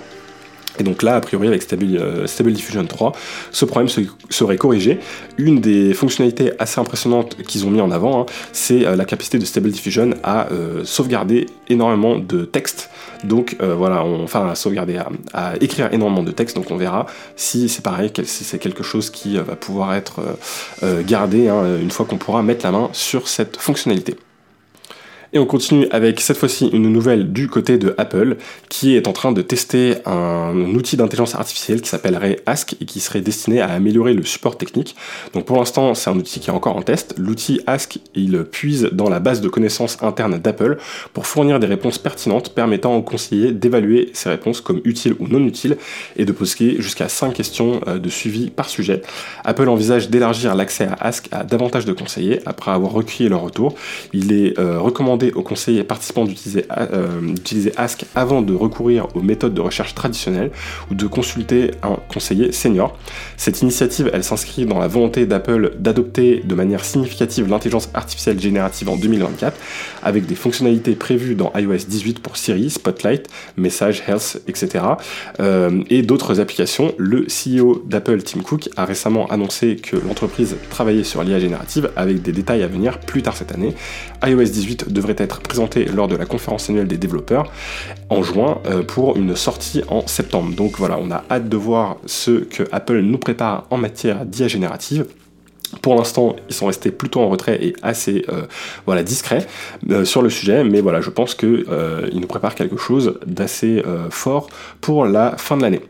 Et 0.80 0.84
donc 0.84 1.04
là, 1.04 1.16
a 1.16 1.22
priori, 1.22 1.48
avec 1.48 1.66
euh, 1.74 2.28
Stable, 2.28 2.54
Diffusion 2.54 2.86
3, 2.86 3.12
ce 3.52 3.66
problème 3.66 3.90
serait 4.30 4.58
corrigé. 4.58 5.00
Une 5.38 5.60
des 5.62 5.94
fonctionnalités 5.94 6.52
assez 6.60 6.80
impressionnantes 6.80 7.38
qu'ils 7.44 7.66
ont 7.66 7.70
mis 7.70 7.82
en 7.82 7.92
avant, 7.92 8.22
hein, 8.22 8.26
c'est 8.52 8.86
euh, 8.86 8.96
la 8.96 9.06
capacité 9.06 9.40
de 9.40 9.46
Stable 9.46 9.70
Diffusion 9.70 10.12
à 10.24 10.52
euh, 10.52 10.84
sauvegarder 10.84 11.48
énormément 11.70 12.18
de 12.18 12.46
texte. 12.46 12.90
Donc 13.24 13.56
voilà, 13.60 14.04
enfin 14.04 14.48
à 14.48 14.54
sauvegarder, 14.54 15.00
à, 15.34 15.54
écrire 15.60 15.92
énormément 15.92 16.22
de 16.22 16.32
texte. 16.32 16.56
Donc 16.56 16.70
on 16.70 16.78
verra 16.78 17.08
si 17.36 17.68
c'est 17.68 17.82
pareil, 17.82 18.12
si 18.24 18.44
c'est 18.44 18.60
quelque 18.60 18.84
chose 18.84 19.10
qui 19.10 19.38
va 19.38 19.56
pouvoir 19.56 19.96
être 19.96 20.22
gardé 21.08 21.48
hein, 21.48 21.80
une 21.82 21.90
fois 21.90 22.06
qu'on 22.06 22.18
pourra 22.18 22.44
mettre 22.44 22.64
la 22.64 22.72
main 22.72 22.90
sur 22.94 23.28
cette 23.28 23.58
fonctionnalité. 23.58 24.18
Et 25.34 25.40
on 25.40 25.46
continue 25.46 25.88
avec 25.92 26.22
cette 26.22 26.38
fois-ci 26.38 26.68
une 26.68 26.90
nouvelle 26.90 27.34
du 27.34 27.50
côté 27.50 27.78
de 27.78 27.94
Apple 27.98 28.38
qui 28.70 28.96
est 28.96 29.08
en 29.08 29.14
train 29.14 29.34
de 29.34 29.42
tester 29.42 29.96
un 30.06 30.56
outil 30.74 30.96
d'intelligence 30.96 31.36
artificielle 31.36 31.82
qui 31.82 31.90
s'appellerait 31.90 32.40
Ask 32.46 32.76
et 32.80 32.86
qui 32.86 33.02
serait 33.02 33.20
destiné 33.20 33.60
à 33.60 33.68
améliorer 33.68 34.14
le 34.14 34.24
support 34.24 34.58
technique. 34.58 34.96
Donc 35.34 35.46
pour 35.46 35.58
l'instant, 35.58 35.94
c'est 35.96 36.10
un 36.10 36.16
outil 36.16 36.40
qui 36.40 36.50
est 36.50 36.54
encore 36.54 36.78
en 36.78 36.82
test. 36.82 37.14
L'outil 37.18 37.60
Ask, 37.68 38.00
il 38.16 38.42
puise 38.46 38.90
dans 38.94 39.10
la 39.10 39.20
base 39.20 39.42
de 39.42 39.50
connaissances 39.50 40.02
interne 40.02 40.38
d'Apple 40.38 40.78
pour 41.14 41.28
fournir 41.28 41.60
des 41.60 41.68
réponses 41.68 41.98
pertinentes 41.98 42.54
permettant 42.54 42.96
aux 42.96 43.02
conseillers 43.02 43.52
d'évaluer 43.52 44.12
ces 44.14 44.30
réponses 44.30 44.62
comme 44.62 44.80
utiles 44.86 45.16
ou 45.20 45.28
non 45.28 45.46
utiles 45.46 45.78
et 46.16 46.24
de 46.24 46.32
poser 46.32 46.82
jusqu'à 46.82 47.10
5 47.10 47.34
questions 47.34 47.82
euh, 47.88 48.00
de 48.00 48.10
suivi 48.10 48.50
par 48.50 48.70
sujet. 48.70 49.02
Apple 49.44 49.68
envisage 49.68 50.10
d'élargir 50.10 50.56
l'accès 50.56 50.86
à 50.86 50.94
Ask 50.94 51.28
à 51.32 51.44
davantage 51.44 51.84
de 51.84 51.92
conseillers 51.92 52.40
après 52.46 52.72
avoir 52.72 52.94
recueilli 52.94 53.30
leur 53.30 53.42
retour. 53.42 53.76
Il 54.14 54.32
est 54.32 54.58
euh, 54.58 54.80
recommandé 54.80 55.17
aux 55.34 55.42
conseillers 55.42 55.84
participants 55.84 56.26
euh, 56.26 57.22
d'utiliser 57.22 57.74
Ask 57.78 58.06
avant 58.16 58.42
de 58.42 58.54
recourir 58.54 59.08
aux 59.16 59.22
méthodes 59.22 59.54
de 59.54 59.62
recherche 59.62 59.96
traditionnelles 59.96 60.52
ou 60.92 60.96
de 60.96 61.08
consulter 61.08 61.72
un 61.84 61.98
conseiller 62.08 62.52
senior. 62.52 62.98
Cette 63.36 63.62
initiative, 63.62 64.10
elle 64.14 64.24
s'inscrit 64.24 64.66
dans 64.66 64.80
la 64.80 64.88
volonté 64.88 65.26
d'Apple 65.26 65.76
d'adopter 65.80 66.42
de 66.44 66.56
manière 66.56 66.86
significative 66.86 67.50
l'intelligence 67.50 67.90
artificielle 67.94 68.40
générative 68.40 68.90
en 68.90 68.96
2024 68.96 69.58
avec 70.04 70.26
des 70.26 70.36
fonctionnalités 70.36 70.96
prévues 70.96 71.36
dans 71.36 71.52
iOS 71.56 71.86
18 71.88 72.20
pour 72.20 72.38
Siri, 72.38 72.70
Spotlight, 72.70 73.28
Message, 73.58 74.04
Health, 74.08 74.42
etc. 74.48 74.86
Euh, 75.40 75.84
et 75.90 76.02
d'autres 76.02 76.40
applications. 76.40 76.94
Le 76.98 77.26
CEO 77.28 77.84
d'Apple, 77.86 78.22
Tim 78.24 78.42
Cook, 78.42 78.70
a 78.76 78.86
récemment 78.86 79.28
annoncé 79.28 79.76
que 79.76 79.96
l'entreprise 79.96 80.58
travaillait 80.70 81.04
sur 81.04 81.24
l'IA 81.24 81.40
générative 81.40 81.92
avec 81.96 82.22
des 82.22 82.32
détails 82.32 82.64
à 82.64 82.68
venir 82.68 83.00
plus 83.00 83.22
tard 83.22 83.36
cette 83.36 83.52
année. 83.52 83.74
iOS 84.26 84.44
18 84.44 84.92
devrait 84.92 85.07
être 85.18 85.40
présenté 85.42 85.86
lors 85.86 86.08
de 86.08 86.16
la 86.16 86.26
conférence 86.26 86.70
annuelle 86.70 86.88
des 86.88 86.98
développeurs 86.98 87.52
en 88.10 88.24
juin 88.24 88.60
euh, 88.66 88.84
pour 88.84 89.18
une 89.18 89.36
sortie 89.36 89.82
en 89.88 90.06
septembre. 90.08 90.56
Donc 90.56 90.78
voilà, 90.78 90.98
on 91.00 91.12
a 91.12 91.24
hâte 91.30 91.50
de 91.50 91.58
voir 91.58 91.98
ce 92.06 92.32
que 92.32 92.64
Apple 92.72 93.00
nous 93.00 93.18
prépare 93.18 93.66
en 93.70 93.78
matière 93.78 94.26
d'IA 94.26 94.48
générative. 94.48 95.06
Pour 95.82 95.96
l'instant, 95.96 96.38
ils 96.48 96.56
sont 96.56 96.68
restés 96.68 96.92
plutôt 96.92 97.20
en 97.20 97.28
retrait 97.28 97.62
et 97.62 97.76
assez 97.82 98.24
euh, 98.30 98.44
voilà, 98.86 99.04
discrets 99.04 99.46
euh, 99.90 100.06
sur 100.06 100.22
le 100.22 100.30
sujet, 100.30 100.64
mais 100.64 100.80
voilà, 100.80 101.02
je 101.02 101.10
pense 101.10 101.36
qu'ils 101.36 101.66
nous 102.14 102.28
préparent 102.28 102.56
quelque 102.56 102.78
chose 102.78 103.20
d'assez 103.26 103.84
fort 104.10 104.48
pour 104.80 105.06
la 105.06 105.36
fin 105.38 105.58
de 105.58 105.64
l'année. 105.64 105.82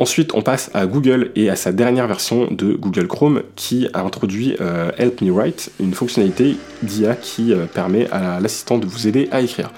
Ensuite, 0.00 0.32
on 0.32 0.42
passe 0.42 0.70
à 0.74 0.86
Google 0.86 1.32
et 1.34 1.50
à 1.50 1.56
sa 1.56 1.72
dernière 1.72 2.06
version 2.06 2.46
de 2.52 2.72
Google 2.74 3.08
Chrome 3.08 3.42
qui 3.56 3.88
a 3.94 4.02
introduit 4.02 4.54
euh, 4.60 4.92
Help 4.96 5.22
Me 5.22 5.32
Write, 5.32 5.72
une 5.80 5.92
fonctionnalité 5.92 6.56
d'IA 6.84 7.16
qui 7.16 7.52
euh, 7.52 7.66
permet 7.66 8.08
à 8.12 8.38
l'assistant 8.38 8.78
de 8.78 8.86
vous 8.86 9.08
aider 9.08 9.28
à 9.32 9.40
écrire. 9.40 9.72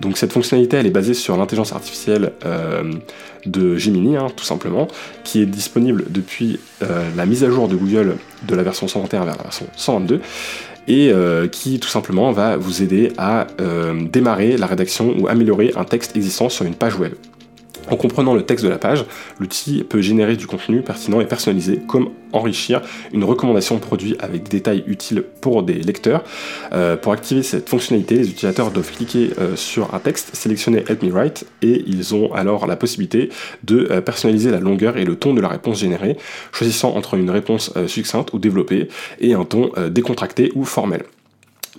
Donc 0.00 0.18
cette 0.18 0.30
fonctionnalité, 0.30 0.76
elle 0.76 0.86
est 0.86 0.90
basée 0.90 1.14
sur 1.14 1.38
l'intelligence 1.38 1.72
artificielle 1.72 2.32
euh, 2.44 2.92
de 3.46 3.78
Gemini, 3.78 4.18
hein, 4.18 4.26
tout 4.36 4.44
simplement, 4.44 4.88
qui 5.24 5.40
est 5.40 5.46
disponible 5.46 6.04
depuis 6.10 6.60
la 7.16 7.26
mise 7.26 7.44
à 7.44 7.50
jour 7.50 7.68
de 7.68 7.76
Google 7.76 8.16
de 8.46 8.54
la 8.56 8.62
version 8.64 8.88
121 8.88 9.24
vers 9.24 9.36
la 9.36 9.42
version 9.42 9.66
122 9.76 10.20
et 10.88 11.12
qui 11.52 11.78
tout 11.78 11.88
simplement 11.88 12.32
va 12.32 12.56
vous 12.56 12.82
aider 12.82 13.12
à 13.18 13.46
démarrer 14.12 14.56
la 14.56 14.66
rédaction 14.66 15.14
ou 15.16 15.28
améliorer 15.28 15.72
un 15.76 15.84
texte 15.84 16.16
existant 16.16 16.48
sur 16.48 16.64
une 16.64 16.74
page 16.74 16.96
web. 16.98 17.12
En 17.90 17.96
comprenant 17.96 18.34
le 18.34 18.42
texte 18.42 18.64
de 18.64 18.70
la 18.70 18.78
page, 18.78 19.04
l'outil 19.38 19.84
peut 19.84 20.00
générer 20.00 20.36
du 20.36 20.46
contenu 20.46 20.82
pertinent 20.82 21.20
et 21.20 21.26
personnalisé, 21.26 21.80
comme 21.86 22.10
enrichir 22.32 22.80
une 23.12 23.24
recommandation 23.24 23.74
de 23.74 23.80
produit 23.80 24.16
avec 24.20 24.44
des 24.44 24.50
détails 24.50 24.84
utiles 24.86 25.22
pour 25.40 25.62
des 25.62 25.74
lecteurs. 25.74 26.24
Euh, 26.72 26.96
pour 26.96 27.12
activer 27.12 27.42
cette 27.42 27.68
fonctionnalité, 27.68 28.16
les 28.16 28.30
utilisateurs 28.30 28.70
doivent 28.70 28.90
cliquer 28.90 29.30
euh, 29.38 29.56
sur 29.56 29.94
un 29.94 29.98
texte, 29.98 30.34
sélectionner 30.34 30.84
Help 30.88 31.02
Me 31.02 31.10
Write, 31.10 31.46
et 31.60 31.82
ils 31.86 32.14
ont 32.14 32.32
alors 32.32 32.66
la 32.66 32.76
possibilité 32.76 33.30
de 33.64 33.88
euh, 33.90 34.00
personnaliser 34.00 34.50
la 34.50 34.60
longueur 34.60 34.96
et 34.96 35.04
le 35.04 35.16
ton 35.16 35.34
de 35.34 35.40
la 35.40 35.48
réponse 35.48 35.80
générée, 35.80 36.16
choisissant 36.52 36.94
entre 36.94 37.14
une 37.14 37.30
réponse 37.30 37.72
succincte 37.86 38.32
ou 38.32 38.38
développée 38.38 38.88
et 39.20 39.34
un 39.34 39.44
ton 39.44 39.70
décontracté 39.90 40.52
ou 40.54 40.64
formel. 40.64 41.02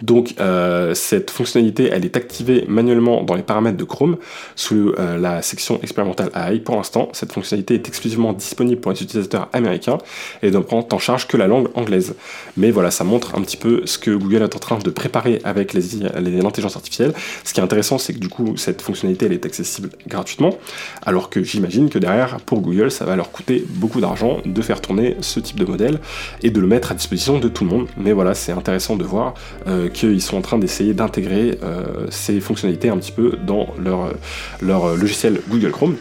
Donc 0.03 0.35
euh, 0.41 0.93
cette 0.93 1.31
fonctionnalité, 1.31 1.89
elle 1.91 2.03
est 2.03 2.17
activée 2.17 2.65
manuellement 2.67 3.23
dans 3.23 3.35
les 3.35 3.41
paramètres 3.41 3.77
de 3.77 3.85
Chrome 3.85 4.17
sous 4.55 4.93
euh, 4.99 5.17
la 5.17 5.41
section 5.41 5.79
expérimentale 5.81 6.29
AI. 6.35 6.59
Pour 6.59 6.75
l'instant, 6.75 7.07
cette 7.13 7.31
fonctionnalité 7.31 7.75
est 7.75 7.87
exclusivement 7.87 8.33
disponible 8.33 8.81
pour 8.81 8.91
les 8.91 9.01
utilisateurs 9.01 9.47
américains 9.53 9.97
et 10.41 10.51
ne 10.51 10.59
prend 10.59 10.85
en 10.91 10.99
charge 10.99 11.25
que 11.27 11.37
la 11.37 11.47
langue 11.47 11.69
anglaise. 11.75 12.15
Mais 12.57 12.69
voilà, 12.69 12.91
ça 12.91 13.05
montre 13.05 13.35
un 13.35 13.41
petit 13.41 13.55
peu 13.55 13.83
ce 13.85 13.97
que 13.97 14.11
Google 14.11 14.41
est 14.41 14.55
en 14.55 14.59
train 14.59 14.77
de 14.77 14.89
préparer 14.89 15.39
avec 15.45 15.73
l'intelligence 15.73 16.75
artificielle. 16.75 17.13
Ce 17.45 17.53
qui 17.53 17.61
est 17.61 17.63
intéressant, 17.63 17.97
c'est 17.97 18.13
que 18.13 18.19
du 18.19 18.27
coup, 18.27 18.57
cette 18.57 18.81
fonctionnalité, 18.81 19.27
elle 19.27 19.33
est 19.33 19.45
accessible 19.45 19.89
gratuitement, 20.05 20.57
alors 21.05 21.29
que 21.29 21.43
j'imagine 21.43 21.89
que 21.89 21.97
derrière, 21.97 22.41
pour 22.41 22.59
Google, 22.59 22.91
ça 22.91 23.05
va 23.05 23.15
leur 23.15 23.31
coûter 23.31 23.63
beaucoup 23.69 24.01
d'argent 24.01 24.39
de 24.45 24.61
faire 24.61 24.81
tourner 24.81 25.15
ce 25.21 25.39
type 25.39 25.59
de 25.59 25.65
modèle 25.65 25.99
et 26.41 26.49
de 26.49 26.59
le 26.59 26.67
mettre 26.67 26.91
à 26.91 26.95
disposition 26.95 27.39
de 27.39 27.47
tout 27.47 27.63
le 27.63 27.69
monde. 27.69 27.87
Mais 27.95 28.11
voilà, 28.11 28.33
c'est 28.33 28.51
intéressant 28.51 28.97
de 28.97 29.05
voir. 29.05 29.33
Euh, 29.67 29.89
qu'ils 29.93 30.21
sont 30.21 30.37
en 30.37 30.41
train 30.41 30.57
d'essayer 30.57 30.93
d'intégrer 30.93 31.57
euh, 31.63 32.07
ces 32.09 32.39
fonctionnalités 32.39 32.89
un 32.89 32.97
petit 32.97 33.11
peu 33.11 33.37
dans 33.45 33.67
leur, 33.83 34.13
leur 34.61 34.95
logiciel 34.95 35.39
Google 35.49 35.71
Chrome. 35.71 35.95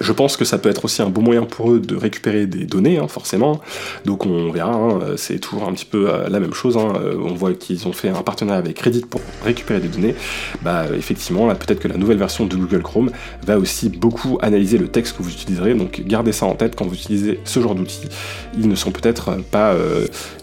Je 0.00 0.12
pense 0.12 0.36
que 0.36 0.44
ça 0.44 0.58
peut 0.58 0.68
être 0.68 0.84
aussi 0.84 1.02
un 1.02 1.08
bon 1.08 1.22
moyen 1.22 1.42
pour 1.42 1.72
eux 1.72 1.80
de 1.80 1.96
récupérer 1.96 2.46
des 2.46 2.64
données, 2.64 2.98
hein, 2.98 3.08
forcément. 3.08 3.60
Donc 4.04 4.26
on 4.26 4.50
verra, 4.50 4.74
hein, 4.74 5.00
c'est 5.16 5.38
toujours 5.38 5.66
un 5.66 5.72
petit 5.72 5.84
peu 5.84 6.08
euh, 6.08 6.28
la 6.28 6.40
même 6.40 6.54
chose. 6.54 6.76
Hein. 6.76 6.92
Euh, 6.96 7.16
on 7.18 7.34
voit 7.34 7.52
qu'ils 7.54 7.88
ont 7.88 7.92
fait 7.92 8.08
un 8.08 8.22
partenariat 8.22 8.58
avec 8.58 8.78
Reddit 8.78 9.06
pour 9.08 9.20
récupérer 9.44 9.80
des 9.80 9.88
données. 9.88 10.14
Bah 10.62 10.84
effectivement, 10.96 11.46
là 11.46 11.54
peut-être 11.54 11.80
que 11.80 11.88
la 11.88 11.96
nouvelle 11.96 12.18
version 12.18 12.46
de 12.46 12.54
Google 12.54 12.82
Chrome 12.82 13.10
va 13.44 13.58
aussi 13.58 13.88
beaucoup 13.88 14.38
analyser 14.40 14.78
le 14.78 14.88
texte 14.88 15.16
que 15.16 15.22
vous 15.22 15.30
utiliserez. 15.30 15.74
Donc 15.74 16.02
gardez 16.06 16.32
ça 16.32 16.46
en 16.46 16.54
tête 16.54 16.76
quand 16.76 16.86
vous 16.86 16.94
utilisez 16.94 17.40
ce 17.44 17.60
genre 17.60 17.74
d'outils. 17.74 18.08
Ils 18.56 18.68
ne 18.68 18.74
sont 18.74 18.92
peut-être 18.92 19.36
pas 19.50 19.74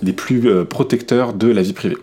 les 0.01 0.13
plus 0.13 0.65
protecteurs 0.65 1.33
de 1.33 1.47
la 1.47 1.61
vie 1.61 1.73
privée. 1.73 1.97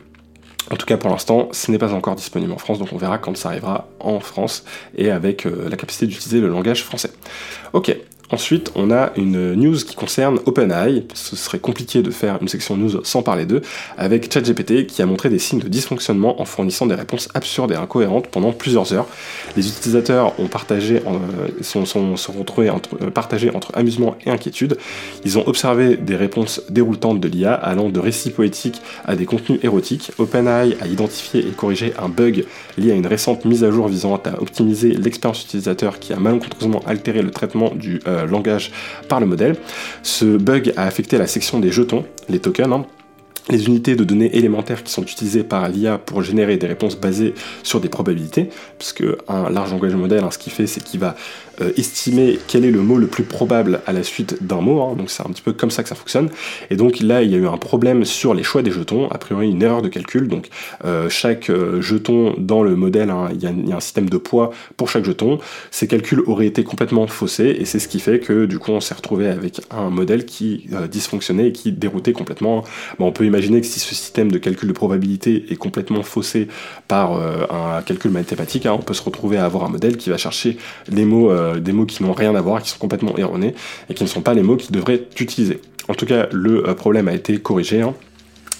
En 0.72 0.76
tout 0.76 0.86
cas, 0.86 0.96
pour 0.96 1.10
l'instant, 1.10 1.48
ce 1.52 1.70
n'est 1.70 1.76
pas 1.76 1.92
encore 1.92 2.14
disponible 2.14 2.50
en 2.50 2.56
France, 2.56 2.78
donc 2.78 2.88
on 2.92 2.96
verra 2.96 3.18
quand 3.18 3.36
ça 3.36 3.50
arrivera 3.50 3.88
en 4.00 4.20
France 4.20 4.64
et 4.96 5.10
avec 5.10 5.46
euh, 5.46 5.68
la 5.68 5.76
capacité 5.76 6.06
d'utiliser 6.06 6.40
le 6.40 6.48
langage 6.48 6.82
français. 6.82 7.10
Ok, 7.74 7.94
Ensuite, 8.32 8.72
on 8.74 8.90
a 8.90 9.12
une 9.16 9.52
news 9.52 9.76
qui 9.76 9.94
concerne 9.94 10.40
OpenAI. 10.46 11.04
Ce 11.12 11.36
serait 11.36 11.58
compliqué 11.58 12.00
de 12.00 12.10
faire 12.10 12.38
une 12.40 12.48
section 12.48 12.78
news 12.78 13.04
sans 13.04 13.22
parler 13.22 13.44
d'eux, 13.44 13.60
avec 13.98 14.32
ChatGPT 14.32 14.86
qui 14.86 15.02
a 15.02 15.06
montré 15.06 15.28
des 15.28 15.38
signes 15.38 15.58
de 15.58 15.68
dysfonctionnement 15.68 16.40
en 16.40 16.46
fournissant 16.46 16.86
des 16.86 16.94
réponses 16.94 17.28
absurdes 17.34 17.72
et 17.72 17.74
incohérentes 17.74 18.28
pendant 18.28 18.52
plusieurs 18.52 18.94
heures. 18.94 19.06
Les 19.54 19.68
utilisateurs 19.68 20.32
ont 20.40 20.46
partagé, 20.46 21.02
euh, 21.06 21.62
sont, 21.62 21.84
retrouvés 22.38 22.70
entre, 22.70 22.96
euh, 23.02 23.10
partagés 23.10 23.50
entre 23.54 23.70
amusement 23.74 24.16
et 24.24 24.30
inquiétude. 24.30 24.78
Ils 25.26 25.38
ont 25.38 25.46
observé 25.46 25.98
des 25.98 26.16
réponses 26.16 26.62
déroutantes 26.70 27.20
de 27.20 27.28
l'IA 27.28 27.52
allant 27.52 27.90
de 27.90 28.00
récits 28.00 28.30
poétiques 28.30 28.80
à 29.04 29.14
des 29.14 29.26
contenus 29.26 29.60
érotiques. 29.62 30.10
OpenAI 30.16 30.78
a 30.80 30.86
identifié 30.86 31.46
et 31.46 31.50
corrigé 31.50 31.92
un 31.98 32.08
bug 32.08 32.46
lié 32.78 32.92
à 32.92 32.94
une 32.94 33.06
récente 33.06 33.44
mise 33.44 33.62
à 33.62 33.70
jour 33.70 33.88
visant 33.88 34.14
à 34.24 34.40
optimiser 34.40 34.94
l'expérience 34.94 35.44
utilisateur 35.44 35.98
qui 35.98 36.14
a 36.14 36.16
malencontreusement 36.16 36.80
altéré 36.86 37.20
le 37.20 37.30
traitement 37.30 37.74
du 37.74 38.00
euh, 38.06 38.21
langage 38.26 38.70
par 39.08 39.20
le 39.20 39.26
modèle. 39.26 39.56
Ce 40.02 40.24
bug 40.24 40.72
a 40.76 40.84
affecté 40.84 41.18
la 41.18 41.26
section 41.26 41.58
des 41.58 41.70
jetons, 41.70 42.04
les 42.28 42.38
tokens, 42.38 42.72
hein, 42.72 42.86
les 43.48 43.66
unités 43.66 43.96
de 43.96 44.04
données 44.04 44.36
élémentaires 44.36 44.84
qui 44.84 44.92
sont 44.92 45.02
utilisées 45.02 45.42
par 45.42 45.68
l'IA 45.68 45.98
pour 45.98 46.22
générer 46.22 46.56
des 46.56 46.66
réponses 46.66 46.96
basées 46.96 47.34
sur 47.62 47.80
des 47.80 47.88
probabilités, 47.88 48.50
puisque 48.78 49.04
un 49.28 49.50
large 49.50 49.72
langage 49.72 49.94
modèle, 49.94 50.22
hein, 50.22 50.30
ce 50.30 50.38
qu'il 50.38 50.52
fait, 50.52 50.66
c'est 50.66 50.82
qu'il 50.82 51.00
va 51.00 51.16
euh, 51.60 51.72
estimer 51.76 52.38
quel 52.46 52.64
est 52.64 52.70
le 52.70 52.80
mot 52.80 52.98
le 52.98 53.08
plus 53.08 53.24
probable 53.24 53.80
à 53.86 53.92
la 53.92 54.02
suite 54.02 54.46
d'un 54.46 54.60
mot, 54.60 54.80
hein. 54.82 54.94
donc 54.96 55.10
c'est 55.10 55.26
un 55.26 55.30
petit 55.30 55.42
peu 55.42 55.52
comme 55.52 55.70
ça 55.70 55.82
que 55.82 55.88
ça 55.88 55.94
fonctionne. 55.94 56.30
Et 56.70 56.76
donc 56.76 57.00
là, 57.00 57.22
il 57.22 57.30
y 57.30 57.34
a 57.34 57.38
eu 57.38 57.46
un 57.46 57.58
problème 57.58 58.04
sur 58.04 58.32
les 58.32 58.44
choix 58.44 58.62
des 58.62 58.70
jetons, 58.70 59.08
a 59.10 59.18
priori 59.18 59.50
une 59.50 59.62
erreur 59.62 59.82
de 59.82 59.88
calcul, 59.88 60.28
donc 60.28 60.48
euh, 60.84 61.08
chaque 61.08 61.50
euh, 61.50 61.80
jeton 61.82 62.34
dans 62.38 62.62
le 62.62 62.76
modèle, 62.76 63.10
hein, 63.10 63.28
il, 63.34 63.42
y 63.42 63.72
a, 63.72 63.76
un 63.76 63.80
système 63.80 64.08
de 64.08 64.18
poids 64.18 64.52
pour 64.76 64.88
chaque 64.88 65.04
jeton, 65.04 65.38
ces 65.70 65.88
calculs 65.88 66.22
auraient 66.26 66.46
été 66.46 66.62
complètement 66.62 67.06
faussés, 67.08 67.56
et 67.58 67.64
c'est 67.64 67.80
ce 67.80 67.88
qui 67.88 67.98
fait 67.98 68.20
que 68.20 68.46
du 68.46 68.58
coup 68.58 68.70
on 68.70 68.80
s'est 68.80 68.94
retrouvé 68.94 69.26
avec 69.26 69.60
un 69.70 69.90
modèle 69.90 70.24
qui 70.24 70.68
dysfonctionnait 70.90 71.48
et 71.48 71.52
qui 71.52 71.72
déroutait 71.72 72.12
complètement. 72.12 72.64
On 72.98 73.12
peut 73.12 73.24
imaginer 73.32 73.60
que 73.60 73.66
si 73.66 73.80
ce 73.80 73.94
système 73.94 74.30
de 74.30 74.38
calcul 74.38 74.68
de 74.68 74.74
probabilité 74.74 75.46
est 75.50 75.56
complètement 75.56 76.02
faussé 76.02 76.48
par 76.88 77.12
un 77.12 77.82
calcul 77.82 78.10
mathématique, 78.10 78.66
hein, 78.66 78.76
on 78.78 78.82
peut 78.82 78.94
se 78.94 79.02
retrouver 79.02 79.38
à 79.38 79.44
avoir 79.44 79.64
un 79.64 79.68
modèle 79.68 79.96
qui 79.96 80.10
va 80.10 80.18
chercher 80.18 80.58
euh, 81.12 81.60
des 81.60 81.72
mots 81.72 81.86
qui 81.86 82.02
n'ont 82.02 82.12
rien 82.12 82.34
à 82.34 82.40
voir, 82.40 82.62
qui 82.62 82.70
sont 82.70 82.78
complètement 82.78 83.16
erronés, 83.16 83.54
et 83.88 83.94
qui 83.94 84.02
ne 84.02 84.08
sont 84.08 84.20
pas 84.20 84.34
les 84.34 84.42
mots 84.42 84.56
qui 84.56 84.72
devraient 84.72 84.94
être 84.94 85.20
utilisés. 85.20 85.60
En 85.88 85.94
tout 85.94 86.06
cas, 86.06 86.28
le 86.32 86.68
euh, 86.68 86.74
problème 86.74 87.08
a 87.08 87.14
été 87.14 87.38
corrigé. 87.38 87.82
Hein. 87.82 87.94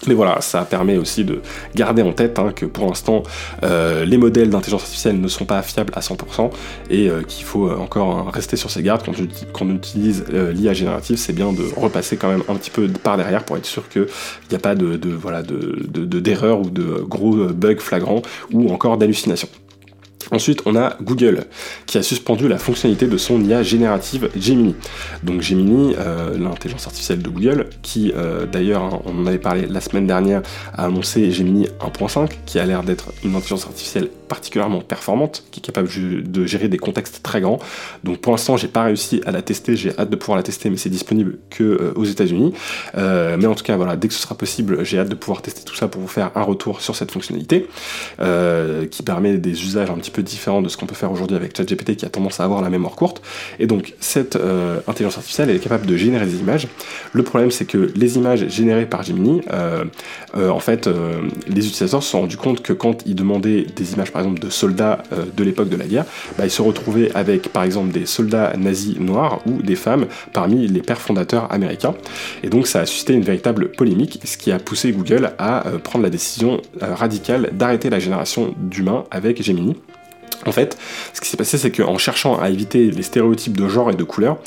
Mais 0.07 0.15
voilà, 0.15 0.41
ça 0.41 0.65
permet 0.65 0.97
aussi 0.97 1.25
de 1.25 1.41
garder 1.75 2.03
en 2.03 2.13
tête 2.13 2.39
hein, 2.39 2.53
que 2.55 2.67
pour 2.67 2.87
l'instant, 2.87 3.23
euh, 3.63 4.05
les 4.05 4.19
modèles 4.19 4.51
d'intelligence 4.51 4.83
artificielle 4.83 5.21
ne 5.21 5.29
sont 5.29 5.45
pas 5.45 5.63
fiables 5.63 5.93
à 5.95 6.01
100% 6.01 6.51
et 6.91 7.11
qu'il 7.29 7.45
faut 7.45 7.71
encore 7.71 8.31
rester 8.33 8.57
sur 8.57 8.71
ses 8.71 8.83
gardes 8.83 9.03
quand 9.05 9.67
on, 9.67 9.75
utilise 9.75 10.25
l'IA 10.31 10.73
générative. 10.73 11.17
C'est 11.17 11.33
bien 11.33 11.53
de 11.53 11.63
repasser 11.77 12.17
quand 12.17 12.29
même 12.29 12.43
un 12.49 12.55
petit 12.55 12.71
peu 12.71 12.89
par 12.89 13.17
derrière 13.17 13.45
pour 13.45 13.57
être 13.57 13.67
sûr 13.67 13.89
qu'il 13.89 14.07
n'y 14.51 14.57
a 14.57 14.59
pas 14.59 14.75
de, 14.75 14.99
voilà, 15.11 15.43
d'erreur 15.43 16.61
ou 16.61 16.71
de 16.71 17.03
gros 17.03 17.47
bugs 17.47 17.77
flagrants 17.79 18.23
ou 18.53 18.73
encore 18.73 18.97
d'hallucinations. 18.99 19.49
Ensuite, 20.33 20.63
on 20.65 20.77
a 20.77 20.97
Google 21.03 21.45
qui 21.85 21.99
a 21.99 22.03
suspendu 22.03 22.49
la 22.49 22.57
fonctionnalité 22.57 23.07
de 23.07 23.19
son 23.19 23.45
IA 23.45 23.63
générative 23.63 24.31
Gemini. 24.35 24.75
Donc 25.23 25.43
Gemini, 25.43 25.95
euh, 25.99 26.39
l'intelligence 26.39 26.87
artificielle 26.87 27.21
de 27.21 27.29
Google, 27.29 27.69
qui 27.83 28.13
euh, 28.17 28.47
d'ailleurs, 28.47 28.83
hein, 28.83 29.03
on 29.05 29.23
en 29.23 29.27
avait 29.27 29.39
parlé 29.39 29.67
la 29.67 29.83
semaine 29.83 30.07
dernière, 30.07 30.41
a 30.73 30.87
annoncé 30.87 31.31
Gemini 31.31 31.67
1.5, 31.81 32.31
qui 32.47 32.59
a 32.59 32.65
l'air 32.65 32.83
d'être 32.83 33.13
une 33.23 33.35
intelligence 33.35 33.67
artificielle 33.67 34.09
particulièrement 34.35 34.81
performante, 34.81 35.45
qui 35.51 35.61
est 35.61 35.63
capable 35.63 35.89
de 36.39 36.47
gérer 36.47 36.69
des 36.69 36.79
contextes 36.79 37.21
très 37.23 37.41
grands. 37.41 37.59
Donc 38.05 38.19
pour 38.19 38.33
l'instant, 38.33 38.57
j'ai 38.57 38.69
pas 38.69 38.85
réussi 38.85 39.21
à 39.27 39.31
la 39.31 39.43
tester, 39.43 39.77
j'ai 39.77 39.91
hâte 39.99 40.11
de 40.11 40.17
pouvoir 40.17 40.37
la 40.37 40.43
tester, 40.43 40.71
mais 40.71 40.79
c'est 40.79 40.91
disponible 40.91 41.39
que 41.51 41.65
euh, 41.65 41.93
aux 41.97 42.05
États-Unis. 42.05 42.53
mais 42.95 43.47
en 43.47 43.55
tout 43.55 43.65
cas, 43.65 43.77
voilà, 43.77 43.97
dès 43.97 44.09
que 44.09 44.15
ce 44.15 44.21
sera 44.21 44.35
possible, 44.35 44.85
j'ai 44.85 44.99
hâte 44.99 45.09
de 45.09 45.15
pouvoir 45.15 45.43
tester 45.43 45.63
tout 45.65 45.75
ça 45.75 45.89
pour 45.89 46.01
vous 46.01 46.09
faire 46.19 46.31
un 46.35 46.43
retour 46.43 46.81
sur 46.81 46.95
cette 46.97 47.11
fonctionnalité, 47.11 47.69
qui 48.91 49.03
permet 49.03 49.37
des 49.39 49.63
usages 49.63 49.91
un 49.91 49.99
petit 49.99 50.11
peu 50.11 50.23
différent 50.23 50.63
de 50.63 50.69
ce 50.69 50.77
qu'on 50.77 50.87
peut 50.87 50.95
faire 50.95 51.13
aujourd'hui 51.13 51.37
avec 51.37 51.57
ChatGPT 51.57 51.97
qui 51.97 52.05
a 52.05 52.09
tendance 52.09 52.41
à 52.41 52.45
avoir 52.45 52.63
la 52.63 52.71
mémoire 52.71 52.95
courte. 52.95 53.23
Et 53.59 53.67
donc 53.67 53.95
cette 54.01 54.37
euh, 54.37 54.81
intelligence 54.87 55.17
artificielle 55.19 55.51
elle 55.51 55.57
est 55.57 55.61
capable 55.61 55.87
de 55.87 55.97
générer 55.97 56.27
des 56.27 56.39
images. 56.39 56.69
Le 57.13 57.23
problème 57.23 57.51
c'est 57.51 57.65
que 57.65 57.93
les 57.95 58.17
images 58.17 58.49
générées 58.49 58.87
par 58.87 59.03
Gemini, 59.03 59.43
euh, 59.53 59.85
euh, 60.37 60.49
en 60.51 60.61
fait, 60.61 60.89
les 61.49 61.67
utilisateurs 61.67 62.03
se 62.03 62.11
sont 62.11 62.21
rendus 62.21 62.37
compte 62.37 62.63
que 62.63 62.73
quand 62.73 63.03
ils 63.07 63.15
demandaient 63.15 63.67
des 63.77 63.93
images 63.93 64.13
par 64.13 64.22
de 64.31 64.51
soldats 64.51 65.03
de 65.37 65.45
l'époque 65.45 65.69
de 65.69 65.77
la 65.77 65.87
guerre, 65.87 66.05
bah, 66.39 66.45
ils 66.45 66.51
se 66.51 66.63
retrouvaient 66.63 67.11
avec 67.15 67.53
par 67.53 67.65
exemple 67.65 67.93
des 67.93 68.07
soldats 68.07 68.53
nazis 68.57 68.99
noirs 68.99 69.41
ou 69.47 69.63
des 69.63 69.77
femmes 69.77 70.07
parmi 70.33 70.67
les 70.67 70.81
pères 70.81 71.01
fondateurs 71.01 71.53
américains. 71.53 71.95
Et 72.43 72.49
donc 72.49 72.67
ça 72.67 72.81
a 72.81 72.87
suscité 72.87 73.13
une 73.13 73.23
véritable 73.23 73.71
polémique, 73.73 74.21
ce 74.25 74.37
qui 74.37 74.53
a 74.53 74.59
poussé 74.59 74.93
Google 74.93 75.33
à 75.39 75.65
prendre 75.83 76.05
la 76.05 76.11
décision 76.11 76.61
radicale 76.81 77.51
d'arrêter 77.53 77.91
la 77.91 77.99
génération 77.99 78.55
d'humains 78.59 79.05
avec 79.11 79.43
Gemini. 79.43 79.77
En 80.47 80.53
fait, 80.53 80.77
ce 81.13 81.21
qui 81.21 81.29
s'est 81.29 81.37
passé, 81.37 81.59
c'est 81.59 81.71
qu'en 81.71 81.99
cherchant 81.99 82.39
à 82.39 82.51
éviter 82.51 82.91
les 82.91 83.03
stéréotypes 83.03 83.57
de 83.57 83.69
genre 83.69 83.91
et 83.91 83.95
de 83.95 84.05
couleur, 84.05 84.39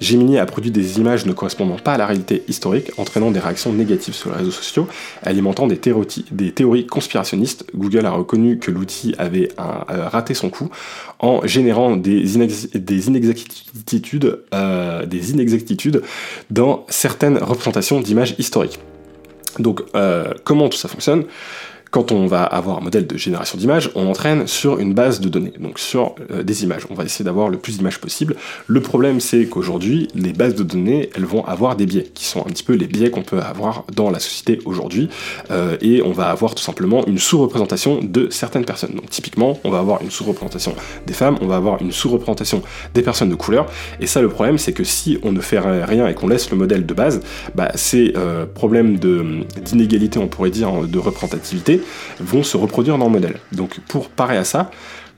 Gemini 0.00 0.38
a 0.38 0.46
produit 0.46 0.70
des 0.70 0.98
images 0.98 1.26
ne 1.26 1.32
correspondant 1.32 1.76
pas 1.76 1.94
à 1.94 1.98
la 1.98 2.06
réalité 2.06 2.42
historique, 2.48 2.90
entraînant 2.98 3.30
des 3.30 3.40
réactions 3.40 3.72
négatives 3.72 4.14
sur 4.14 4.30
les 4.30 4.38
réseaux 4.38 4.50
sociaux, 4.50 4.88
alimentant 5.22 5.66
des, 5.66 5.78
théories 5.78 6.86
conspirationnistes. 6.86 7.66
Google 7.74 8.06
a 8.06 8.10
reconnu 8.10 8.58
que 8.58 8.70
l'outil 8.70 9.14
avait 9.18 9.48
euh, 9.58 10.08
raté 10.08 10.34
son 10.34 10.50
coup 10.50 10.70
en 11.20 11.46
générant 11.46 11.96
des, 11.96 12.36
inexactitudes, 12.36 14.40
euh, 14.52 15.06
des 15.06 15.30
inexactitudes 15.30 16.02
dans 16.50 16.84
certaines 16.88 17.38
représentations 17.38 18.00
d'images 18.00 18.34
historiques. 18.38 18.78
Donc, 19.58 19.82
euh, 19.94 20.32
comment 20.44 20.68
tout 20.68 20.78
ça 20.78 20.88
fonctionne? 20.88 21.24
Quand 21.94 22.10
on 22.10 22.26
va 22.26 22.42
avoir 22.42 22.78
un 22.78 22.80
modèle 22.80 23.06
de 23.06 23.16
génération 23.16 23.56
d'images, 23.56 23.88
on 23.94 24.08
entraîne 24.08 24.48
sur 24.48 24.80
une 24.80 24.94
base 24.94 25.20
de 25.20 25.28
données, 25.28 25.52
donc 25.60 25.78
sur 25.78 26.16
euh, 26.32 26.42
des 26.42 26.64
images. 26.64 26.82
On 26.90 26.94
va 26.94 27.04
essayer 27.04 27.24
d'avoir 27.24 27.48
le 27.48 27.56
plus 27.56 27.78
d'images 27.78 28.00
possible. 28.00 28.34
Le 28.66 28.80
problème, 28.80 29.20
c'est 29.20 29.46
qu'aujourd'hui, 29.46 30.08
les 30.16 30.32
bases 30.32 30.56
de 30.56 30.64
données, 30.64 31.10
elles 31.14 31.24
vont 31.24 31.44
avoir 31.44 31.76
des 31.76 31.86
biais, 31.86 32.10
qui 32.12 32.24
sont 32.24 32.40
un 32.40 32.50
petit 32.50 32.64
peu 32.64 32.72
les 32.72 32.88
biais 32.88 33.12
qu'on 33.12 33.22
peut 33.22 33.38
avoir 33.38 33.84
dans 33.94 34.10
la 34.10 34.18
société 34.18 34.58
aujourd'hui, 34.64 35.08
euh, 35.52 35.76
et 35.82 36.02
on 36.02 36.10
va 36.10 36.30
avoir 36.30 36.56
tout 36.56 36.64
simplement 36.64 37.06
une 37.06 37.18
sous-représentation 37.18 38.00
de 38.02 38.28
certaines 38.28 38.64
personnes. 38.64 38.96
Donc 38.96 39.08
typiquement, 39.08 39.60
on 39.62 39.70
va 39.70 39.78
avoir 39.78 40.02
une 40.02 40.10
sous-représentation 40.10 40.74
des 41.06 41.14
femmes, 41.14 41.38
on 41.42 41.46
va 41.46 41.54
avoir 41.54 41.80
une 41.80 41.92
sous-représentation 41.92 42.60
des 42.92 43.02
personnes 43.02 43.30
de 43.30 43.36
couleur, 43.36 43.66
et 44.00 44.08
ça, 44.08 44.20
le 44.20 44.30
problème, 44.30 44.58
c'est 44.58 44.72
que 44.72 44.82
si 44.82 45.18
on 45.22 45.30
ne 45.30 45.40
fait 45.40 45.60
rien 45.60 46.08
et 46.08 46.14
qu'on 46.14 46.26
laisse 46.26 46.50
le 46.50 46.56
modèle 46.56 46.86
de 46.86 46.94
base, 46.94 47.20
bah, 47.54 47.70
ces 47.76 48.14
euh, 48.16 48.46
problèmes 48.52 48.98
d'inégalité, 48.98 50.18
on 50.18 50.26
pourrait 50.26 50.50
dire, 50.50 50.72
de 50.88 50.98
représentativité, 50.98 51.83
vont 52.20 52.42
se 52.42 52.56
reproduire 52.56 52.98
dans 52.98 53.06
le 53.06 53.12
modèle. 53.12 53.38
Donc 53.52 53.80
pour 53.88 54.08
parer 54.08 54.36
à 54.36 54.44
ça, 54.44 54.70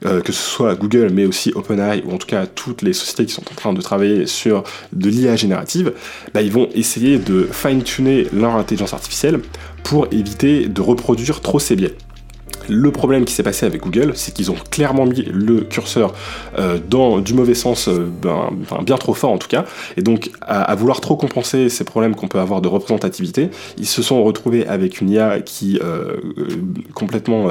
euh, 0.05 0.21
que 0.21 0.31
ce 0.31 0.41
soit 0.41 0.75
Google 0.75 1.09
mais 1.11 1.25
aussi 1.25 1.51
OpenAI 1.55 2.03
ou 2.05 2.13
en 2.13 2.17
tout 2.17 2.27
cas 2.27 2.45
toutes 2.45 2.83
les 2.83 2.93
sociétés 2.93 3.25
qui 3.25 3.33
sont 3.33 3.43
en 3.51 3.55
train 3.55 3.73
de 3.73 3.81
travailler 3.81 4.27
sur 4.27 4.63
de 4.93 5.09
l'IA 5.09 5.35
générative, 5.35 5.93
bah, 6.33 6.41
ils 6.41 6.51
vont 6.51 6.69
essayer 6.75 7.17
de 7.17 7.49
fine-tuner 7.51 8.27
leur 8.31 8.55
intelligence 8.55 8.93
artificielle 8.93 9.39
pour 9.83 10.07
éviter 10.11 10.67
de 10.67 10.81
reproduire 10.81 11.41
trop 11.41 11.59
ces 11.59 11.75
biais. 11.75 11.95
Le 12.69 12.91
problème 12.91 13.25
qui 13.25 13.33
s'est 13.33 13.43
passé 13.43 13.65
avec 13.65 13.81
Google, 13.81 14.11
c'est 14.15 14.33
qu'ils 14.33 14.51
ont 14.51 14.57
clairement 14.71 15.05
mis 15.05 15.23
le 15.23 15.61
curseur 15.61 16.13
euh, 16.57 16.77
dans 16.89 17.19
du 17.19 17.33
mauvais 17.33 17.53
sens, 17.53 17.87
euh, 17.87 18.07
ben, 18.21 18.49
bien 18.83 18.97
trop 18.97 19.13
fort 19.13 19.31
en 19.31 19.37
tout 19.37 19.47
cas, 19.47 19.65
et 19.95 20.01
donc 20.01 20.31
à, 20.41 20.75
vouloir 20.75 21.01
trop 21.01 21.15
compenser 21.15 21.69
ces 21.69 21.83
problèmes 21.83 22.15
qu'on 22.15 22.27
peut 22.27 22.39
avoir 22.39 22.61
de 22.61 22.67
représentativité, 22.67 23.49
ils 23.77 23.85
se 23.85 24.01
sont 24.01 24.23
retrouvés 24.23 24.67
avec 24.67 25.01
une 25.01 25.09
IA 25.09 25.39
qui 25.39 25.79
euh, 25.81 26.17
complètement 26.93 27.47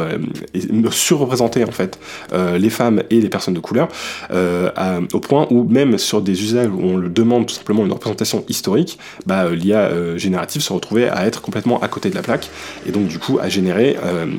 surreprésentait 0.90 1.64
en 1.64 1.72
fait 1.72 1.98
les 2.32 2.70
femmes 2.70 3.02
et 3.10 3.20
les 3.20 3.28
personnes 3.28 3.54
de 3.54 3.60
couleur, 3.60 3.88
au 4.32 5.20
point 5.20 5.46
où 5.50 5.64
même 5.64 5.98
sur 5.98 6.20
des 6.22 6.42
usages 6.42 6.68
où 6.68 6.80
on 6.80 6.96
le 6.96 7.08
demande 7.08 7.46
tout 7.46 7.54
simplement 7.54 7.84
une 7.84 7.92
représentation 7.92 8.44
historique, 8.48 8.98
bah, 9.26 9.48
l'IA 9.50 10.16
générative 10.16 10.62
se 10.62 10.72
retrouvait 10.72 11.08
à 11.08 11.26
être 11.26 11.42
complètement 11.42 11.80
à 11.80 11.88
côté 11.88 12.10
de 12.10 12.14
la 12.14 12.22
plaque, 12.22 12.48
et 12.86 12.92
donc 12.92 13.06
du 13.06 13.18
coup 13.18 13.38
à 13.40 13.48
générer 13.48 13.96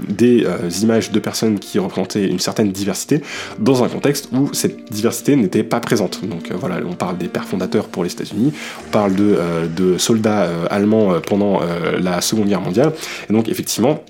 des 0.10 0.46
images 0.84 1.12
de 1.12 1.20
personnes 1.20 1.60
qui 1.60 1.80
représentaient 1.80 2.26
une 2.28 2.40
certaine 2.40 2.72
diversité 2.72 3.22
dans 3.60 3.84
un 3.84 3.90
contexte 3.90 4.30
où 4.32 4.54
cette 4.54 4.92
diversité 4.92 5.36
n'était 5.36 5.64
pas 5.64 5.80
présente. 5.80 6.26
Donc 6.26 6.52
euh, 6.52 6.56
voilà, 6.58 6.80
on 6.86 6.94
parle 6.94 7.18
des 7.18 7.28
pères 7.28 7.46
fondateurs 7.46 7.88
pour 7.88 8.04
les 8.04 8.12
États-Unis, 8.12 8.54
on 8.88 8.92
parle 8.92 9.16
de, 9.16 9.36
euh, 9.38 9.68
de 9.68 9.98
soldats 9.98 10.44
euh, 10.44 10.66
allemands 10.70 11.20
pendant 11.26 11.60
la 12.00 12.22
Seconde 12.22 12.48
Guerre 12.48 12.62
mondiale, 12.62 12.94
et 13.30 13.34
donc 13.34 13.50
effectivement, 13.50 14.04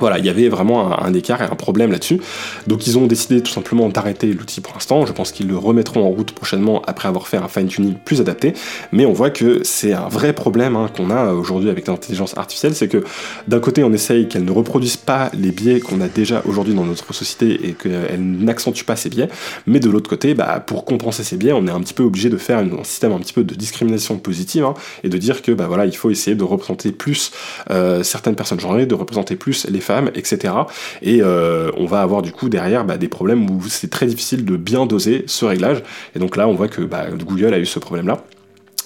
voilà, 0.00 0.18
il 0.18 0.26
y 0.26 0.28
avait 0.28 0.48
vraiment 0.48 1.00
un, 1.02 1.12
écart 1.14 1.42
et 1.42 1.44
un 1.44 1.56
problème 1.56 1.90
là-dessus. 1.90 2.20
Donc 2.66 2.86
ils 2.86 2.98
ont 2.98 3.06
décidé 3.06 3.42
tout 3.42 3.52
simplement 3.52 3.88
d'arrêter 3.88 4.32
l'outil 4.32 4.60
pour 4.60 4.74
l'instant. 4.74 5.06
Je 5.06 5.12
pense 5.12 5.32
qu'ils 5.32 5.48
le 5.48 5.56
remettront 5.56 6.04
en 6.04 6.08
route 6.08 6.32
prochainement 6.32 6.82
après 6.86 7.08
avoir 7.08 7.28
fait 7.28 7.36
un 7.36 7.48
fine-tuning 7.48 7.94
plus 7.94 8.20
adapté. 8.20 8.54
Mais 8.92 9.06
on 9.06 9.12
voit 9.12 9.30
que 9.30 9.60
c'est 9.64 9.92
un 9.92 10.08
vrai 10.08 10.32
problème 10.32 10.76
hein, 10.76 10.88
qu'on 10.94 11.10
a 11.10 11.32
aujourd'hui 11.32 11.70
avec 11.70 11.86
l'intelligence 11.88 12.36
artificielle, 12.36 12.74
c'est 12.74 12.88
que 12.88 13.04
d'un 13.46 13.60
côté 13.60 13.84
on 13.84 13.92
essaye 13.92 14.28
qu'elle 14.28 14.44
ne 14.44 14.52
reproduise 14.52 14.96
pas 14.96 15.30
les 15.34 15.50
biais 15.50 15.80
qu'on 15.80 16.00
a 16.00 16.08
déjà 16.08 16.42
aujourd'hui 16.46 16.74
dans 16.74 16.84
notre 16.84 17.12
société 17.14 17.68
et 17.68 17.72
qu'elle 17.72 18.20
n'accentue 18.20 18.84
pas 18.84 18.96
ces 18.96 19.08
biais, 19.08 19.28
mais 19.66 19.80
de 19.80 19.90
l'autre 19.90 20.08
côté, 20.08 20.34
bah, 20.34 20.62
pour 20.64 20.84
compenser 20.84 21.22
ces 21.22 21.36
biais, 21.36 21.52
on 21.52 21.66
est 21.66 21.70
un 21.70 21.80
petit 21.80 21.94
peu 21.94 22.02
obligé 22.02 22.30
de 22.30 22.36
faire 22.36 22.58
un 22.58 22.84
système 22.84 23.12
un 23.12 23.18
petit 23.18 23.32
peu 23.32 23.44
de 23.44 23.54
discrimination 23.54 24.18
positive 24.18 24.64
hein, 24.64 24.74
et 25.04 25.08
de 25.08 25.18
dire 25.18 25.42
que 25.42 25.52
bah, 25.52 25.66
voilà, 25.66 25.86
il 25.86 25.96
faut 25.96 26.10
essayer 26.10 26.36
de 26.36 26.44
représenter 26.44 26.92
plus 26.92 27.32
euh, 27.70 28.02
certaines 28.02 28.36
personnes 28.36 28.60
genrées, 28.60 28.86
de 28.86 28.94
représenter 28.94 29.36
plus 29.36 29.66
les 29.68 29.80
etc. 30.14 30.54
Et 31.02 31.20
euh, 31.22 31.70
on 31.76 31.86
va 31.86 32.00
avoir 32.00 32.22
du 32.22 32.32
coup 32.32 32.48
derrière 32.48 32.84
bah, 32.84 32.96
des 32.96 33.08
problèmes 33.08 33.48
où 33.50 33.62
c'est 33.68 33.90
très 33.90 34.06
difficile 34.06 34.44
de 34.44 34.56
bien 34.56 34.86
doser 34.86 35.24
ce 35.26 35.44
réglage. 35.44 35.82
Et 36.14 36.18
donc 36.18 36.36
là, 36.36 36.48
on 36.48 36.54
voit 36.54 36.68
que 36.68 36.82
bah, 36.82 37.06
Google 37.10 37.54
a 37.54 37.58
eu 37.58 37.66
ce 37.66 37.78
problème-là 37.78 38.18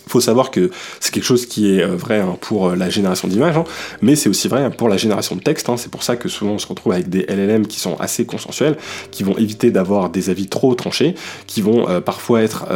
faut 0.07 0.21
savoir 0.21 0.51
que 0.51 0.71
c'est 1.01 1.13
quelque 1.13 1.25
chose 1.25 1.47
qui 1.47 1.79
est 1.79 1.83
euh, 1.83 1.97
vrai 1.97 2.21
hein, 2.21 2.37
pour 2.41 2.69
euh, 2.69 2.77
la 2.77 2.91
génération 2.91 3.29
d'images, 3.29 3.57
hein, 3.57 3.65
mais 4.01 4.17
c'est 4.17 4.29
aussi 4.29 4.49
vrai 4.49 4.71
pour 4.71 4.89
la 4.89 4.97
génération 4.97 5.37
de 5.37 5.41
texte. 5.41 5.69
Hein. 5.69 5.77
C'est 5.77 5.91
pour 5.91 6.03
ça 6.03 6.17
que 6.17 6.29
souvent 6.29 6.53
on 6.53 6.59
se 6.59 6.67
retrouve 6.67 6.93
avec 6.93 7.09
des 7.09 7.25
LLM 7.29 7.67
qui 7.67 7.81
sont 7.81 7.97
assez 7.99 8.27
consensuels, 8.27 8.77
qui 9.11 9.23
vont 9.23 9.37
éviter 9.39 9.71
d'avoir 9.71 10.11
des 10.11 10.31
avis 10.31 10.49
trop 10.49 10.75
tranchés, 10.75 11.15
qui 11.47 11.63
vont 11.63 11.89
euh, 11.89 12.01
parfois 12.01 12.43
être 12.43 12.67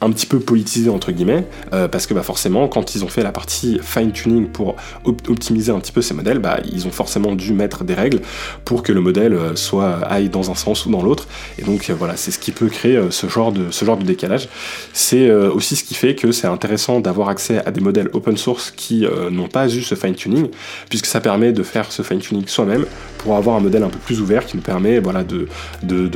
un 0.00 0.10
petit 0.10 0.26
peu 0.26 0.38
politisés 0.38 0.90
entre 0.90 1.12
guillemets, 1.12 1.46
parce 1.70 2.06
que 2.06 2.14
bah, 2.14 2.22
forcément 2.22 2.68
quand 2.68 2.94
ils 2.94 3.04
ont 3.04 3.08
fait 3.08 3.22
la 3.22 3.32
partie 3.32 3.78
fine 3.82 4.12
tuning 4.12 4.48
pour 4.48 4.76
optimiser 5.04 5.72
un 5.72 5.78
petit 5.78 5.92
peu 5.92 6.02
ces 6.02 6.14
modèles, 6.14 6.38
bah, 6.38 6.58
ils 6.70 6.86
ont 6.86 6.90
forcément 6.90 7.34
dû 7.34 7.52
mettre 7.52 7.84
des 7.84 7.94
règles 7.94 8.20
pour 8.64 8.82
que 8.82 8.92
le 8.92 9.00
modèle 9.00 9.38
soit 9.54 9.98
aille 10.04 10.28
dans 10.28 10.50
un 10.50 10.54
sens 10.54 10.86
ou 10.86 10.90
dans 10.90 11.02
l'autre. 11.02 11.26
Et 11.58 11.62
donc 11.62 11.90
voilà, 11.90 12.16
c'est 12.16 12.30
ce 12.30 12.38
qui 12.38 12.52
peut 12.52 12.68
créer 12.68 13.00
ce 13.10 13.28
genre 13.28 13.52
de 13.52 13.70
ce 13.70 13.84
genre 13.84 13.96
de 13.96 14.04
décalage. 14.04 14.48
C'est 14.92 15.30
aussi 15.30 15.76
ce 15.76 15.84
qui 15.84 15.94
fait 15.94 16.14
que 16.14 16.32
c'est 16.32 16.46
intéressant 16.46 16.65
d'avoir 17.00 17.28
accès 17.28 17.64
à 17.64 17.70
des 17.70 17.80
modèles 17.80 18.08
open 18.12 18.36
source 18.36 18.70
qui 18.70 19.06
euh, 19.06 19.30
n'ont 19.30 19.48
pas 19.48 19.68
eu 19.68 19.82
ce 19.82 19.94
fine-tuning, 19.94 20.48
puisque 20.88 21.06
ça 21.06 21.20
permet 21.20 21.52
de 21.52 21.62
faire 21.62 21.92
ce 21.92 22.02
fine-tuning 22.02 22.46
soi-même 22.46 22.86
pour 23.18 23.36
avoir 23.36 23.56
un 23.56 23.60
modèle 23.60 23.82
un 23.82 23.88
peu 23.88 23.98
plus 23.98 24.20
ouvert 24.20 24.46
qui 24.46 24.56
nous 24.56 24.62
permet 24.62 24.98
voilà, 25.00 25.24
de, 25.24 25.48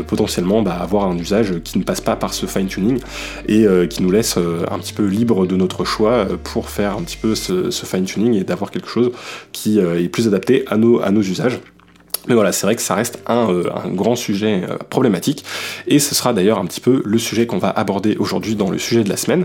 potentiellement 0.02 0.62
bah, 0.62 0.74
avoir 0.74 1.08
un 1.08 1.16
usage 1.16 1.60
qui 1.64 1.78
ne 1.78 1.84
passe 1.84 2.00
pas 2.00 2.16
par 2.16 2.34
ce 2.34 2.46
fine-tuning 2.46 3.00
et 3.48 3.66
euh, 3.66 3.86
qui 3.86 4.02
nous 4.02 4.10
laisse 4.10 4.36
euh, 4.36 4.64
un 4.70 4.78
petit 4.78 4.92
peu 4.92 5.06
libre 5.06 5.46
de 5.46 5.56
notre 5.56 5.84
choix 5.84 6.26
pour 6.44 6.68
faire 6.68 6.96
un 6.96 7.02
petit 7.02 7.16
peu 7.16 7.34
ce, 7.34 7.70
ce 7.70 7.86
fine-tuning 7.86 8.34
et 8.34 8.44
d'avoir 8.44 8.70
quelque 8.70 8.88
chose 8.88 9.12
qui 9.52 9.78
est 9.78 10.08
plus 10.08 10.26
adapté 10.26 10.64
à 10.68 10.76
nos, 10.76 11.00
à 11.00 11.10
nos 11.10 11.22
usages. 11.22 11.60
Mais 12.28 12.34
voilà, 12.34 12.52
c'est 12.52 12.66
vrai 12.66 12.76
que 12.76 12.82
ça 12.82 12.94
reste 12.94 13.20
un, 13.26 13.50
euh, 13.50 13.64
grand 13.94 14.16
sujet 14.16 14.62
euh, 14.68 14.76
problématique, 14.90 15.44
et 15.86 15.98
ce 15.98 16.14
sera 16.14 16.32
d'ailleurs 16.32 16.58
un 16.58 16.66
petit 16.66 16.80
peu 16.80 17.02
le 17.04 17.18
sujet 17.18 17.46
qu'on 17.46 17.58
va 17.58 17.70
aborder 17.70 18.16
aujourd'hui 18.18 18.56
dans 18.56 18.70
le 18.70 18.78
sujet 18.78 19.04
de 19.04 19.08
la 19.08 19.16
semaine. 19.16 19.44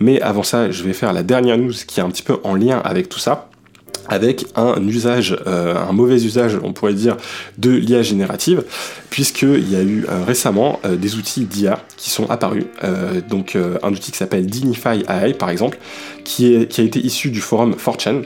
Mais 0.00 0.20
avant 0.20 0.42
ça, 0.42 0.70
je 0.70 0.82
vais 0.82 0.92
faire 0.92 1.12
la 1.12 1.22
dernière 1.22 1.56
news 1.56 1.72
qui 1.86 2.00
est 2.00 2.02
un 2.02 2.10
petit 2.10 2.22
peu 2.22 2.38
en 2.44 2.54
lien 2.54 2.80
avec 2.84 3.08
tout 3.08 3.18
ça 3.18 3.48
avec 4.08 4.46
un 4.54 4.86
usage, 4.86 5.36
euh, 5.48 5.74
un 5.76 5.90
mauvais 5.90 6.22
usage, 6.22 6.56
on 6.62 6.72
pourrait 6.72 6.94
dire, 6.94 7.16
de 7.58 7.72
l'IA 7.72 8.02
générative, 8.02 8.62
puisqu'il 9.10 9.68
y 9.68 9.74
a 9.74 9.82
eu 9.82 10.06
récemment 10.24 10.78
des 10.88 11.16
outils 11.16 11.44
d'IA 11.44 11.80
qui 11.96 12.10
sont 12.10 12.30
apparus. 12.30 12.66
donc 13.28 13.56
un 13.56 13.92
outil 13.92 14.12
qui 14.12 14.18
s'appelle 14.18 14.46
Dignify 14.46 15.02
AI, 15.08 15.34
par 15.34 15.50
exemple, 15.50 15.78
qui, 16.22 16.68
qui 16.68 16.80
a 16.80 16.84
été 16.84 17.00
issu 17.00 17.30
du 17.30 17.40
forum 17.40 17.74
4chan, 17.74 18.22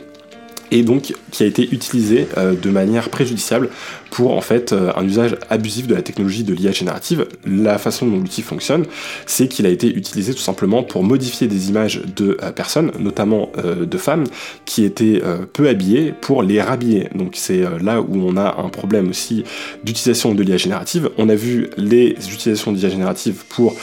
et 0.71 0.83
donc 0.83 1.15
qui 1.31 1.43
a 1.43 1.47
été 1.47 1.63
utilisé 1.73 2.29
euh, 2.37 2.55
de 2.55 2.71
manière 2.71 3.09
préjudiciable 3.09 3.71
pour 4.11 4.37
en 4.37 4.41
fait 4.41 4.73
euh, 4.73 4.93
un 4.97 5.05
usage 5.05 5.37
abusif 5.49 5.87
de 5.87 5.95
la 5.95 6.03
technologie 6.03 6.45
de 6.45 6.55
l'IA 6.55 6.73
générative. 6.73 7.27
La 7.47 7.79
façon 7.79 8.07
dont 8.07 8.19
l'outil 8.19 8.43
fonctionne, 8.43 8.85
c'est 9.27 9.49
qu'il 9.49 9.67
a 9.67 9.69
été 9.69 9.89
utilisé 9.89 10.35
tout 10.35 10.41
simplement 10.41 10.83
pour 10.83 11.03
modifier 11.03 11.47
des 11.47 11.69
images 11.69 12.03
de 12.17 12.37
euh, 12.43 12.53
personnes, 12.53 12.93
notamment 12.99 13.51
de 13.57 13.99
femmes, 13.99 14.25
qui 14.65 14.85
étaient 14.85 15.23
peu 15.53 15.69
habillées 15.69 16.13
pour 16.21 16.43
les 16.43 16.61
rhabiller. 16.61 17.09
Donc 17.15 17.33
c'est 17.35 17.63
là 17.83 18.01
où 18.01 18.17
on 18.17 18.37
a 18.37 18.57
un 18.59 18.69
problème 18.69 19.11
aussi 19.11 19.45
d'utilisation 19.85 20.35
de 20.35 20.43
l'IA 20.43 20.57
générative. 20.57 21.11
On 21.19 21.29
a 21.29 21.35
vu 21.35 21.71
les 21.77 22.11
utilisations 22.11 22.73
d'IA 22.73 22.89
générative 22.89 23.45
pour 23.49 23.77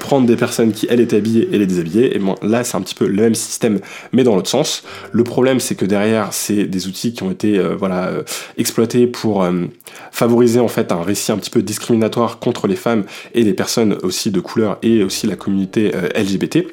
prendre 0.00 0.26
des 0.26 0.36
personnes 0.36 0.72
qui 0.72 0.86
elles 0.90 1.00
étaient 1.00 1.16
habillées 1.16 1.48
et 1.52 1.58
les 1.58 1.66
déshabiller. 1.66 2.14
Et 2.14 2.18
bon, 2.18 2.34
là 2.42 2.64
c'est 2.64 2.76
un 2.76 2.80
petit 2.80 2.94
peu 2.94 3.06
le 3.06 3.22
même 3.22 3.34
système 3.34 3.80
mais 4.12 4.24
dans 4.24 4.34
l'autre 4.34 4.50
sens. 4.50 4.82
Le 5.12 5.24
problème 5.24 5.60
c'est 5.60 5.74
que 5.74 5.84
derrière 5.84 6.32
c'est 6.32 6.64
des 6.64 6.86
outils 6.86 7.12
qui 7.12 7.22
ont 7.22 7.30
été 7.30 7.58
euh, 7.58 7.76
voilà, 7.76 8.08
euh, 8.08 8.22
exploités 8.56 9.06
pour 9.06 9.42
euh, 9.42 9.57
favoriser 10.12 10.60
en 10.60 10.68
fait 10.68 10.92
un 10.92 11.02
récit 11.02 11.32
un 11.32 11.38
petit 11.38 11.50
peu 11.50 11.62
discriminatoire 11.62 12.38
contre 12.38 12.66
les 12.66 12.76
femmes 12.76 13.04
et 13.34 13.42
les 13.42 13.54
personnes 13.54 13.98
aussi 14.02 14.30
de 14.30 14.40
couleur 14.40 14.78
et 14.82 15.02
aussi 15.02 15.26
la 15.26 15.36
communauté 15.36 15.92
LGBT. 16.14 16.66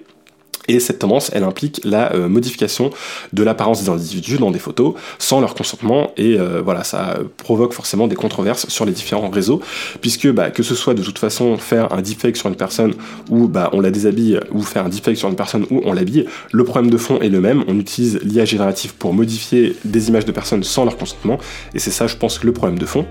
Et 0.67 0.79
cette 0.79 0.99
tendance, 0.99 1.31
elle 1.33 1.43
implique 1.43 1.81
la 1.83 2.13
euh, 2.13 2.27
modification 2.27 2.89
de 3.33 3.43
l'apparence 3.43 3.83
des 3.83 3.89
individus 3.89 4.37
dans 4.37 4.51
des 4.51 4.59
photos 4.59 4.95
sans 5.19 5.41
leur 5.41 5.55
consentement. 5.55 6.11
Et 6.17 6.39
euh, 6.39 6.61
voilà, 6.63 6.83
ça 6.83 7.17
provoque 7.37 7.73
forcément 7.73 8.07
des 8.07 8.15
controverses 8.15 8.67
sur 8.69 8.85
les 8.85 8.91
différents 8.91 9.29
réseaux, 9.29 9.61
puisque 10.01 10.31
bah, 10.31 10.49
que 10.51 10.63
ce 10.63 10.75
soit 10.75 10.93
de 10.93 11.03
toute 11.03 11.19
façon 11.19 11.57
faire 11.57 11.93
un 11.93 12.01
deepfake 12.01 12.37
sur 12.37 12.49
une 12.49 12.55
personne 12.55 12.93
où 13.29 13.47
bah, 13.47 13.69
on 13.73 13.81
la 13.81 13.91
déshabille, 13.91 14.39
ou 14.51 14.61
faire 14.61 14.85
un 14.85 14.89
deepfake 14.89 15.17
sur 15.17 15.29
une 15.29 15.35
personne 15.35 15.65
où 15.69 15.81
on 15.85 15.93
l'habille, 15.93 16.25
le 16.51 16.63
problème 16.63 16.91
de 16.91 16.97
fond 16.97 17.19
est 17.19 17.29
le 17.29 17.41
même. 17.41 17.63
On 17.67 17.77
utilise 17.79 18.19
l'IA 18.23 18.45
générative 18.45 18.95
pour 18.95 19.13
modifier 19.13 19.75
des 19.85 20.09
images 20.09 20.25
de 20.25 20.31
personnes 20.31 20.63
sans 20.63 20.85
leur 20.85 20.97
consentement. 20.97 21.37
Et 21.73 21.79
c'est 21.79 21.91
ça, 21.91 22.07
je 22.07 22.15
pense, 22.15 22.43
le 22.43 22.53
problème 22.53 22.79
de 22.79 22.85
fond. 22.85 23.05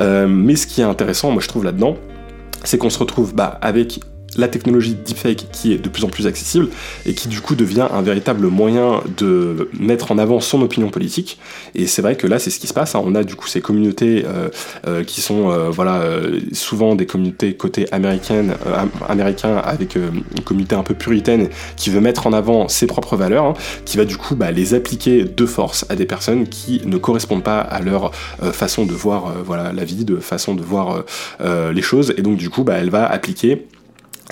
Euh, 0.00 0.26
mais 0.28 0.56
ce 0.56 0.66
qui 0.66 0.80
est 0.80 0.84
intéressant, 0.84 1.30
moi 1.30 1.42
je 1.42 1.48
trouve 1.48 1.64
là-dedans, 1.64 1.96
c'est 2.64 2.78
qu'on 2.78 2.90
se 2.90 2.98
retrouve 2.98 3.34
bah, 3.34 3.58
avec 3.60 4.00
la 4.36 4.48
technologie 4.48 4.94
deepfake 4.94 5.46
qui 5.52 5.72
est 5.72 5.78
de 5.78 5.88
plus 5.88 6.04
en 6.04 6.08
plus 6.08 6.26
accessible 6.26 6.68
et 7.06 7.14
qui 7.14 7.28
du 7.28 7.40
coup 7.40 7.54
devient 7.54 7.86
un 7.92 8.02
véritable 8.02 8.46
moyen 8.46 9.02
de 9.16 9.68
mettre 9.78 10.12
en 10.12 10.18
avant 10.18 10.40
son 10.40 10.62
opinion 10.62 10.88
politique. 10.88 11.38
Et 11.74 11.86
c'est 11.86 12.02
vrai 12.02 12.16
que 12.16 12.26
là, 12.26 12.38
c'est 12.38 12.50
ce 12.50 12.58
qui 12.58 12.66
se 12.66 12.74
passe. 12.74 12.94
Hein. 12.94 13.02
On 13.04 13.14
a 13.14 13.24
du 13.24 13.34
coup 13.34 13.46
ces 13.46 13.60
communautés 13.60 14.24
euh, 14.26 14.48
euh, 14.86 15.04
qui 15.04 15.20
sont 15.20 15.50
euh, 15.50 15.70
voilà 15.70 16.02
souvent 16.52 16.94
des 16.94 17.06
communautés 17.06 17.54
côté 17.54 17.92
américaine, 17.92 18.54
américain 19.08 19.56
avec 19.56 19.96
une 19.96 20.22
communauté 20.44 20.74
un 20.74 20.82
peu 20.82 20.94
puritaine 20.94 21.48
qui 21.76 21.90
veut 21.90 22.00
mettre 22.00 22.26
en 22.26 22.32
avant 22.32 22.68
ses 22.68 22.86
propres 22.86 23.16
valeurs, 23.16 23.44
hein, 23.44 23.54
qui 23.84 23.96
va 23.96 24.04
du 24.04 24.16
coup 24.16 24.34
bah, 24.34 24.50
les 24.50 24.74
appliquer 24.74 25.24
de 25.24 25.46
force 25.46 25.84
à 25.88 25.96
des 25.96 26.06
personnes 26.06 26.46
qui 26.48 26.82
ne 26.84 26.96
correspondent 26.96 27.42
pas 27.42 27.60
à 27.60 27.80
leur 27.80 28.12
façon 28.52 28.86
de 28.86 28.92
voir 28.92 29.34
voilà 29.44 29.72
la 29.72 29.84
vie, 29.84 30.04
de 30.04 30.16
façon 30.16 30.54
de 30.54 30.62
voir 30.62 31.04
les 31.40 31.82
choses. 31.82 32.14
Et 32.16 32.22
donc 32.22 32.36
du 32.36 32.50
coup, 32.50 32.64
bah, 32.64 32.74
elle 32.78 32.90
va 32.90 33.06
appliquer 33.06 33.66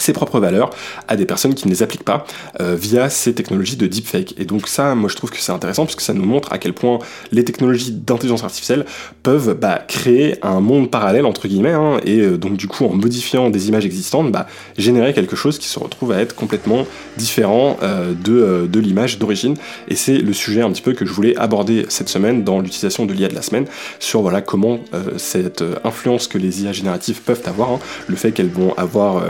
ses 0.00 0.12
propres 0.12 0.40
valeurs 0.40 0.70
à 1.08 1.16
des 1.16 1.26
personnes 1.26 1.54
qui 1.54 1.66
ne 1.66 1.72
les 1.72 1.82
appliquent 1.82 2.04
pas 2.04 2.24
euh, 2.60 2.74
via 2.74 3.10
ces 3.10 3.34
technologies 3.34 3.76
de 3.76 3.86
deepfake. 3.86 4.34
Et 4.38 4.44
donc 4.44 4.68
ça, 4.68 4.94
moi 4.94 5.08
je 5.08 5.16
trouve 5.16 5.30
que 5.30 5.38
c'est 5.38 5.52
intéressant 5.52 5.84
parce 5.84 5.96
que 5.96 6.02
ça 6.02 6.14
nous 6.14 6.24
montre 6.24 6.52
à 6.52 6.58
quel 6.58 6.72
point 6.72 6.98
les 7.32 7.44
technologies 7.44 7.92
d'intelligence 7.92 8.42
artificielle 8.42 8.86
peuvent 9.22 9.54
bah, 9.54 9.80
créer 9.86 10.36
un 10.42 10.60
monde 10.60 10.90
parallèle 10.90 11.26
entre 11.26 11.48
guillemets 11.48 11.72
hein, 11.72 11.98
et 12.04 12.20
euh, 12.20 12.38
donc 12.38 12.56
du 12.56 12.66
coup 12.66 12.84
en 12.84 12.94
modifiant 12.94 13.50
des 13.50 13.68
images 13.68 13.86
existantes, 13.86 14.32
bah, 14.32 14.46
générer 14.78 15.12
quelque 15.12 15.36
chose 15.36 15.58
qui 15.58 15.68
se 15.68 15.78
retrouve 15.78 16.12
à 16.12 16.20
être 16.20 16.34
complètement 16.34 16.86
différent 17.16 17.76
euh, 17.82 18.12
de, 18.12 18.66
de 18.66 18.80
l'image 18.80 19.18
d'origine. 19.18 19.56
Et 19.88 19.96
c'est 19.96 20.18
le 20.18 20.32
sujet 20.32 20.62
un 20.62 20.70
petit 20.70 20.82
peu 20.82 20.92
que 20.92 21.04
je 21.04 21.12
voulais 21.12 21.36
aborder 21.36 21.86
cette 21.88 22.08
semaine 22.08 22.44
dans 22.44 22.60
l'utilisation 22.60 23.06
de 23.06 23.12
l'IA 23.12 23.28
de 23.28 23.34
la 23.34 23.42
semaine 23.42 23.66
sur 23.98 24.22
voilà 24.22 24.40
comment 24.40 24.80
cette 25.16 25.62
influence 25.84 26.26
que 26.26 26.38
les 26.38 26.62
IA 26.62 26.72
génératives 26.72 27.20
peuvent 27.20 27.42
avoir, 27.46 27.70
hein, 27.70 27.78
le 28.06 28.16
fait 28.16 28.32
qu'elles 28.32 28.50
vont 28.50 28.74
avoir 28.76 29.22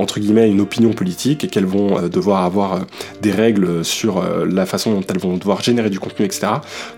entre 0.00 0.18
guillemets 0.18 0.48
une 0.48 0.60
opinion 0.60 0.92
politique 0.92 1.50
qu'elles 1.50 1.66
vont 1.66 1.98
euh, 1.98 2.08
devoir 2.08 2.44
avoir 2.44 2.72
euh, 2.72 2.78
des 3.20 3.30
règles 3.30 3.84
sur 3.84 4.18
euh, 4.18 4.46
la 4.46 4.66
façon 4.66 4.92
dont 4.92 5.04
elles 5.08 5.18
vont 5.18 5.36
devoir 5.36 5.62
générer 5.62 5.90
du 5.90 6.00
contenu, 6.00 6.24
etc. 6.24 6.48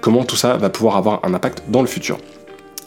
Comment 0.01 0.25
tout 0.25 0.37
ça 0.37 0.57
va 0.57 0.71
pouvoir 0.71 0.97
avoir 0.97 1.21
un 1.25 1.35
impact 1.35 1.65
dans 1.69 1.83
le 1.83 1.89
futur. 1.89 2.19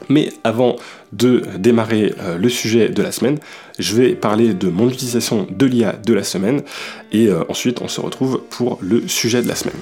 Mais 0.07 0.31
avant 0.43 0.75
de 1.13 1.43
démarrer 1.57 2.13
le 2.37 2.49
sujet 2.49 2.89
de 2.89 3.01
la 3.01 3.11
semaine, 3.11 3.39
je 3.79 3.95
vais 3.95 4.13
parler 4.13 4.53
de 4.53 4.69
mon 4.69 4.89
utilisation 4.89 5.47
de 5.49 5.65
l'IA 5.65 5.93
de 5.93 6.13
la 6.13 6.23
semaine 6.23 6.61
et 7.11 7.29
ensuite 7.49 7.81
on 7.81 7.87
se 7.87 8.01
retrouve 8.01 8.41
pour 8.51 8.77
le 8.81 9.07
sujet 9.07 9.41
de 9.41 9.47
la 9.47 9.55
semaine. 9.55 9.77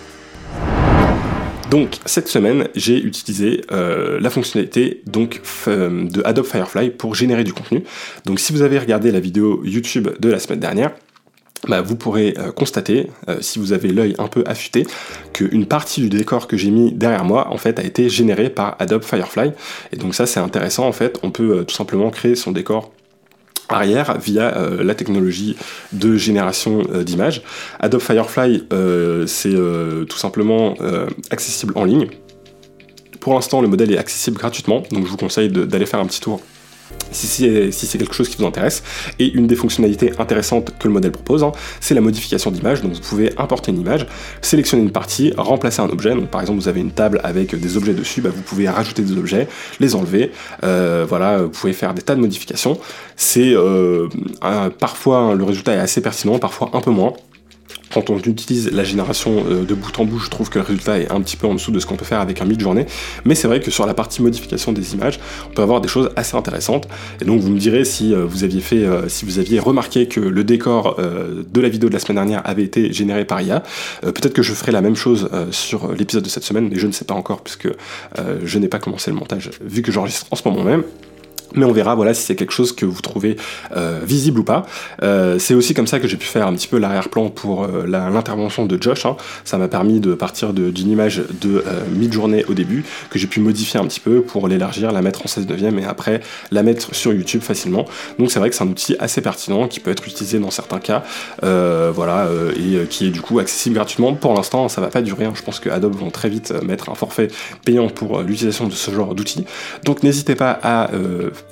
Donc 1.73 1.97
cette 2.05 2.27
semaine, 2.27 2.67
j'ai 2.75 2.99
utilisé 2.99 3.61
euh, 3.71 4.19
la 4.19 4.29
fonctionnalité 4.29 5.01
donc 5.07 5.41
euh, 5.67 6.07
de 6.07 6.21
Adobe 6.23 6.45
Firefly 6.45 6.91
pour 6.91 7.15
générer 7.15 7.43
du 7.43 7.51
contenu. 7.51 7.83
Donc 8.25 8.39
si 8.39 8.53
vous 8.53 8.61
avez 8.61 8.77
regardé 8.77 9.11
la 9.11 9.19
vidéo 9.19 9.59
YouTube 9.65 10.09
de 10.19 10.29
la 10.29 10.37
semaine 10.37 10.59
dernière, 10.59 10.91
bah, 11.67 11.81
vous 11.81 11.95
pourrez 11.95 12.35
euh, 12.37 12.51
constater, 12.51 13.07
si 13.41 13.57
vous 13.57 13.73
avez 13.73 13.87
l'œil 13.87 14.13
un 14.19 14.27
peu 14.27 14.43
affûté, 14.45 14.85
qu'une 15.33 15.65
partie 15.65 16.01
du 16.01 16.09
décor 16.09 16.45
que 16.45 16.57
j'ai 16.57 16.69
mis 16.69 16.91
derrière 16.91 17.25
moi, 17.25 17.47
en 17.49 17.57
fait, 17.57 17.79
a 17.79 17.83
été 17.83 18.07
générée 18.07 18.51
par 18.51 18.75
Adobe 18.77 19.03
Firefly. 19.03 19.53
Et 19.91 19.95
donc 19.95 20.13
ça, 20.13 20.27
c'est 20.27 20.39
intéressant, 20.39 20.87
en 20.87 20.91
fait, 20.91 21.17
on 21.23 21.31
peut 21.31 21.65
tout 21.65 21.73
simplement 21.73 22.11
créer 22.11 22.35
son 22.35 22.51
décor 22.51 22.91
arrière 23.69 24.17
via 24.19 24.55
euh, 24.55 24.83
la 24.83 24.95
technologie 24.95 25.55
de 25.91 26.15
génération 26.15 26.83
euh, 26.91 27.03
d'images. 27.03 27.41
Adobe 27.79 28.01
Firefly, 28.01 28.63
euh, 28.73 29.25
c'est 29.27 29.53
tout 30.07 30.17
simplement 30.17 30.75
accessible 31.31 31.73
en 31.75 31.85
ligne. 31.85 32.07
Pour 33.19 33.33
l'instant, 33.33 33.61
le 33.61 33.67
modèle 33.67 33.91
est 33.91 33.97
accessible 33.97 34.37
gratuitement, 34.37 34.83
donc 34.91 35.05
je 35.05 35.09
vous 35.09 35.17
conseille 35.17 35.49
d'aller 35.49 35.85
faire 35.85 35.99
un 35.99 36.05
petit 36.05 36.19
tour 36.19 36.41
si 37.13 37.71
c'est 37.71 37.97
quelque 37.97 38.13
chose 38.13 38.29
qui 38.29 38.37
vous 38.37 38.45
intéresse. 38.45 38.83
Et 39.19 39.31
une 39.31 39.47
des 39.47 39.55
fonctionnalités 39.55 40.13
intéressantes 40.19 40.73
que 40.77 40.87
le 40.87 40.93
modèle 40.93 41.11
propose, 41.11 41.43
hein, 41.43 41.51
c'est 41.79 41.93
la 41.93 42.01
modification 42.01 42.51
d'image. 42.51 42.81
Donc 42.81 42.93
vous 42.93 43.01
pouvez 43.01 43.33
importer 43.37 43.71
une 43.71 43.79
image, 43.79 44.07
sélectionner 44.41 44.83
une 44.83 44.91
partie, 44.91 45.33
remplacer 45.37 45.81
un 45.81 45.89
objet. 45.89 46.11
Donc 46.11 46.29
par 46.29 46.41
exemple 46.41 46.59
vous 46.59 46.67
avez 46.67 46.81
une 46.81 46.91
table 46.91 47.21
avec 47.23 47.55
des 47.55 47.77
objets 47.77 47.93
dessus, 47.93 48.21
bah, 48.21 48.29
vous 48.33 48.41
pouvez 48.41 48.67
rajouter 48.67 49.01
des 49.01 49.17
objets, 49.17 49.47
les 49.79 49.95
enlever. 49.95 50.31
Euh, 50.63 51.05
voilà, 51.07 51.43
vous 51.43 51.49
pouvez 51.49 51.73
faire 51.73 51.93
des 51.93 52.01
tas 52.01 52.15
de 52.15 52.21
modifications. 52.21 52.77
C'est 53.15 53.53
euh, 53.53 54.07
parfois 54.79 55.35
le 55.35 55.43
résultat 55.43 55.73
est 55.73 55.79
assez 55.79 56.01
pertinent, 56.01 56.39
parfois 56.39 56.71
un 56.73 56.81
peu 56.81 56.91
moins. 56.91 57.13
Quand 57.93 58.09
on 58.09 58.17
utilise 58.17 58.71
la 58.71 58.83
génération 58.83 59.43
euh, 59.47 59.63
de 59.63 59.73
bout 59.73 59.97
en 59.99 60.05
bout, 60.05 60.19
je 60.19 60.29
trouve 60.29 60.49
que 60.49 60.59
le 60.59 60.65
résultat 60.65 60.99
est 60.99 61.11
un 61.11 61.21
petit 61.21 61.37
peu 61.37 61.47
en 61.47 61.53
dessous 61.53 61.71
de 61.71 61.79
ce 61.79 61.85
qu'on 61.85 61.95
peut 61.95 62.05
faire 62.05 62.19
avec 62.19 62.41
un 62.41 62.45
mid-journée. 62.45 62.85
Mais 63.25 63.35
c'est 63.35 63.47
vrai 63.47 63.59
que 63.59 63.71
sur 63.71 63.85
la 63.85 63.93
partie 63.93 64.21
modification 64.21 64.71
des 64.73 64.93
images, 64.93 65.19
on 65.49 65.53
peut 65.53 65.61
avoir 65.61 65.81
des 65.81 65.87
choses 65.87 66.09
assez 66.15 66.35
intéressantes. 66.35 66.87
Et 67.21 67.25
donc 67.25 67.39
vous 67.39 67.49
me 67.49 67.59
direz 67.59 67.85
si 67.85 68.13
euh, 68.13 68.25
vous 68.25 68.43
aviez 68.43 68.61
fait, 68.61 68.83
euh, 68.83 69.07
si 69.07 69.25
vous 69.25 69.39
aviez 69.39 69.59
remarqué 69.59 70.07
que 70.07 70.19
le 70.19 70.43
décor 70.43 70.97
de 70.97 71.61
la 71.61 71.69
vidéo 71.69 71.89
de 71.89 71.93
la 71.93 71.99
semaine 71.99 72.15
dernière 72.15 72.41
avait 72.45 72.63
été 72.63 72.91
généré 72.91 73.25
par 73.25 73.41
IA. 73.41 73.63
Peut-être 74.01 74.33
que 74.33 74.41
je 74.41 74.53
ferai 74.53 74.71
la 74.71 74.81
même 74.81 74.95
chose 74.95 75.29
sur 75.51 75.93
l'épisode 75.93 76.23
de 76.23 76.29
cette 76.29 76.43
semaine, 76.43 76.69
mais 76.69 76.77
je 76.77 76.87
ne 76.87 76.91
sais 76.91 77.05
pas 77.05 77.13
encore 77.13 77.41
puisque 77.41 77.69
je 78.43 78.59
n'ai 78.59 78.67
pas 78.67 78.79
commencé 78.79 79.11
le 79.11 79.17
montage 79.17 79.51
vu 79.61 79.81
que 79.81 79.91
j'enregistre 79.91 80.27
en 80.31 80.35
ce 80.35 80.47
moment 80.47 80.63
même 80.63 80.83
mais 81.55 81.65
on 81.65 81.71
verra 81.71 81.95
voilà 81.95 82.13
si 82.13 82.23
c'est 82.23 82.35
quelque 82.35 82.53
chose 82.53 82.73
que 82.73 82.85
vous 82.85 83.01
trouvez 83.01 83.37
euh, 83.75 83.99
visible 84.03 84.39
ou 84.39 84.43
pas. 84.43 84.65
Euh, 85.01 85.39
c'est 85.39 85.53
aussi 85.53 85.73
comme 85.73 85.87
ça 85.87 85.99
que 85.99 86.07
j'ai 86.07 86.17
pu 86.17 86.25
faire 86.25 86.47
un 86.47 86.53
petit 86.53 86.67
peu 86.67 86.77
l'arrière-plan 86.77 87.29
pour 87.29 87.63
euh, 87.63 87.85
l'intervention 87.87 88.65
de 88.65 88.81
Josh. 88.81 89.05
Hein. 89.05 89.17
Ça 89.43 89.57
m'a 89.57 89.67
permis 89.67 89.99
de 89.99 90.13
partir 90.13 90.53
d'une 90.53 90.89
image 90.89 91.23
de 91.41 91.63
mid-journée 91.91 92.45
au 92.47 92.53
début 92.53 92.83
que 93.09 93.19
j'ai 93.19 93.27
pu 93.27 93.39
modifier 93.39 93.79
un 93.79 93.85
petit 93.85 93.99
peu 93.99 94.21
pour 94.21 94.47
l'élargir, 94.47 94.91
la 94.91 95.01
mettre 95.01 95.23
en 95.23 95.27
16 95.27 95.47
neuvième 95.47 95.79
et 95.79 95.85
après 95.85 96.21
la 96.51 96.63
mettre 96.63 96.93
sur 96.93 97.13
YouTube 97.13 97.41
facilement. 97.41 97.85
Donc 98.19 98.31
c'est 98.31 98.39
vrai 98.39 98.49
que 98.49 98.55
c'est 98.55 98.63
un 98.63 98.67
outil 98.67 98.95
assez 98.99 99.21
pertinent 99.21 99.67
qui 99.67 99.79
peut 99.79 99.91
être 99.91 100.07
utilisé 100.07 100.39
dans 100.39 100.51
certains 100.51 100.79
cas, 100.79 101.03
voilà, 101.41 102.27
et 102.55 102.85
qui 102.87 103.07
est 103.07 103.11
du 103.11 103.21
coup 103.21 103.39
accessible 103.39 103.75
gratuitement. 103.75 104.13
Pour 104.13 104.33
l'instant, 104.33 104.67
ça 104.69 104.81
va 104.81 104.87
pas 104.87 105.01
durer. 105.01 105.25
Hein. 105.25 105.33
Je 105.35 105.41
pense 105.41 105.59
que 105.59 105.69
Adobe 105.69 105.95
vont 105.95 106.09
très 106.09 106.29
vite 106.29 106.53
mettre 106.63 106.89
un 106.89 106.95
forfait 106.95 107.27
payant 107.65 107.89
pour 107.89 108.21
l'utilisation 108.21 108.67
de 108.67 108.73
ce 108.73 108.91
genre 108.91 109.15
d'outils. 109.15 109.45
Donc 109.83 110.03
n'hésitez 110.03 110.35
pas 110.35 110.59
à 110.63 110.89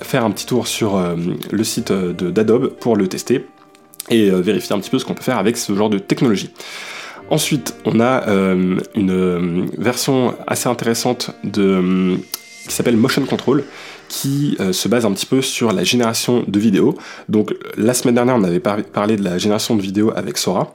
faire 0.00 0.24
un 0.24 0.30
petit 0.30 0.46
tour 0.46 0.66
sur 0.66 0.96
euh, 0.96 1.16
le 1.50 1.64
site 1.64 1.90
euh, 1.90 2.12
d'Adobe 2.12 2.68
pour 2.80 2.96
le 2.96 3.08
tester 3.08 3.46
et 4.10 4.30
euh, 4.30 4.40
vérifier 4.40 4.74
un 4.74 4.80
petit 4.80 4.90
peu 4.90 4.98
ce 4.98 5.04
qu'on 5.04 5.14
peut 5.14 5.22
faire 5.22 5.38
avec 5.38 5.56
ce 5.56 5.74
genre 5.74 5.90
de 5.90 5.98
technologie. 5.98 6.50
Ensuite, 7.30 7.74
on 7.86 7.98
a 7.98 8.26
une 8.94 9.70
version 9.78 10.34
assez 10.46 10.68
intéressante 10.68 11.30
qui 11.44 12.74
s'appelle 12.74 12.96
Motion 12.98 13.24
Control, 13.24 13.64
qui 14.08 14.58
se 14.70 14.86
base 14.88 15.06
un 15.06 15.12
petit 15.12 15.24
peu 15.24 15.40
sur 15.40 15.72
la 15.72 15.82
génération 15.82 16.44
de 16.46 16.58
vidéos. 16.58 16.94
Donc 17.30 17.54
la 17.78 17.94
semaine 17.94 18.16
dernière, 18.16 18.36
on 18.36 18.44
avait 18.44 18.60
parlé 18.60 19.16
de 19.16 19.24
la 19.24 19.38
génération 19.38 19.76
de 19.76 19.80
vidéos 19.80 20.12
avec 20.14 20.36
Sora. 20.36 20.74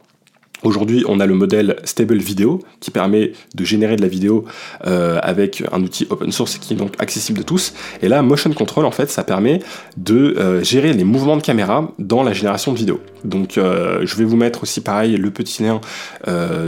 Aujourd'hui, 0.64 1.04
on 1.08 1.20
a 1.20 1.26
le 1.26 1.36
modèle 1.36 1.76
Stable 1.84 2.18
Video 2.18 2.62
qui 2.80 2.90
permet 2.90 3.34
de 3.54 3.64
générer 3.64 3.96
de 3.96 4.02
la 4.02 4.08
vidéo 4.08 4.46
euh, 4.88 5.20
avec 5.22 5.64
un 5.72 5.82
outil 5.84 6.08
open 6.10 6.32
source 6.32 6.58
qui 6.58 6.74
est 6.74 6.78
donc 6.78 6.94
accessible 7.00 7.38
de 7.38 7.44
tous. 7.44 7.74
Et 8.02 8.08
là, 8.08 8.22
Motion 8.24 8.52
Control, 8.52 8.86
en 8.86 8.92
fait, 8.92 9.10
ça 9.10 9.24
permet 9.24 9.60
de 9.98 10.36
euh, 10.38 10.64
gérer 10.64 10.94
les 10.94 11.04
mouvements 11.04 11.38
de 11.38 11.44
caméra 11.44 11.92
dans 12.00 12.24
la 12.24 12.34
génération 12.34 12.74
de 12.74 12.78
vidéo. 12.78 13.00
Donc, 13.24 13.58
euh, 13.58 14.02
je 14.04 14.16
vais 14.16 14.24
vous 14.24 14.36
mettre 14.36 14.64
aussi, 14.64 14.82
pareil, 14.82 15.16
le 15.16 15.30
petit 15.32 15.64
lien 15.64 15.80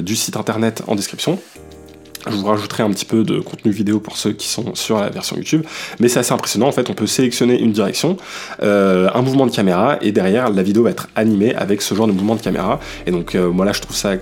du 0.01 0.15
site 0.15 0.37
internet 0.37 0.83
en 0.87 0.95
description. 0.95 1.39
Je 2.27 2.35
vous 2.35 2.45
rajouterai 2.45 2.83
un 2.83 2.91
petit 2.91 3.05
peu 3.05 3.23
de 3.23 3.39
contenu 3.39 3.71
vidéo 3.71 3.99
pour 3.99 4.17
ceux 4.17 4.31
qui 4.31 4.47
sont 4.47 4.75
sur 4.75 4.99
la 4.99 5.09
version 5.09 5.35
YouTube, 5.35 5.63
mais 5.99 6.09
c'est 6.09 6.19
assez 6.19 6.33
impressionnant. 6.33 6.67
En 6.67 6.71
fait, 6.71 6.89
on 6.89 6.93
peut 6.93 7.07
sélectionner 7.07 7.59
une 7.59 7.71
direction, 7.71 8.17
euh, 8.61 9.09
un 9.13 9.21
mouvement 9.21 9.45
de 9.45 9.51
caméra, 9.51 9.97
et 10.01 10.11
derrière, 10.11 10.49
la 10.49 10.63
vidéo 10.63 10.83
va 10.83 10.91
être 10.91 11.07
animée 11.15 11.55
avec 11.55 11.81
ce 11.81 11.95
genre 11.95 12.07
de 12.07 12.11
mouvement 12.11 12.35
de 12.35 12.41
caméra. 12.41 12.79
Et 13.05 13.11
donc, 13.11 13.35
euh, 13.35 13.49
moi 13.49 13.65
là, 13.65 13.71
je 13.71 13.81
trouve 13.81 13.95
ça 13.95 14.13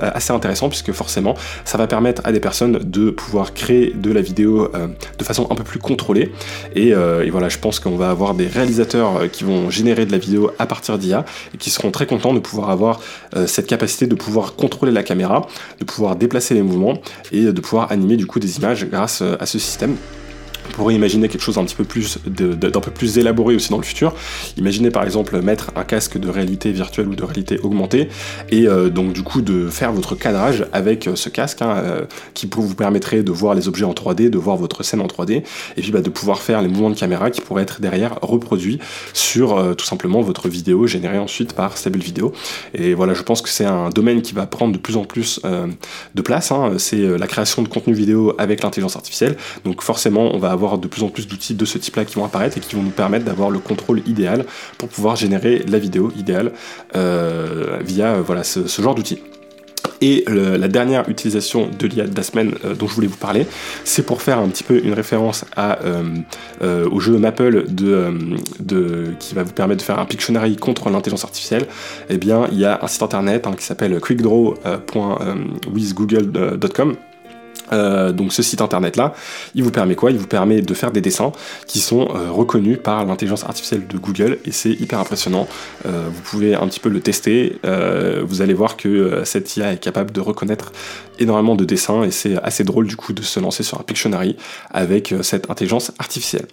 assez 0.00 0.32
intéressant 0.32 0.68
puisque 0.68 0.92
forcément 0.92 1.34
ça 1.64 1.78
va 1.78 1.86
permettre 1.86 2.22
à 2.24 2.32
des 2.32 2.40
personnes 2.40 2.78
de 2.78 3.10
pouvoir 3.10 3.54
créer 3.54 3.92
de 3.94 4.10
la 4.10 4.20
vidéo 4.20 4.70
euh, 4.74 4.88
de 5.18 5.24
façon 5.24 5.46
un 5.50 5.54
peu 5.54 5.64
plus 5.64 5.78
contrôlée 5.78 6.32
et, 6.74 6.94
euh, 6.94 7.26
voilà 7.30 7.48
je 7.48 7.58
pense 7.58 7.80
qu'on 7.80 7.96
va 7.96 8.10
avoir 8.10 8.34
des 8.34 8.46
réalisateurs 8.46 9.16
euh, 9.16 9.28
qui 9.28 9.44
vont 9.44 9.70
générer 9.70 10.06
de 10.06 10.12
la 10.12 10.18
vidéo 10.18 10.50
à 10.58 10.66
partir 10.66 10.98
d'IA 10.98 11.24
et 11.54 11.58
qui 11.58 11.70
seront 11.70 11.90
très 11.90 12.06
contents 12.06 12.34
de 12.34 12.38
pouvoir 12.38 12.70
avoir 12.70 13.00
cette 13.46 13.66
capacité 13.66 14.06
de 14.06 14.14
pouvoir 14.14 14.54
contrôler 14.54 14.92
la 14.92 15.02
caméra, 15.02 15.46
de 15.80 15.84
pouvoir 15.84 16.16
déplacer 16.16 16.54
les 16.54 16.62
mouvements 16.62 16.94
et 17.32 17.44
de 17.44 17.60
pouvoir 17.60 17.90
animer 17.90 18.16
du 18.16 18.26
coup 18.26 18.38
des 18.38 18.58
images 18.58 18.86
grâce 18.88 19.22
à 19.22 19.46
ce 19.46 19.58
système. 19.58 19.96
On 20.68 20.72
pourrait 20.72 20.94
imaginer 20.94 21.28
quelque 21.28 21.42
chose 21.42 21.56
d'un 21.56 21.64
petit 21.64 21.74
peu 21.74 21.84
plus 21.84 22.18
d'un 22.26 22.80
peu 22.80 22.90
plus 22.90 23.18
élaboré 23.18 23.54
aussi 23.54 23.70
dans 23.70 23.78
le 23.78 23.84
futur. 23.84 24.14
Imaginez 24.56 24.90
par 24.90 25.04
exemple 25.04 25.40
mettre 25.40 25.70
un 25.76 25.84
casque 25.84 26.18
de 26.18 26.28
réalité 26.28 26.72
virtuelle 26.72 27.08
ou 27.08 27.14
de 27.14 27.22
réalité 27.22 27.58
augmentée 27.60 28.08
et 28.50 28.66
euh, 28.66 28.88
donc 28.88 29.12
du 29.12 29.22
coup 29.22 29.42
de 29.42 29.68
faire 29.68 29.92
votre 29.92 30.14
cadrage 30.14 30.66
avec 30.72 31.06
euh, 31.06 31.16
ce 31.16 31.28
casque 31.28 31.62
hein, 31.62 31.76
euh, 31.76 32.04
qui 32.34 32.48
vous 32.50 32.74
permettrait 32.74 33.22
de 33.22 33.32
voir 33.32 33.54
les 33.54 33.68
objets 33.68 33.84
en 33.84 33.92
3D, 33.92 34.30
de 34.30 34.38
voir 34.38 34.56
votre 34.56 34.82
scène 34.82 35.00
en 35.00 35.06
3D 35.06 35.42
et 35.76 35.80
puis 35.80 35.90
bah, 35.90 36.00
de 36.00 36.10
pouvoir 36.10 36.40
faire 36.40 36.62
les 36.62 36.68
mouvements 36.68 36.90
de 36.90 36.98
caméra 36.98 37.30
qui 37.30 37.40
pourraient 37.40 37.62
être 37.62 37.80
derrière 37.80 38.18
reproduits 38.22 38.78
sur 39.12 39.74
tout 39.76 39.84
simplement 39.84 40.20
votre 40.20 40.48
vidéo 40.48 40.86
générée 40.86 41.18
ensuite 41.18 41.52
par 41.52 41.76
Stable 41.76 41.98
Video. 41.98 42.32
Et 42.74 42.94
voilà, 42.94 43.14
je 43.14 43.22
pense 43.22 43.42
que 43.42 43.48
c'est 43.48 43.64
un 43.64 43.90
domaine 43.90 44.22
qui 44.22 44.34
va 44.34 44.46
prendre 44.46 44.72
de 44.72 44.78
plus 44.78 44.96
en 44.96 45.04
plus 45.04 45.40
de 46.14 46.22
place. 46.22 46.52
Hein. 46.52 46.74
C'est 46.78 47.18
la 47.18 47.26
création 47.26 47.62
de 47.62 47.68
contenu 47.68 47.94
vidéo 47.94 48.34
avec 48.38 48.62
l'intelligence 48.62 48.96
artificielle. 48.96 49.36
Donc 49.64 49.82
forcément, 49.82 50.34
on 50.34 50.38
va 50.38 50.50
avoir 50.54 50.78
de 50.78 50.88
plus 50.88 51.02
en 51.02 51.08
plus 51.08 51.28
d'outils 51.28 51.54
de 51.54 51.64
ce 51.64 51.78
type-là 51.78 52.04
qui 52.04 52.16
vont 52.16 52.24
apparaître 52.24 52.56
et 52.56 52.60
qui 52.60 52.74
vont 52.74 52.82
nous 52.82 52.90
permettre 52.90 53.24
d'avoir 53.24 53.50
le 53.50 53.58
contrôle 53.58 54.02
idéal 54.06 54.44
pour 54.78 54.88
pouvoir 54.88 55.16
générer 55.16 55.64
la 55.68 55.78
vidéo 55.78 56.10
idéale 56.16 56.52
euh, 56.96 57.78
via 57.84 58.20
voilà, 58.20 58.44
ce, 58.44 58.66
genre 58.80 58.94
d'outils. 58.94 59.20
Et 60.00 60.24
la 60.28 60.68
dernière 60.68 61.08
utilisation 61.08 61.68
de 61.78 61.86
l'IA 61.86 62.06
de 62.06 62.16
la 62.16 62.22
semaine 62.22 62.54
euh, 62.64 62.74
dont 62.74 62.86
je 62.86 62.94
voulais 62.94 63.06
vous 63.06 63.16
parler, 63.16 63.46
c'est 63.84 64.04
pour 64.04 64.22
faire 64.22 64.38
un 64.38 64.48
petit 64.48 64.64
peu 64.64 64.84
une 64.84 64.92
référence 64.92 65.46
euh, 65.56 66.24
au 66.90 67.00
jeu 67.00 67.16
Maple 67.18 67.64
de, 67.70 69.14
qui 69.18 69.34
va 69.34 69.44
vous 69.44 69.52
permettre 69.52 69.80
de 69.80 69.84
faire 69.84 69.98
un 69.98 70.04
Pictionary 70.04 70.56
contre 70.56 70.90
l'intelligence 70.90 71.24
artificielle. 71.24 71.66
Eh 72.10 72.18
bien, 72.18 72.46
il 72.52 72.58
y 72.58 72.66
a 72.66 72.80
un 72.82 72.86
site 72.86 73.02
internet 73.02 73.46
hein, 73.46 73.54
qui 73.56 73.64
s'appelle 73.64 73.98
quickdraw.withgoogle.com 74.00 76.96
euh, 77.72 78.12
donc 78.12 78.32
ce 78.32 78.42
site 78.42 78.60
internet 78.60 78.96
là, 78.96 79.14
il 79.54 79.62
vous 79.62 79.70
permet 79.70 79.94
quoi? 79.94 80.10
Il 80.10 80.18
vous 80.18 80.26
permet 80.26 80.60
de 80.60 80.74
faire 80.74 80.92
des 80.92 81.00
dessins 81.00 81.32
qui 81.66 81.80
sont 81.80 82.08
euh, 82.14 82.30
reconnus 82.30 82.78
par 82.82 83.04
l'intelligence 83.04 83.44
artificielle 83.44 83.86
de 83.86 83.98
Google 83.98 84.38
et 84.44 84.52
c'est 84.52 84.72
hyper 84.72 84.98
impressionnant. 84.98 85.48
Euh, 85.86 86.08
vous 86.12 86.22
pouvez 86.22 86.54
un 86.54 86.66
petit 86.68 86.80
peu 86.80 86.88
le 86.88 87.00
tester. 87.00 87.58
vous 88.24 88.42
allez 88.42 88.54
voir 88.54 88.76
que 88.76 89.22
cette 89.24 89.56
IA 89.56 89.72
est 89.72 89.78
capable 89.78 90.12
de 90.12 90.20
reconnaître 90.20 90.72
énormément 91.18 91.54
de 91.54 91.64
dessins 91.64 92.02
et 92.04 92.10
c'est 92.10 92.36
assez 92.42 92.64
drôle 92.64 92.86
du 92.86 92.96
coup 92.96 93.12
de 93.12 93.22
se 93.22 93.40
lancer 93.40 93.62
sur 93.62 93.80
un 93.80 93.82
Pictionary 93.82 94.36
avec 94.70 95.14
cette 95.22 95.50
intelligence 95.50 95.92
artificielle. 95.98 96.46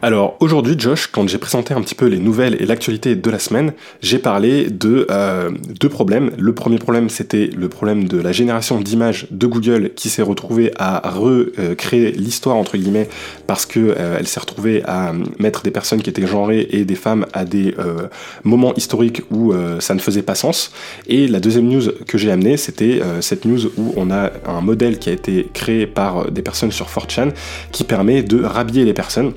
Alors 0.00 0.36
aujourd'hui, 0.38 0.76
Josh, 0.78 1.08
quand 1.08 1.28
j'ai 1.28 1.38
présenté 1.38 1.74
un 1.74 1.80
petit 1.80 1.96
peu 1.96 2.06
les 2.06 2.20
nouvelles 2.20 2.56
et 2.62 2.66
l'actualité 2.66 3.16
de 3.16 3.30
la 3.30 3.40
semaine, 3.40 3.72
j'ai 4.00 4.20
parlé 4.20 4.70
de 4.70 5.08
euh, 5.10 5.50
deux 5.80 5.88
problèmes. 5.88 6.30
Le 6.38 6.54
premier 6.54 6.78
problème, 6.78 7.08
c'était 7.08 7.50
le 7.56 7.68
problème 7.68 8.06
de 8.06 8.16
la 8.18 8.30
génération 8.30 8.80
d'images 8.80 9.26
de 9.32 9.46
Google 9.48 9.90
qui 9.96 10.08
s'est 10.08 10.22
retrouvée 10.22 10.70
à 10.78 11.10
recréer 11.10 12.12
l'histoire 12.12 12.54
entre 12.54 12.76
guillemets 12.76 13.08
parce 13.48 13.66
que 13.66 13.80
euh, 13.80 14.16
elle 14.20 14.28
s'est 14.28 14.38
retrouvée 14.38 14.84
à 14.84 15.12
mettre 15.40 15.62
des 15.62 15.72
personnes 15.72 16.00
qui 16.00 16.10
étaient 16.10 16.28
genrées 16.28 16.68
et 16.70 16.84
des 16.84 16.94
femmes 16.94 17.26
à 17.32 17.44
des 17.44 17.74
euh, 17.80 18.06
moments 18.44 18.74
historiques 18.76 19.22
où 19.32 19.52
ça 19.80 19.94
ne 19.94 20.00
faisait 20.00 20.22
pas 20.22 20.36
sens. 20.36 20.72
Et 21.08 21.26
la 21.26 21.40
deuxième 21.40 21.66
news 21.66 21.90
que 22.06 22.18
j'ai 22.18 22.30
amenée, 22.30 22.56
c'était 22.56 23.00
cette 23.20 23.44
news 23.44 23.66
où 23.76 23.92
on 23.96 24.10
a 24.10 24.30
un 24.46 24.60
modèle 24.60 24.98
qui 24.98 25.08
a 25.08 25.12
été 25.12 25.48
créé 25.52 25.86
par 25.86 26.30
des 26.30 26.42
personnes 26.42 26.70
sur 26.70 26.86
4chan 26.86 27.32
qui 27.72 27.84
permet 27.84 28.22
de 28.22 28.42
rhabiller 28.42 28.84
les 28.84 28.94
personnes 28.94 29.32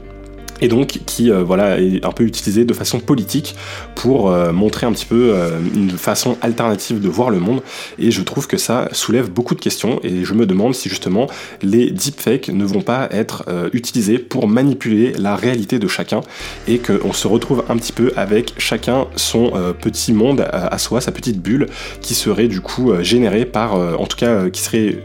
et 0.62 0.68
donc 0.68 1.00
qui 1.06 1.32
euh, 1.32 1.44
voilà 1.44 1.80
est 1.80 2.06
un 2.06 2.12
peu 2.12 2.24
utilisé 2.24 2.66
de 2.66 2.74
façon 2.74 3.00
politique 3.00 3.56
pour 3.96 4.30
euh, 4.30 4.52
montrer 4.52 4.86
un 4.86 4.94
petit 4.94 5.06
peu 5.06 5.34
euh, 5.34 5.60
une 5.76 5.92
façon 5.92 6.38
alternative 6.42 7.00
de 7.02 7.10
voir 7.10 7.30
le 7.30 7.40
monde. 7.40 7.62
Et 8.00 8.12
je 8.12 8.22
trouve 8.22 8.48
que 8.48 8.58
ça 8.58 8.88
soulève 8.92 9.30
beaucoup 9.30 9.56
de 9.56 9.60
questions. 9.60 10.00
Et 10.04 10.24
je 10.24 10.34
me 10.34 10.46
demande 10.46 10.76
si 10.76 10.90
justement 10.90 11.28
les 11.62 11.92
deepfakes 11.92 12.50
ne 12.50 12.64
vont 12.66 12.82
pas 12.82 13.10
être 13.12 13.46
utilisés 13.74 14.20
pour 14.20 14.48
manipuler 14.48 15.14
la 15.14 15.36
réalité 15.36 15.80
de 15.80 15.88
chacun 15.88 16.22
et 16.68 16.80
qu'on 16.80 17.14
se 17.14 17.28
retrouve 17.28 17.64
un 17.70 17.78
petit 17.78 17.92
peu 17.92 18.14
avec 18.16 18.54
chacun 18.58 19.08
son 19.16 19.52
petit 19.80 20.14
monde 20.14 20.46
à 20.52 20.78
soi, 20.78 21.02
sa 21.02 21.12
petite 21.12 21.42
bulle 21.42 21.68
qui 22.02 22.14
serait 22.14 22.48
du 22.48 22.62
coup 22.62 22.94
générée 23.02 23.46
par, 23.46 23.74
en 23.76 24.06
tout 24.06 24.18
cas 24.18 24.50
qui 24.50 24.62
serait 24.62 25.00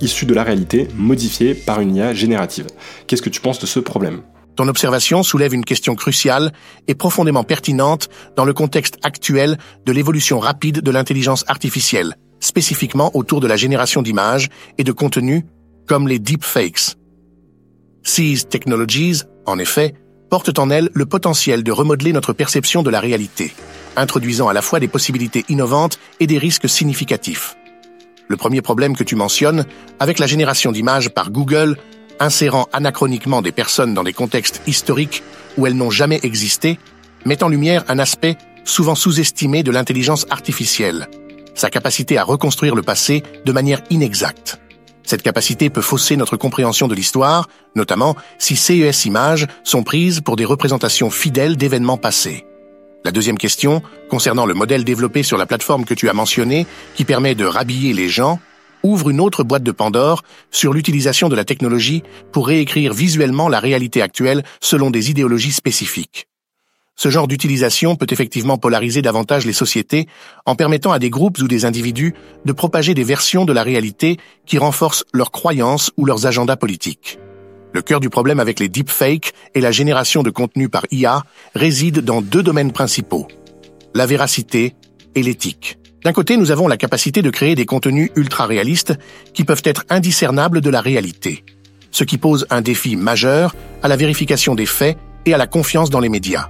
issue 0.00 0.26
de 0.26 0.34
la 0.34 0.42
réalité, 0.42 0.88
modifiée 0.96 1.54
par 1.54 1.80
une 1.80 1.94
IA 1.94 2.12
générative. 2.14 2.66
Qu'est-ce 3.06 3.22
que 3.22 3.30
tu 3.30 3.40
penses 3.40 3.60
de 3.60 3.66
ce 3.66 3.80
problème? 3.80 4.20
Ton 4.56 4.68
observation 4.68 5.22
soulève 5.22 5.54
une 5.54 5.64
question 5.64 5.94
cruciale 5.94 6.52
et 6.88 6.94
profondément 6.94 7.44
pertinente 7.44 8.08
dans 8.36 8.44
le 8.44 8.54
contexte 8.54 8.98
actuel 9.02 9.58
de 9.84 9.92
l'évolution 9.92 10.38
rapide 10.38 10.80
de 10.80 10.90
l'intelligence 10.90 11.44
artificielle, 11.46 12.16
spécifiquement 12.40 13.10
autour 13.14 13.40
de 13.40 13.46
la 13.46 13.56
génération 13.56 14.02
d'images 14.02 14.48
et 14.78 14.84
de 14.84 14.92
contenus 14.92 15.44
comme 15.86 16.08
les 16.08 16.18
deepfakes. 16.18 16.96
These 18.02 18.48
technologies, 18.48 19.22
en 19.44 19.58
effet, 19.58 19.94
portent 20.30 20.58
en 20.58 20.70
elles 20.70 20.90
le 20.94 21.06
potentiel 21.06 21.62
de 21.62 21.72
remodeler 21.72 22.12
notre 22.12 22.32
perception 22.32 22.82
de 22.82 22.90
la 22.90 23.00
réalité, 23.00 23.52
introduisant 23.96 24.48
à 24.48 24.52
la 24.52 24.62
fois 24.62 24.80
des 24.80 24.88
possibilités 24.88 25.44
innovantes 25.48 25.98
et 26.18 26.26
des 26.26 26.38
risques 26.38 26.68
significatifs. 26.68 27.56
Le 28.28 28.36
premier 28.36 28.62
problème 28.62 28.96
que 28.96 29.04
tu 29.04 29.14
mentionnes, 29.14 29.66
avec 30.00 30.18
la 30.18 30.26
génération 30.26 30.72
d'images 30.72 31.10
par 31.10 31.30
Google, 31.30 31.76
insérant 32.20 32.68
anachroniquement 32.72 33.42
des 33.42 33.52
personnes 33.52 33.94
dans 33.94 34.04
des 34.04 34.12
contextes 34.12 34.62
historiques 34.66 35.22
où 35.56 35.66
elles 35.66 35.76
n'ont 35.76 35.90
jamais 35.90 36.20
existé, 36.22 36.78
met 37.24 37.42
en 37.42 37.48
lumière 37.48 37.84
un 37.88 37.98
aspect 37.98 38.36
souvent 38.64 38.94
sous-estimée 38.94 39.62
de 39.62 39.70
l'intelligence 39.70 40.26
artificielle, 40.30 41.08
sa 41.54 41.70
capacité 41.70 42.18
à 42.18 42.24
reconstruire 42.24 42.74
le 42.74 42.82
passé 42.82 43.22
de 43.44 43.52
manière 43.52 43.82
inexacte. 43.90 44.60
Cette 45.02 45.22
capacité 45.22 45.70
peut 45.70 45.82
fausser 45.82 46.16
notre 46.16 46.36
compréhension 46.36 46.88
de 46.88 46.94
l'histoire, 46.94 47.48
notamment 47.76 48.16
si 48.38 48.56
CES 48.56 49.04
images 49.04 49.46
sont 49.62 49.84
prises 49.84 50.20
pour 50.20 50.34
des 50.34 50.44
représentations 50.44 51.10
fidèles 51.10 51.56
d'événements 51.56 51.96
passés. 51.96 52.44
La 53.04 53.12
deuxième 53.12 53.38
question, 53.38 53.82
concernant 54.10 54.46
le 54.46 54.54
modèle 54.54 54.82
développé 54.82 55.22
sur 55.22 55.38
la 55.38 55.46
plateforme 55.46 55.84
que 55.84 55.94
tu 55.94 56.08
as 56.08 56.12
mentionné, 56.12 56.66
qui 56.96 57.04
permet 57.04 57.36
de 57.36 57.44
rhabiller 57.44 57.92
les 57.92 58.08
gens, 58.08 58.40
ouvre 58.86 59.10
une 59.10 59.20
autre 59.20 59.44
boîte 59.44 59.62
de 59.62 59.72
Pandore 59.72 60.22
sur 60.50 60.72
l'utilisation 60.72 61.28
de 61.28 61.36
la 61.36 61.44
technologie 61.44 62.02
pour 62.32 62.46
réécrire 62.46 62.92
visuellement 62.92 63.48
la 63.48 63.60
réalité 63.60 64.02
actuelle 64.02 64.44
selon 64.60 64.90
des 64.90 65.10
idéologies 65.10 65.52
spécifiques. 65.52 66.28
Ce 66.98 67.10
genre 67.10 67.28
d'utilisation 67.28 67.94
peut 67.94 68.06
effectivement 68.10 68.56
polariser 68.56 69.02
davantage 69.02 69.44
les 69.44 69.52
sociétés 69.52 70.08
en 70.46 70.56
permettant 70.56 70.92
à 70.92 70.98
des 70.98 71.10
groupes 71.10 71.38
ou 71.38 71.46
des 71.46 71.66
individus 71.66 72.14
de 72.46 72.52
propager 72.52 72.94
des 72.94 73.04
versions 73.04 73.44
de 73.44 73.52
la 73.52 73.62
réalité 73.62 74.16
qui 74.46 74.56
renforcent 74.56 75.04
leurs 75.12 75.30
croyances 75.30 75.92
ou 75.98 76.06
leurs 76.06 76.26
agendas 76.26 76.56
politiques. 76.56 77.18
Le 77.74 77.82
cœur 77.82 78.00
du 78.00 78.08
problème 78.08 78.40
avec 78.40 78.58
les 78.58 78.70
deepfakes 78.70 79.34
et 79.54 79.60
la 79.60 79.72
génération 79.72 80.22
de 80.22 80.30
contenu 80.30 80.70
par 80.70 80.86
IA 80.90 81.22
réside 81.54 82.00
dans 82.00 82.22
deux 82.22 82.42
domaines 82.42 82.72
principaux, 82.72 83.28
la 83.92 84.06
véracité 84.06 84.74
et 85.14 85.22
l'éthique. 85.22 85.78
D'un 86.06 86.12
côté, 86.12 86.36
nous 86.36 86.52
avons 86.52 86.68
la 86.68 86.76
capacité 86.76 87.20
de 87.20 87.30
créer 87.30 87.56
des 87.56 87.66
contenus 87.66 88.12
ultra 88.14 88.46
réalistes 88.46 88.96
qui 89.34 89.42
peuvent 89.42 89.62
être 89.64 89.84
indiscernables 89.90 90.60
de 90.60 90.70
la 90.70 90.80
réalité, 90.80 91.44
ce 91.90 92.04
qui 92.04 92.16
pose 92.16 92.46
un 92.48 92.60
défi 92.60 92.94
majeur 92.94 93.56
à 93.82 93.88
la 93.88 93.96
vérification 93.96 94.54
des 94.54 94.66
faits 94.66 94.96
et 95.24 95.34
à 95.34 95.36
la 95.36 95.48
confiance 95.48 95.90
dans 95.90 95.98
les 95.98 96.08
médias. 96.08 96.48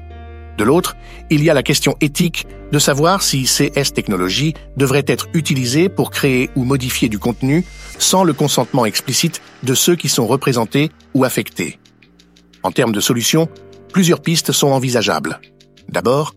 De 0.59 0.64
l'autre, 0.64 0.94
il 1.30 1.42
y 1.42 1.48
a 1.48 1.54
la 1.54 1.62
question 1.62 1.96
éthique 2.02 2.46
de 2.70 2.78
savoir 2.78 3.22
si 3.22 3.44
CS 3.44 3.94
technologies 3.94 4.52
devraient 4.76 5.07
être 5.07 5.26
utilisées 5.32 5.88
pour 5.88 6.11
créer 6.11 6.50
ou 6.54 6.64
modifier 6.64 7.09
du 7.09 7.18
contenu 7.18 7.64
sans 7.98 8.24
le 8.24 8.34
consentement 8.34 8.84
explicite 8.84 9.40
de 9.62 9.72
ceux 9.72 9.96
qui 9.96 10.11
sont 10.11 10.26
représentés 10.26 10.90
ou 11.14 11.24
affectés. 11.24 11.78
En 12.62 12.72
termes 12.72 12.92
de 12.92 13.00
solutions, 13.00 13.48
plusieurs 13.90 14.20
pistes 14.20 14.52
sont 14.52 14.68
envisageables. 14.68 15.40
D'abord, 15.88 16.34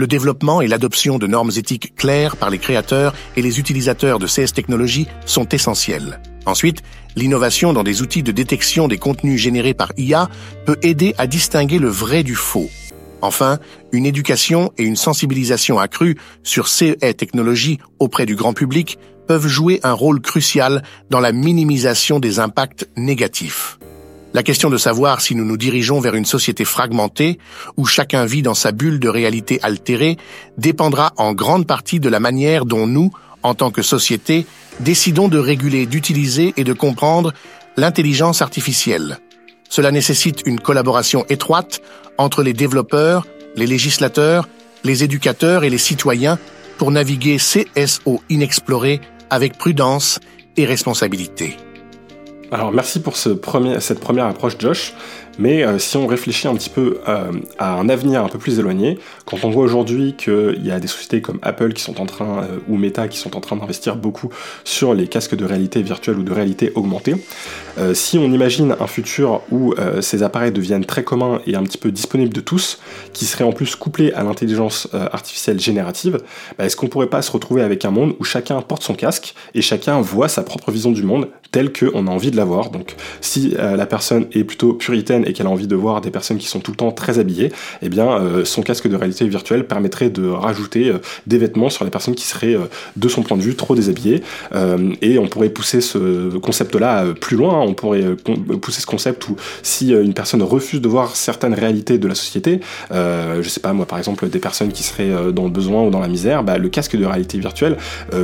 le 0.00 0.06
développement 0.06 0.62
et 0.62 0.66
l'adoption 0.66 1.18
de 1.18 1.26
normes 1.26 1.52
éthiques 1.56 1.94
claires 1.94 2.36
par 2.36 2.50
les 2.50 2.58
créateurs 2.58 3.14
et 3.36 3.42
les 3.42 3.60
utilisateurs 3.60 4.18
de 4.18 4.26
CS 4.26 4.54
technologies 4.54 5.06
sont 5.26 5.46
essentiels. 5.50 6.20
Ensuite, 6.46 6.82
l'innovation 7.16 7.72
dans 7.74 7.84
des 7.84 8.00
outils 8.00 8.22
de 8.22 8.32
détection 8.32 8.88
des 8.88 8.96
contenus 8.96 9.40
générés 9.40 9.74
par 9.74 9.92
IA 9.98 10.28
peut 10.64 10.78
aider 10.82 11.14
à 11.18 11.26
distinguer 11.26 11.78
le 11.78 11.88
vrai 11.88 12.22
du 12.22 12.34
faux 12.34 12.70
Enfin, 13.22 13.58
une 13.92 14.06
éducation 14.06 14.72
et 14.78 14.84
une 14.84 14.96
sensibilisation 14.96 15.78
accrue 15.78 16.16
sur 16.42 16.68
ces 16.68 16.96
technologies 16.96 17.78
auprès 17.98 18.24
du 18.24 18.34
grand 18.34 18.54
public 18.54 18.98
peuvent 19.26 19.46
jouer 19.46 19.80
un 19.82 19.92
rôle 19.92 20.22
crucial 20.22 20.82
dans 21.10 21.20
la 21.20 21.32
minimisation 21.32 22.18
des 22.18 22.38
impacts 22.38 22.88
négatifs. 22.96 23.78
La 24.32 24.44
question 24.44 24.70
de 24.70 24.76
savoir 24.76 25.20
si 25.20 25.34
nous 25.34 25.44
nous 25.44 25.56
dirigeons 25.56 25.98
vers 25.98 26.14
une 26.14 26.24
société 26.24 26.64
fragmentée, 26.64 27.38
où 27.76 27.84
chacun 27.84 28.26
vit 28.26 28.42
dans 28.42 28.54
sa 28.54 28.70
bulle 28.70 29.00
de 29.00 29.08
réalité 29.08 29.58
altérée, 29.62 30.18
dépendra 30.56 31.12
en 31.16 31.32
grande 31.32 31.66
partie 31.66 31.98
de 31.98 32.08
la 32.08 32.20
manière 32.20 32.64
dont 32.64 32.86
nous, 32.86 33.10
en 33.42 33.54
tant 33.54 33.72
que 33.72 33.82
société, 33.82 34.46
décidons 34.78 35.26
de 35.26 35.38
réguler, 35.38 35.86
d'utiliser 35.86 36.54
et 36.56 36.62
de 36.62 36.72
comprendre 36.72 37.32
l'intelligence 37.76 38.40
artificielle. 38.40 39.18
Cela 39.68 39.90
nécessite 39.90 40.42
une 40.46 40.60
collaboration 40.60 41.24
étroite 41.28 41.80
entre 42.16 42.42
les 42.44 42.52
développeurs, 42.52 43.26
les 43.56 43.66
législateurs, 43.66 44.48
les 44.84 45.02
éducateurs 45.02 45.64
et 45.64 45.70
les 45.70 45.78
citoyens 45.78 46.38
pour 46.78 46.92
naviguer 46.92 47.38
CSO 47.38 48.22
inexploré 48.28 49.00
avec 49.28 49.58
prudence 49.58 50.20
et 50.56 50.66
responsabilité. 50.66 51.56
Alors 52.52 52.72
merci 52.72 53.00
pour 53.00 53.16
cette 53.16 53.40
première 53.40 54.26
approche 54.26 54.54
Josh. 54.58 54.94
Mais 55.40 55.64
euh, 55.64 55.78
si 55.78 55.96
on 55.96 56.06
réfléchit 56.06 56.48
un 56.48 56.54
petit 56.54 56.68
peu 56.68 56.98
euh, 57.08 57.32
à 57.58 57.74
un 57.74 57.88
avenir 57.88 58.22
un 58.22 58.28
peu 58.28 58.38
plus 58.38 58.58
éloigné, 58.58 58.98
quand 59.24 59.42
on 59.44 59.50
voit 59.50 59.64
aujourd'hui 59.64 60.14
qu'il 60.14 60.60
y 60.62 60.70
a 60.70 60.78
des 60.78 60.86
sociétés 60.86 61.22
comme 61.22 61.38
Apple 61.40 61.72
qui 61.72 61.82
sont 61.82 61.98
en 61.98 62.04
train, 62.04 62.42
euh, 62.42 62.58
ou 62.68 62.76
Meta 62.76 63.08
qui 63.08 63.16
sont 63.16 63.36
en 63.36 63.40
train 63.40 63.56
d'investir 63.56 63.96
beaucoup 63.96 64.28
sur 64.64 64.92
les 64.92 65.06
casques 65.06 65.34
de 65.34 65.44
réalité 65.46 65.82
virtuelle 65.82 66.18
ou 66.18 66.22
de 66.22 66.32
réalité 66.32 66.72
augmentée, 66.74 67.14
si 67.94 68.18
on 68.18 68.30
imagine 68.30 68.76
un 68.78 68.86
futur 68.86 69.40
où 69.50 69.74
ces 70.00 70.22
appareils 70.22 70.52
deviennent 70.52 70.84
très 70.84 71.02
communs 71.02 71.40
et 71.46 71.56
un 71.56 71.62
petit 71.62 71.78
peu 71.78 71.90
disponibles 71.90 72.32
de 72.32 72.40
tous, 72.40 72.78
qui 73.14 73.24
seraient 73.24 73.44
en 73.44 73.52
plus 73.52 73.74
couplés 73.74 74.12
à 74.12 74.22
l'intelligence 74.22 74.88
artificielle 74.92 75.58
générative, 75.58 76.18
bah, 76.58 76.66
est-ce 76.66 76.76
qu'on 76.76 76.88
pourrait 76.88 77.06
pas 77.06 77.22
se 77.22 77.32
retrouver 77.32 77.62
avec 77.62 77.86
un 77.86 77.90
monde 77.90 78.14
où 78.18 78.24
chacun 78.24 78.60
porte 78.60 78.82
son 78.82 78.94
casque 78.94 79.34
et 79.54 79.62
chacun 79.62 80.00
voit 80.02 80.28
sa 80.28 80.42
propre 80.42 80.70
vision 80.70 80.90
du 80.90 81.02
monde 81.02 81.28
telle 81.52 81.72
qu'on 81.72 82.06
a 82.06 82.10
envie 82.10 82.30
de 82.30 82.36
la 82.36 82.44
voir. 82.44 82.70
Donc 82.70 82.94
si 83.20 83.54
la 83.58 83.86
personne 83.86 84.26
est 84.32 84.44
plutôt 84.44 84.74
puritaine 84.74 85.24
et 85.26 85.32
qu'elle 85.32 85.46
a 85.46 85.50
envie 85.50 85.66
de 85.66 85.76
voir 85.76 86.00
des 86.00 86.10
personnes 86.10 86.38
qui 86.38 86.46
sont 86.46 86.60
tout 86.60 86.70
le 86.70 86.76
temps 86.76 86.92
très 86.92 87.18
habillées, 87.18 87.52
eh 87.82 87.88
bien 87.88 88.10
euh, 88.10 88.44
son 88.44 88.62
casque 88.62 88.88
de 88.88 88.96
réalité 88.96 89.26
virtuelle 89.26 89.66
permettrait 89.66 90.10
de 90.10 90.28
rajouter 90.28 90.88
euh, 90.88 90.98
des 91.26 91.38
vêtements 91.38 91.70
sur 91.70 91.84
les 91.84 91.90
personnes 91.90 92.14
qui 92.14 92.26
seraient 92.26 92.54
euh, 92.54 92.66
de 92.96 93.08
son 93.08 93.22
point 93.22 93.36
de 93.36 93.42
vue 93.42 93.54
trop 93.54 93.74
déshabillées. 93.74 94.22
Et 95.02 95.18
on 95.18 95.26
pourrait 95.26 95.48
pousser 95.48 95.80
ce 95.80 96.36
concept-là 96.38 97.06
plus 97.20 97.36
loin, 97.36 97.60
on 97.60 97.74
pourrait 97.74 98.16
pousser 98.60 98.80
ce 98.80 98.86
concept 98.86 99.28
où 99.28 99.36
si 99.62 99.92
une 99.92 100.14
personne 100.14 100.42
refuse 100.42 100.80
de 100.80 100.88
voir 100.88 101.16
certaines 101.16 101.54
réalités 101.54 101.98
de 101.98 102.08
la 102.08 102.14
société, 102.14 102.60
je 102.90 103.46
sais 103.48 103.60
pas 103.60 103.72
moi 103.72 103.86
par 103.86 103.98
exemple 103.98 104.28
des 104.28 104.38
personnes 104.38 104.72
qui 104.72 104.82
seraient 104.82 105.32
dans 105.32 105.44
le 105.44 105.50
besoin 105.50 105.84
ou 105.84 105.90
dans 105.90 106.00
la 106.00 106.08
misère, 106.08 106.42
bah, 106.42 106.58
le 106.58 106.68
casque 106.68 106.96
de 106.96 107.04
réalité 107.04 107.38
virtuelle 107.38 107.76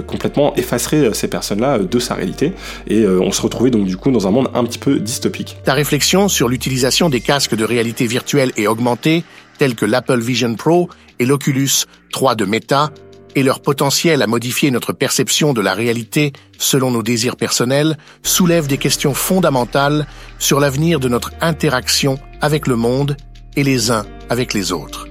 complètement 0.07 0.55
effacerait 0.57 1.13
ces 1.15 1.29
personnes-là 1.29 1.79
de 1.79 1.99
sa 1.99 2.15
réalité. 2.15 2.53
Et 2.89 3.05
on 3.19 3.33
se 3.33 3.43
retrouvait 3.43 3.71
donc 3.71 3.87
du 3.87 3.97
coup 3.97 4.11
dans 4.11 4.27
un 4.27 4.31
monde 4.31 4.51
un 4.55 4.65
petit 4.65 4.79
peu 4.79 4.99
dystopique. 4.99 5.57
Ta 5.65 5.75
réflexion 5.75 6.29
sur 6.29 6.49
l'utilisation 6.49 7.09
des 7.09 7.21
casques 7.21 7.55
de 7.55 7.65
réalité 7.65 8.07
virtuelle 8.07 8.53
et 8.57 8.67
augmentée, 8.67 9.25
tels 9.59 9.75
que 9.75 9.87
l'Apple 9.87 10.21
Vision 10.21 10.55
Pro 10.55 10.89
et 11.19 11.27
l'Oculus 11.27 11.71
3 12.13 12.35
de 12.35 12.45
Meta, 12.45 12.91
et 13.37 13.43
leur 13.43 13.61
potentiel 13.61 14.23
à 14.23 14.27
modifier 14.27 14.71
notre 14.71 14.95
perception 14.95 15.53
de 15.53 15.61
la 15.61 15.75
réalité 15.75 16.33
selon 16.59 16.91
nos 16.91 17.03
désirs 17.03 17.37
personnels, 17.37 17.99
soulèvent 18.23 18.67
des 18.67 18.79
questions 18.79 19.13
fondamentales 19.13 20.07
sur 20.39 20.59
l'avenir 20.59 21.01
de 21.01 21.09
notre 21.09 21.33
interaction 21.43 22.19
avec 22.41 22.67
le 22.67 22.77
monde 22.77 23.17
et 23.55 23.63
les 23.63 23.91
uns 23.91 24.07
avec 24.31 24.55
les 24.55 24.73
autres. 24.73 25.07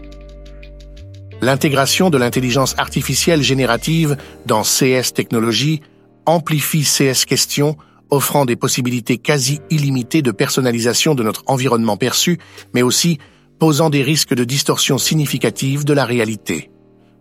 L'intégration 1.42 2.10
de 2.10 2.18
l'intelligence 2.18 2.74
artificielle 2.80 3.44
générative 3.44 4.18
dans 4.48 4.64
CS 4.64 5.14
Technologies 5.14 5.82
amplifie 6.26 6.84
CS 6.84 7.26
questions 7.26 7.78
offrant 8.10 8.46
des 8.46 8.56
possibilités 8.56 9.18
quasi 9.18 9.60
illimitées 9.70 10.22
de 10.22 10.32
personnalisation 10.32 11.16
de 11.16 11.24
notre 11.24 11.44
environnement 11.48 11.98
perçu, 11.98 12.38
mais 12.74 12.82
aussi 12.82 13.18
posant 13.60 13.90
des 13.90 14.04
risques 14.04 14.34
de 14.34 14.44
distorsion 14.44 14.98
significative 14.98 15.86
de 15.86 15.94
la 15.94 16.06
réalité. 16.06 16.70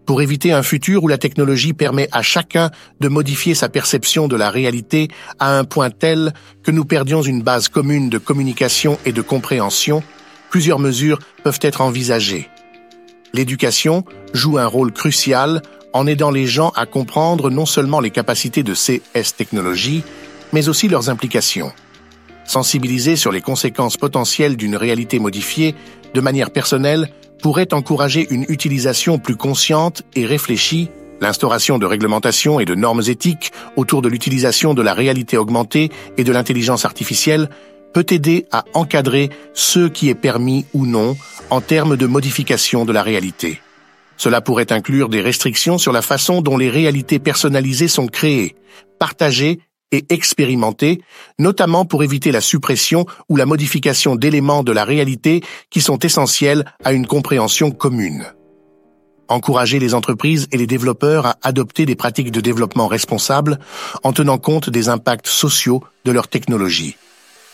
Pour 0.07 0.21
éviter 0.21 0.53
un 0.53 0.63
futur 0.63 1.03
où 1.03 1.09
la 1.09 1.17
technologie 1.17 1.73
permet 1.73 2.09
à 2.13 2.21
chacun 2.21 2.71
de 3.01 3.09
modifier 3.09 3.55
sa 3.55 3.71
perception 3.71 4.29
de 4.29 4.37
la 4.37 4.51
réalité 4.51 5.09
à 5.39 5.59
un 5.59 5.65
point 5.65 5.91
tel 5.91 6.35
que 6.63 6.71
nous 6.71 6.85
perdions 6.85 7.23
une 7.23 7.43
base 7.43 7.69
commune 7.69 8.11
de 8.11 8.19
communication 8.19 8.99
et 9.07 9.13
de 9.13 9.23
compréhension, 9.23 10.03
plusieurs 10.51 10.79
mesures 10.79 11.21
peuvent 11.43 11.61
être 11.63 11.81
envisagées. 11.81 12.51
L'éducation 13.33 14.05
joue 14.35 14.59
un 14.59 14.67
rôle 14.67 14.93
crucial 14.93 15.63
en 15.95 16.07
aidant 16.07 16.31
les 16.31 16.47
gens 16.47 16.71
à 16.77 16.85
comprendre 16.87 17.51
non 17.51 17.67
seulement 17.67 18.01
les 18.01 18.11
capacités 18.11 18.63
de 18.63 18.75
ces 18.75 19.01
S-technologies, 19.15 20.05
mais 20.55 20.69
aussi 20.69 20.89
leurs 20.89 21.11
implications. 21.11 21.73
Sensibiliser 22.47 23.17
sur 23.17 23.33
les 23.33 23.41
conséquences 23.41 23.97
potentielles 23.97 24.57
d'une 24.57 24.77
réalité 24.77 25.19
modifiée 25.19 25.75
de 26.15 26.21
manière 26.21 26.53
personnelle 26.53 27.11
pourrait 27.43 27.75
encourager 27.75 28.27
une 28.31 28.47
utilisation 28.49 29.19
plus 29.19 29.37
consciente 29.37 30.03
et 30.15 30.25
réfléchie, 30.25 30.91
l'instauration 31.21 31.79
de 31.79 31.87
réglementations 31.87 32.61
et 32.61 32.65
de 32.65 32.77
normes 32.77 33.03
éthiques 33.09 33.51
autour 33.77 34.01
de 34.01 34.09
l'utilisation 34.09 34.75
de 34.75 34.83
la 34.83 34.95
réalité 34.95 35.37
augmentée 35.37 35.91
et 36.17 36.25
de 36.25 36.33
l'intelligence 36.33 36.85
artificielle 36.85 37.51
peut 37.93 38.07
aider 38.11 38.47
à 38.53 38.65
encadrer 38.75 39.31
ce 39.55 39.89
qui 39.89 40.09
est 40.09 40.15
permis 40.15 40.67
ou 40.73 40.87
non 40.87 41.17
en 41.51 41.61
termes 41.61 41.97
de 41.97 42.07
modification 42.07 42.85
de 42.85 42.93
la 42.93 43.03
réalité. 43.03 43.61
Cela 44.17 44.41
pourrait 44.41 44.73
inclure 44.73 45.09
des 45.09 45.21
restrictions 45.21 45.79
sur 45.79 45.93
la 45.93 46.03
façon 46.03 46.43
dont 46.43 46.57
les 46.57 46.71
réalités 46.71 47.19
personnalisées 47.19 47.89
sont 47.89 48.07
créées, 48.07 48.55
partagées 49.01 49.59
et 49.93 50.07
expérimenté, 50.09 51.03
notamment 51.39 51.85
pour 51.85 52.03
éviter 52.03 52.33
la 52.33 52.41
suppression 52.41 53.07
ou 53.29 53.37
la 53.37 53.47
modification 53.47 54.17
d'éléments 54.17 54.63
de 54.63 54.73
la 54.73 54.85
réalité 54.85 55.43
qui 55.71 55.81
sont 55.81 55.99
essentiels 55.99 56.65
à 56.85 56.93
une 56.93 57.07
compréhension 57.07 57.71
commune. 57.71 58.25
Encourager 59.29 59.79
les 59.79 59.95
entreprises 59.95 60.49
et 60.53 60.59
les 60.59 60.67
développeurs 60.67 61.27
à 61.27 61.37
adopter 61.43 61.87
des 61.87 61.97
pratiques 61.97 62.31
de 62.31 62.41
développement 62.41 62.89
responsables 62.89 63.59
en 64.03 64.13
tenant 64.13 64.39
compte 64.39 64.69
des 64.69 64.89
impacts 64.89 65.29
sociaux 65.29 65.83
de 66.05 66.13
leur 66.13 66.29
technologie. 66.29 66.97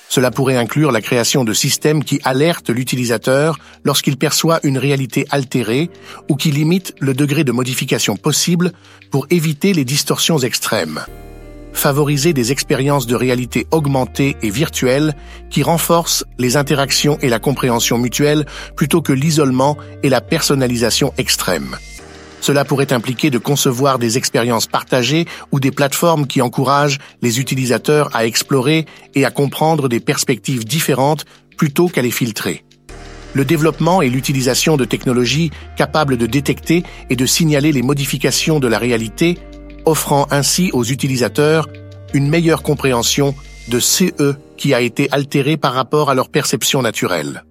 Cela 0.08 0.32
pourrait 0.32 0.56
inclure 0.56 0.90
la 0.90 1.00
création 1.00 1.44
de 1.44 1.52
systèmes 1.52 2.02
qui 2.02 2.20
alertent 2.24 2.70
l'utilisateur 2.70 3.60
lorsqu'il 3.84 4.16
perçoit 4.16 4.58
une 4.64 4.76
réalité 4.76 5.24
altérée 5.30 5.88
ou 6.28 6.34
qui 6.34 6.50
limitent 6.50 6.94
le 6.98 7.14
degré 7.14 7.44
de 7.44 7.52
modification 7.52 8.16
possible 8.16 8.72
pour 9.12 9.28
éviter 9.30 9.72
les 9.72 9.84
distorsions 9.84 10.38
extrêmes. 10.38 11.04
Favoriser 11.72 12.32
des 12.32 12.52
expériences 12.52 13.06
de 13.06 13.14
réalité 13.14 13.66
augmentée 13.70 14.36
et 14.42 14.50
virtuelle 14.50 15.14
qui 15.48 15.62
renforcent 15.62 16.24
les 16.38 16.56
interactions 16.56 17.18
et 17.22 17.28
la 17.28 17.38
compréhension 17.38 17.98
mutuelle 17.98 18.44
plutôt 18.76 19.02
que 19.02 19.12
l'isolement 19.12 19.76
et 20.02 20.08
la 20.08 20.20
personnalisation 20.20 21.12
extrême. 21.16 21.76
Cela 22.40 22.64
pourrait 22.64 22.92
impliquer 22.92 23.30
de 23.30 23.38
concevoir 23.38 23.98
des 23.98 24.16
expériences 24.16 24.66
partagées 24.66 25.26
ou 25.52 25.60
des 25.60 25.70
plateformes 25.70 26.26
qui 26.26 26.40
encouragent 26.40 26.98
les 27.22 27.38
utilisateurs 27.38 28.14
à 28.14 28.26
explorer 28.26 28.86
et 29.14 29.24
à 29.24 29.30
comprendre 29.30 29.88
des 29.88 30.00
perspectives 30.00 30.64
différentes 30.64 31.26
plutôt 31.56 31.88
qu'à 31.88 32.02
les 32.02 32.10
filtrer. 32.10 32.64
Le 33.32 33.44
développement 33.44 34.02
et 34.02 34.08
l'utilisation 34.08 34.76
de 34.76 34.84
technologies 34.84 35.50
capables 35.76 36.16
de 36.16 36.26
détecter 36.26 36.82
et 37.10 37.16
de 37.16 37.26
signaler 37.26 37.70
les 37.70 37.82
modifications 37.82 38.58
de 38.58 38.66
la 38.66 38.78
réalité, 38.78 39.38
offrant 39.84 40.26
ainsi 40.30 40.70
aux 40.72 40.84
utilisateurs 40.84 41.68
une 42.12 42.28
meilleure 42.28 42.62
compréhension 42.62 43.34
de 43.68 43.78
CE 43.78 44.36
qui 44.56 44.74
a 44.74 44.80
été 44.80 45.08
altéré 45.12 45.56
par 45.56 45.72
rapport 45.72 46.10
à 46.10 46.14
leur 46.14 46.28
perception 46.28 46.82
naturelle. 46.82 47.44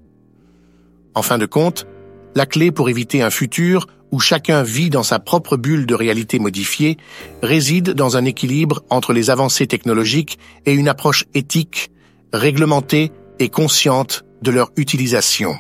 En 1.16 1.22
fin 1.22 1.38
de 1.38 1.46
compte, 1.46 1.88
la 2.36 2.46
clé 2.46 2.72
pour 2.72 2.90
éviter 2.90 3.22
un 3.22 3.30
futur 3.30 3.88
où 4.12 4.20
chacun 4.20 4.64
vit 4.64 4.90
dans 4.90 5.04
sa 5.04 5.20
propre 5.20 5.58
bulle 5.58 5.86
de 5.86 5.96
réalité 5.96 6.40
modifiée, 6.40 6.98
réside 7.44 7.92
dans 7.92 8.18
un 8.18 8.26
équilibre 8.26 8.84
entre 8.90 9.14
les 9.14 9.30
avancées 9.30 9.68
technologiques 9.68 10.40
et 10.66 10.74
une 10.74 10.88
approche 10.88 11.26
éthique, 11.34 11.92
réglementée 12.34 13.12
et 13.40 13.50
consciente 13.50 14.26
de 14.42 14.52
leur 14.52 14.72
utilisation. 14.78 15.56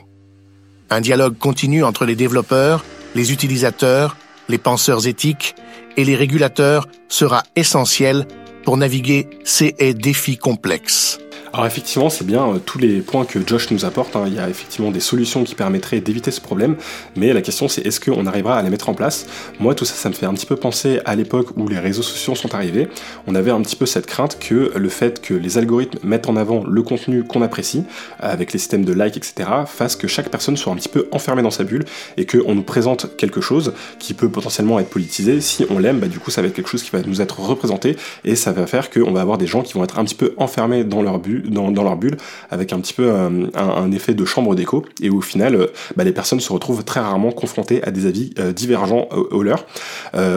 Un 0.89 1.01
dialogue 1.01 1.37
continu 1.37 1.83
entre 1.83 2.05
les 2.05 2.15
développeurs, 2.15 2.83
les 3.13 3.31
utilisateurs, 3.31 4.17
les 4.47 4.57
penseurs 4.57 5.07
éthiques 5.07 5.55
et 5.99 6.05
les 6.05 6.15
régulateurs 6.15 6.87
sera 7.09 7.43
essentiel 7.57 8.25
pour 8.63 8.77
naviguer 8.77 9.27
ces 9.43 9.73
défis 9.93 10.37
complexes. 10.37 11.19
Alors 11.51 11.65
effectivement, 11.65 12.09
c'est 12.09 12.25
bien 12.25 12.47
euh, 12.47 12.59
tous 12.63 12.77
les 12.77 13.01
points 13.01 13.25
que 13.25 13.39
Josh 13.45 13.71
nous 13.71 13.83
apporte. 13.83 14.15
Hein. 14.15 14.25
Il 14.27 14.35
y 14.35 14.39
a 14.39 14.47
effectivement 14.47 14.91
des 14.91 14.99
solutions 14.99 15.43
qui 15.43 15.55
permettraient 15.55 15.99
d'éviter 15.99 16.29
ce 16.29 16.41
problème, 16.41 16.75
mais 17.15 17.33
la 17.33 17.41
question 17.41 17.67
c'est 17.67 17.85
est-ce 17.87 17.99
qu'on 17.99 18.27
arrivera 18.27 18.57
à 18.57 18.61
les 18.61 18.69
mettre 18.69 18.87
en 18.89 18.93
place? 18.93 19.25
Moi, 19.59 19.73
tout 19.73 19.85
ça, 19.85 19.95
ça 19.95 20.09
me 20.09 20.13
fait 20.13 20.27
un 20.27 20.33
petit 20.33 20.45
peu 20.45 20.55
penser 20.55 20.99
à 21.05 21.15
l'époque 21.15 21.47
où 21.57 21.67
les 21.67 21.79
réseaux 21.79 22.03
sociaux 22.03 22.35
sont 22.35 22.53
arrivés. 22.53 22.87
On 23.25 23.33
avait 23.33 23.49
un 23.49 23.61
petit 23.61 23.75
peu 23.75 23.87
cette 23.87 24.05
crainte 24.05 24.37
que 24.39 24.71
le 24.75 24.89
fait 24.89 25.21
que 25.21 25.33
les 25.33 25.57
algorithmes 25.57 25.97
mettent 26.03 26.29
en 26.29 26.35
avant 26.35 26.63
le 26.67 26.83
contenu 26.83 27.23
qu'on 27.23 27.41
apprécie, 27.41 27.83
avec 28.19 28.53
les 28.53 28.59
systèmes 28.59 28.85
de 28.85 28.93
like, 28.93 29.17
etc., 29.17 29.49
fasse 29.65 29.95
que 29.95 30.07
chaque 30.07 30.29
personne 30.29 30.55
soit 30.55 30.71
un 30.71 30.75
petit 30.75 30.89
peu 30.89 31.07
enfermée 31.11 31.41
dans 31.41 31.51
sa 31.51 31.63
bulle 31.63 31.85
et 32.17 32.27
qu'on 32.27 32.53
nous 32.53 32.63
présente 32.63 33.17
quelque 33.17 33.41
chose 33.41 33.73
qui 33.97 34.13
peut 34.13 34.29
potentiellement 34.29 34.79
être 34.79 34.89
politisé. 34.89 35.41
Si 35.41 35.65
on 35.71 35.79
l'aime, 35.79 35.99
bah, 35.99 36.07
du 36.07 36.19
coup, 36.19 36.29
ça 36.29 36.41
va 36.41 36.47
être 36.47 36.53
quelque 36.53 36.69
chose 36.69 36.83
qui 36.83 36.91
va 36.91 37.01
nous 37.01 37.21
être 37.21 37.39
représenté 37.39 37.97
et 38.23 38.35
ça 38.35 38.51
va 38.51 38.67
faire 38.67 38.91
qu'on 38.91 39.11
va 39.11 39.21
avoir 39.21 39.39
des 39.39 39.47
gens 39.47 39.63
qui 39.63 39.73
vont 39.73 39.83
être 39.83 39.97
un 39.97 40.03
petit 40.03 40.15
peu 40.15 40.33
enfermés 40.37 40.83
dans 40.83 41.01
leur 41.01 41.17
bulle 41.19 41.38
dans, 41.47 41.83
leur 41.83 41.95
bulle, 41.95 42.17
avec 42.49 42.73
un 42.73 42.79
petit 42.79 42.93
peu 42.93 43.09
euh, 43.09 43.47
un, 43.53 43.91
effet 43.91 44.13
de 44.13 44.25
chambre 44.25 44.55
d'écho, 44.55 44.85
et 45.01 45.09
au 45.09 45.21
final, 45.21 45.55
euh, 45.55 45.67
bah, 45.95 46.03
les 46.03 46.11
personnes 46.11 46.39
se 46.39 46.51
retrouvent 46.51 46.83
très 46.83 46.99
rarement 46.99 47.31
confrontées 47.31 47.83
à 47.83 47.91
des 47.91 48.05
avis 48.05 48.33
euh, 48.39 48.51
divergents 48.51 49.07
aux 49.11 49.43
leurs. 49.43 49.65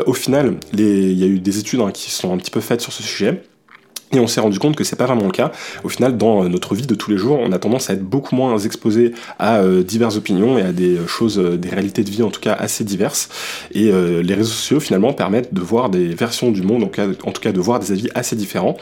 au 0.06 0.12
final, 0.12 0.56
il 0.72 1.12
y 1.12 1.24
a 1.24 1.26
eu 1.26 1.38
des 1.38 1.58
études 1.58 1.80
hein, 1.80 1.90
qui 1.92 2.10
sont 2.10 2.32
un 2.32 2.36
petit 2.36 2.50
peu 2.50 2.60
faites 2.60 2.80
sur 2.80 2.92
ce 2.92 3.02
sujet. 3.02 3.42
Et 4.14 4.20
on 4.20 4.26
s'est 4.26 4.40
rendu 4.42 4.58
compte 4.58 4.76
que 4.76 4.84
c'est 4.84 4.96
pas 4.96 5.06
vraiment 5.06 5.24
le 5.24 5.30
cas. 5.30 5.52
Au 5.84 5.88
final, 5.88 6.18
dans 6.18 6.44
notre 6.44 6.74
vie 6.74 6.86
de 6.86 6.94
tous 6.94 7.10
les 7.10 7.16
jours, 7.16 7.38
on 7.40 7.50
a 7.50 7.58
tendance 7.58 7.88
à 7.88 7.94
être 7.94 8.04
beaucoup 8.04 8.36
moins 8.36 8.58
exposé 8.58 9.12
à 9.38 9.60
euh, 9.60 9.82
diverses 9.82 10.16
opinions 10.16 10.58
et 10.58 10.62
à 10.62 10.72
des 10.72 10.98
choses, 11.06 11.38
euh, 11.38 11.56
des 11.56 11.70
réalités 11.70 12.04
de 12.04 12.10
vie 12.10 12.22
en 12.22 12.30
tout 12.30 12.40
cas 12.40 12.52
assez 12.52 12.84
diverses. 12.84 13.30
Et 13.72 13.90
euh, 13.90 14.22
les 14.22 14.34
réseaux 14.34 14.50
sociaux 14.50 14.80
finalement 14.80 15.14
permettent 15.14 15.54
de 15.54 15.60
voir 15.62 15.88
des 15.88 16.08
versions 16.08 16.50
du 16.50 16.60
monde, 16.60 16.82
en, 16.82 16.88
tout 17.32 17.40
cas 17.40 17.52
de 17.52 17.60
voir 17.60 17.80
des 17.80 17.92
avis 17.92 18.08
assez 18.14 18.36
différents, 18.36 18.76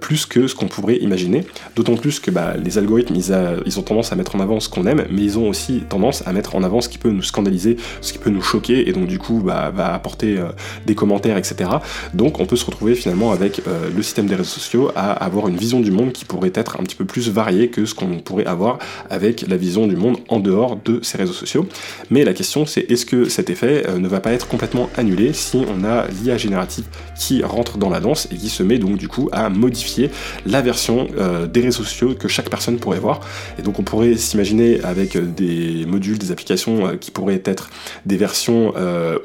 plus 0.00 0.24
que 0.24 0.46
ce 0.46 0.54
qu'on 0.54 0.66
pourrait 0.66 0.96
imaginer. 0.96 1.44
D'autant 1.76 1.96
plus 1.96 2.20
que 2.20 2.30
bah, 2.30 2.54
les 2.56 2.78
algorithmes, 2.78 3.14
ils, 3.14 3.34
ils, 3.66 3.78
ont 3.78 3.82
tendance 3.82 4.12
à 4.12 4.16
mettre 4.16 4.34
en 4.34 4.40
avant 4.40 4.60
ce 4.60 4.68
qu'on 4.68 4.86
aime, 4.86 5.04
mais 5.10 5.22
ils 5.22 5.38
ont 5.38 5.48
aussi 5.48 5.82
tendance 5.88 6.26
à 6.26 6.32
mettre 6.32 6.56
en 6.56 6.62
avant 6.62 6.80
ce 6.80 6.88
qui 6.88 6.98
peut 6.98 7.10
nous 7.10 7.22
scandaliser, 7.22 7.76
ce 8.00 8.12
qui 8.12 8.18
peut 8.18 8.30
nous 8.30 8.42
choquer, 8.42 8.88
et 8.88 8.92
donc 8.92 9.06
du 9.06 9.18
coup 9.18 9.42
bah, 9.44 9.70
va 9.74 9.92
apporter 9.92 10.38
des 10.86 10.94
commentaires, 10.94 11.36
etc. 11.36 11.70
Donc 12.14 12.40
on 12.40 12.46
peut 12.46 12.56
se 12.56 12.64
retrouver 12.64 12.94
finalement 12.94 13.32
avec 13.32 13.60
le 13.66 14.02
système 14.02 14.26
des 14.26 14.37
sociaux 14.44 14.90
à 14.94 15.12
avoir 15.12 15.48
une 15.48 15.56
vision 15.56 15.80
du 15.80 15.90
monde 15.90 16.12
qui 16.12 16.24
pourrait 16.24 16.52
être 16.54 16.78
un 16.80 16.82
petit 16.82 16.96
peu 16.96 17.04
plus 17.04 17.28
variée 17.28 17.68
que 17.68 17.84
ce 17.84 17.94
qu'on 17.94 18.18
pourrait 18.18 18.46
avoir 18.46 18.78
avec 19.10 19.46
la 19.46 19.56
vision 19.56 19.86
du 19.86 19.96
monde 19.96 20.18
en 20.28 20.40
dehors 20.40 20.78
de 20.84 21.00
ces 21.02 21.18
réseaux 21.18 21.32
sociaux. 21.32 21.66
Mais 22.10 22.24
la 22.24 22.32
question 22.32 22.66
c'est 22.66 22.90
est-ce 22.90 23.06
que 23.06 23.28
cet 23.28 23.50
effet 23.50 23.84
euh, 23.88 23.98
ne 23.98 24.08
va 24.08 24.20
pas 24.20 24.32
être 24.32 24.48
complètement 24.48 24.88
annulé 24.96 25.32
si 25.32 25.64
on 25.68 25.84
a 25.84 26.06
l'IA 26.08 26.36
générative 26.36 26.84
qui 27.16 27.42
rentre 27.42 27.78
dans 27.78 27.90
la 27.90 28.00
danse 28.00 28.28
et 28.32 28.36
qui 28.36 28.48
se 28.48 28.62
met 28.62 28.78
donc 28.78 28.96
du 28.96 29.08
coup 29.08 29.28
à 29.32 29.48
modifier 29.48 30.10
la 30.46 30.62
version 30.62 31.08
euh, 31.18 31.46
des 31.46 31.60
réseaux 31.60 31.84
sociaux 31.84 32.14
que 32.14 32.28
chaque 32.28 32.50
personne 32.50 32.78
pourrait 32.78 33.00
voir? 33.00 33.20
Et 33.58 33.62
donc 33.62 33.78
on 33.78 33.82
pourrait 33.82 34.16
s'imaginer 34.16 34.80
avec 34.82 35.16
euh, 35.16 35.22
des 35.22 35.84
modules, 35.86 36.18
des 36.18 36.32
applications 36.32 36.96
qui 36.98 37.10
pourraient 37.10 37.42
être 37.44 37.70
des 38.06 38.16
versions 38.16 38.72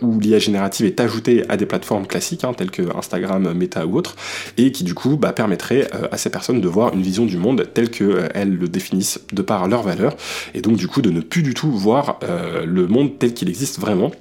où 0.01 0.19
l'IA 0.19 0.39
générative 0.39 0.85
est 0.85 0.99
ajoutée 0.99 1.43
à 1.49 1.57
des 1.57 1.65
plateformes 1.65 2.07
classiques 2.07 2.43
hein, 2.43 2.53
telles 2.53 2.71
que 2.71 2.83
Instagram, 2.97 3.53
Meta 3.53 3.85
ou 3.85 3.97
autres, 3.97 4.15
et 4.57 4.71
qui 4.71 4.83
du 4.83 4.93
coup 4.93 5.02
bah, 5.11 5.33
permettrait 5.33 5.87
euh, 5.93 6.07
à 6.11 6.17
ces 6.17 6.29
personnes 6.29 6.61
de 6.61 6.67
voir 6.67 6.93
une 6.93 7.01
vision 7.01 7.25
du 7.25 7.37
monde 7.37 7.67
telle 7.73 7.89
qu'elles 7.89 8.07
euh, 8.09 8.45
le 8.45 8.67
définissent 8.67 9.19
de 9.31 9.41
par 9.41 9.67
leurs 9.67 9.83
valeurs, 9.83 10.15
et 10.53 10.61
donc 10.61 10.77
du 10.77 10.87
coup 10.87 11.01
de 11.01 11.09
ne 11.09 11.21
plus 11.21 11.43
du 11.43 11.53
tout 11.53 11.71
voir 11.71 12.19
euh, 12.23 12.65
le 12.65 12.87
monde 12.87 13.17
tel 13.19 13.33
qu'il 13.33 13.49
existe 13.49 13.79
vraiment. 13.79 14.11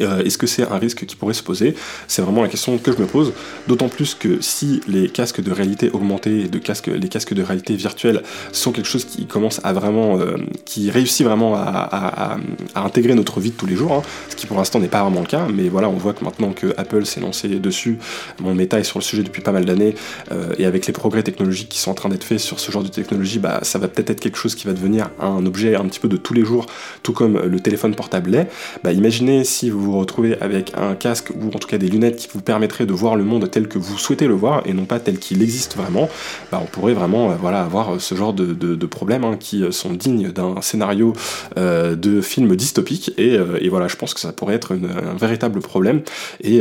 Euh, 0.00 0.22
est-ce 0.24 0.38
que 0.38 0.46
c'est 0.46 0.66
un 0.66 0.78
risque 0.78 1.06
qui 1.06 1.16
pourrait 1.16 1.34
se 1.34 1.42
poser? 1.42 1.74
C'est 2.08 2.22
vraiment 2.22 2.42
la 2.42 2.48
question 2.48 2.76
que 2.78 2.92
je 2.92 2.98
me 2.98 3.06
pose. 3.06 3.32
D'autant 3.66 3.88
plus 3.88 4.14
que 4.14 4.40
si 4.40 4.80
les 4.88 5.08
casques 5.08 5.40
de 5.40 5.52
réalité 5.52 5.90
augmentée, 5.90 6.48
casques, 6.62 6.88
les 6.88 7.08
casques 7.08 7.34
de 7.34 7.42
réalité 7.42 7.74
virtuelle 7.74 8.22
sont 8.52 8.72
quelque 8.72 8.88
chose 8.88 9.04
qui 9.04 9.26
commence 9.26 9.60
à 9.64 9.72
vraiment, 9.72 10.18
euh, 10.18 10.36
qui 10.64 10.90
réussit 10.90 11.26
vraiment 11.26 11.54
à, 11.56 12.36
intégrer 12.74 13.14
notre 13.14 13.40
vie 13.40 13.50
de 13.50 13.56
tous 13.56 13.66
les 13.66 13.76
jours, 13.76 13.92
hein, 13.92 14.02
ce 14.28 14.36
qui 14.36 14.46
pour 14.46 14.56
l'instant 14.56 14.78
n'est 14.78 14.88
pas 14.88 15.02
vraiment 15.02 15.20
le 15.20 15.26
cas. 15.26 15.46
Mais 15.52 15.68
voilà, 15.68 15.88
on 15.88 15.96
voit 15.96 16.12
que 16.12 16.24
maintenant 16.24 16.52
que 16.52 16.74
Apple 16.76 17.06
s'est 17.06 17.20
lancé 17.20 17.48
dessus, 17.48 17.98
mon 18.40 18.54
méta 18.54 18.78
est 18.78 18.84
sur 18.84 18.98
le 18.98 19.04
sujet 19.04 19.22
depuis 19.22 19.42
pas 19.42 19.52
mal 19.52 19.64
d'années, 19.64 19.94
euh, 20.32 20.54
et 20.58 20.66
avec 20.66 20.86
les 20.86 20.92
progrès 20.92 21.22
technologiques 21.22 21.68
qui 21.68 21.78
sont 21.78 21.90
en 21.90 21.94
train 21.94 22.08
d'être 22.08 22.24
faits 22.24 22.40
sur 22.40 22.60
ce 22.60 22.70
genre 22.70 22.82
de 22.82 22.88
technologie, 22.88 23.38
bah, 23.38 23.60
ça 23.62 23.78
va 23.78 23.88
peut-être 23.88 24.10
être 24.10 24.20
quelque 24.20 24.38
chose 24.38 24.54
qui 24.54 24.66
va 24.66 24.72
devenir 24.72 25.10
un 25.20 25.44
objet 25.46 25.74
un 25.76 25.84
petit 25.86 26.00
peu 26.00 26.08
de 26.08 26.16
tous 26.16 26.34
les 26.34 26.44
jours, 26.44 26.66
tout 27.02 27.12
comme 27.12 27.38
le 27.38 27.60
téléphone 27.60 27.94
portable 27.94 28.30
l'est. 28.30 28.48
Bah, 28.82 28.92
imaginez 28.92 29.44
si 29.44 29.70
vous 29.70 29.85
vous 29.86 29.98
retrouvez 29.98 30.40
avec 30.40 30.72
un 30.76 30.94
casque 30.94 31.30
ou 31.30 31.48
en 31.48 31.58
tout 31.58 31.68
cas 31.68 31.78
des 31.78 31.88
lunettes 31.88 32.16
qui 32.16 32.28
vous 32.32 32.40
permettraient 32.40 32.86
de 32.86 32.92
voir 32.92 33.16
le 33.16 33.24
monde 33.24 33.50
tel 33.50 33.68
que 33.68 33.78
vous 33.78 33.98
souhaitez 33.98 34.26
le 34.26 34.34
voir 34.34 34.62
et 34.66 34.72
non 34.72 34.84
pas 34.84 35.00
tel 35.00 35.18
qu'il 35.18 35.42
existe 35.42 35.76
vraiment, 35.76 36.08
bah, 36.50 36.60
on 36.62 36.66
pourrait 36.66 36.94
vraiment 36.94 37.30
euh, 37.30 37.34
voilà, 37.40 37.62
avoir 37.62 37.94
euh, 37.94 37.98
ce 37.98 38.14
genre 38.14 38.32
de, 38.32 38.54
de, 38.54 38.86
problèmes 38.86 39.24
hein, 39.24 39.36
qui 39.38 39.62
euh, 39.62 39.70
sont 39.70 39.92
dignes 39.92 40.30
d'un 40.30 40.60
scénario 40.60 41.12
de 41.56 42.20
film 42.20 42.54
dystopique 42.56 43.12
et, 43.18 43.34
et, 43.34 43.68
voilà, 43.68 43.88
je 43.88 43.96
pense 43.96 44.14
que 44.14 44.20
ça 44.20 44.32
pourrait 44.32 44.54
être 44.54 44.72
un 44.74 45.16
véritable 45.16 45.60
problème 45.60 46.02
et 46.42 46.60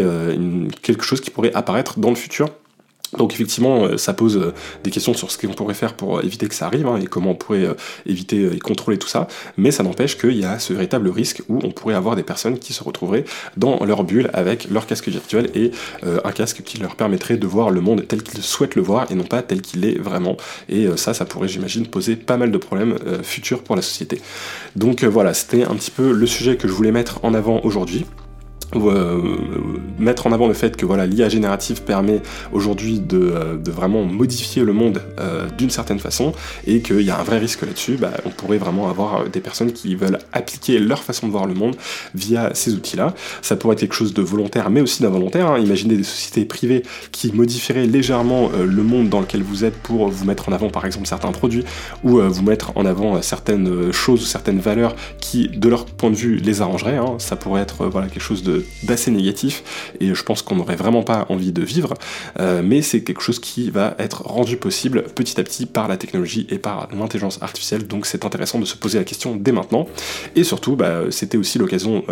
quelque 0.82 1.03
chose 1.03 1.21
qui 1.21 1.32
pourrait 1.32 1.53
apparaître 1.53 1.99
dans 1.99 2.09
le 2.09 2.15
futur 2.15 2.49
donc 3.18 3.34
effectivement, 3.34 3.86
euh, 3.86 3.97
ça 3.97 4.14
pose 4.14 4.38
euh, 4.38 4.53
des 4.84 4.91
questions 4.91 5.14
sur 5.14 5.32
ce 5.32 5.38
qu'on 5.38 5.53
pourrait 5.53 5.74
faire 5.74 5.93
pour 5.93 6.24
éviter 6.24 6.47
que 6.47 6.56
ça 6.56 6.66
arrive 6.66 6.88
hein, 6.88 6.99
et 7.01 7.06
comment 7.06 7.32
on 7.32 7.36
pourrait 7.36 7.66
euh, 7.66 7.74
éviter 8.06 8.49
et 8.53 8.60
contrôler 8.60 8.97
tout 8.97 9.08
ça, 9.08 9.28
mais 9.58 9.72
ça 9.72 9.84
n'empêche 9.84 10.18
qu'il 10.18 10.38
y 10.38 10.45
a 10.45 10.60
ce 10.60 10.74
véritable 10.74 11.10
risque 11.10 11.41
où 11.47 11.60
on 11.64 11.72
pourrait 11.72 11.95
avoir 11.95 12.16
des 12.16 12.24
personnes 12.24 12.60
qui 12.60 12.74
se 12.74 12.84
retrouveraient 12.84 13.26
dans 13.58 13.84
leur 13.86 14.03
bulle 14.03 14.30
avec 14.34 14.70
leur 14.70 14.86
casque 14.86 15.08
virtuel 15.08 15.49
et 15.56 15.72
un 16.03 16.32
casque 16.32 16.64
qui 16.64 16.78
leur 16.78 16.95
permettrait 16.95 17.38
de 17.38 17.47
voir 17.47 17.70
le 17.70 17.82
monde 17.82 18.06
tel 18.08 18.24
qu'ils 18.24 18.41
souhaitent 18.41 18.76
le 18.76 18.82
voir 18.82 19.12
et 19.12 19.16
non 19.16 19.24
pas 19.24 19.41
tel 19.41 19.62
qu'il 19.62 19.86
est 19.86 19.97
vraiment. 19.97 20.38
Et 20.70 20.88
ça, 20.95 21.14
ça 21.14 21.26
pourrait, 21.26 21.47
j'imagine, 21.47 21.88
poser 21.88 22.16
pas 22.16 22.38
mal 22.38 22.51
de 22.51 22.58
problèmes 22.58 22.97
futurs 23.24 23.64
pour 23.64 23.76
la 23.76 23.82
société. 23.82 24.22
Donc 24.76 25.03
voilà, 25.03 25.34
c'était 25.34 25.64
un 25.64 25.76
petit 25.76 25.91
peu 25.91 26.12
le 26.12 26.26
sujet 26.26 26.58
que 26.58 26.68
je 26.68 26.74
voulais 26.74 26.91
mettre 26.91 27.20
en 27.24 27.34
avant 27.34 27.62
aujourd'hui. 27.64 28.06
Euh, 28.76 29.22
mettre 29.97 30.28
en 30.28 30.32
avant 30.32 30.47
le 30.47 30.53
fait 30.53 30.76
que 30.76 30.86
voilà 30.86 31.05
l'IA 31.05 31.30
générative 31.30 31.84
permet 31.84 32.22
aujourd'hui 32.51 32.99
de, 32.99 33.18
euh, 33.18 33.57
vraiment 33.66 34.03
modifier 34.03 34.63
le 34.63 34.74
monde 34.74 35.01
euh, 35.20 35.47
d'une 35.57 35.70
certaine 35.70 35.99
façon 35.99 36.34
et 36.68 36.82
qu'il 36.82 37.01
y 37.01 37.09
a 37.09 37.20
un 37.20 37.24
vrai 37.24 37.38
risque 37.38 37.61
là-dessus, 37.61 37.95
bah, 37.95 38.11
on 38.26 38.30
pourrait 38.30 38.57
vraiment 38.57 38.89
avoir 38.89 39.30
des 39.30 39.39
personnes 39.39 39.72
qui 39.72 39.95
veulent 39.95 40.20
appliquer 40.34 40.80
leur 40.80 41.03
façon 41.03 41.28
de 41.28 41.32
voir 41.32 41.45
le 41.45 41.53
monde 41.53 41.76
via 42.13 42.53
ces 42.53 42.74
outils-là. 42.74 43.13
Ça 43.41 43.55
pourrait 43.55 43.74
être 43.74 43.80
quelque 43.80 43.95
chose 43.95 44.13
de 44.13 44.22
volontaire 44.22 44.70
mais 44.70 44.82
aussi 44.82 45.01
d'involontaire. 45.01 45.49
Hein. 45.51 45.59
Imaginez 45.59 45.95
des 45.95 46.03
sociétés 46.03 46.45
privées 46.45 46.84
qui 47.11 47.32
modifieraient 47.32 47.86
légèrement 47.86 48.49
le 48.57 48.84
monde 48.84 49.09
dans 49.09 49.22
lequel 49.22 49.43
vous 49.43 49.63
êtes 49.63 49.76
pour 49.76 50.09
vous 50.09 50.26
mettre 50.26 50.49
en 50.49 50.51
avant 50.51 50.70
par 50.70 50.86
exemple 50.86 51.07
certains 51.07 51.32
produits 51.32 51.63
ou 52.03 52.20
vous 52.20 52.43
mettre 52.43 52.74
en 52.76 52.86
avant 52.86 53.22
certaines 53.22 53.91
choses 53.91 54.22
ou 54.22 54.26
certaines 54.26 54.59
valeurs 54.59 54.95
qui 55.20 55.47
de 55.47 55.70
leur 55.70 55.86
point 55.86 56.09
de 56.09 56.16
vue 56.16 56.38
les 56.38 56.61
arrangeraient. 56.61 56.97
Hein. 56.97 57.16
Ça 57.20 57.36
pourrait 57.36 57.61
être 57.61 57.86
voilà 57.88 58.07
quelque 58.07 58.22
chose 58.22 58.43
de 58.43 58.55
d'assez 58.84 59.12
négatif 59.12 59.64
et 59.99 60.14
je 60.14 60.24
pense 60.24 60.41
qu'on 60.41 60.56
n'aurait 60.56 60.76
vraiment 60.76 61.03
pas 61.03 61.26
envie 61.30 61.51
de 61.51 61.62
vivre, 61.62 61.93
mais 62.39 62.82
c'est 62.82 63.01
quelque 63.01 63.22
chose 63.22 63.39
qui 63.39 63.70
va 63.70 63.95
être 63.99 64.24
rendu 64.24 64.58
possible 64.58 65.03
petit 65.16 65.39
à 65.39 65.43
petit 65.43 65.66
par 65.66 65.88
la 65.88 65.97
technologie 65.97 66.47
et 66.49 66.58
par 66.58 66.88
l'intelligence 66.91 67.39
artificielle, 67.41 67.88
donc 67.88 68.06
c'est 68.06 68.26
intéressant 68.26 68.60
de 68.60 68.66
se 68.66 68.76
poser 68.76 68.97
la 68.97 69.03
question 69.03 69.36
dès 69.36 69.51
maintenant. 69.51 69.88
Et 70.36 70.43
surtout, 70.43 70.76
bah, 70.76 71.01
c'était 71.10 71.38
aussi 71.38 71.58
l'occasion, 71.58 72.03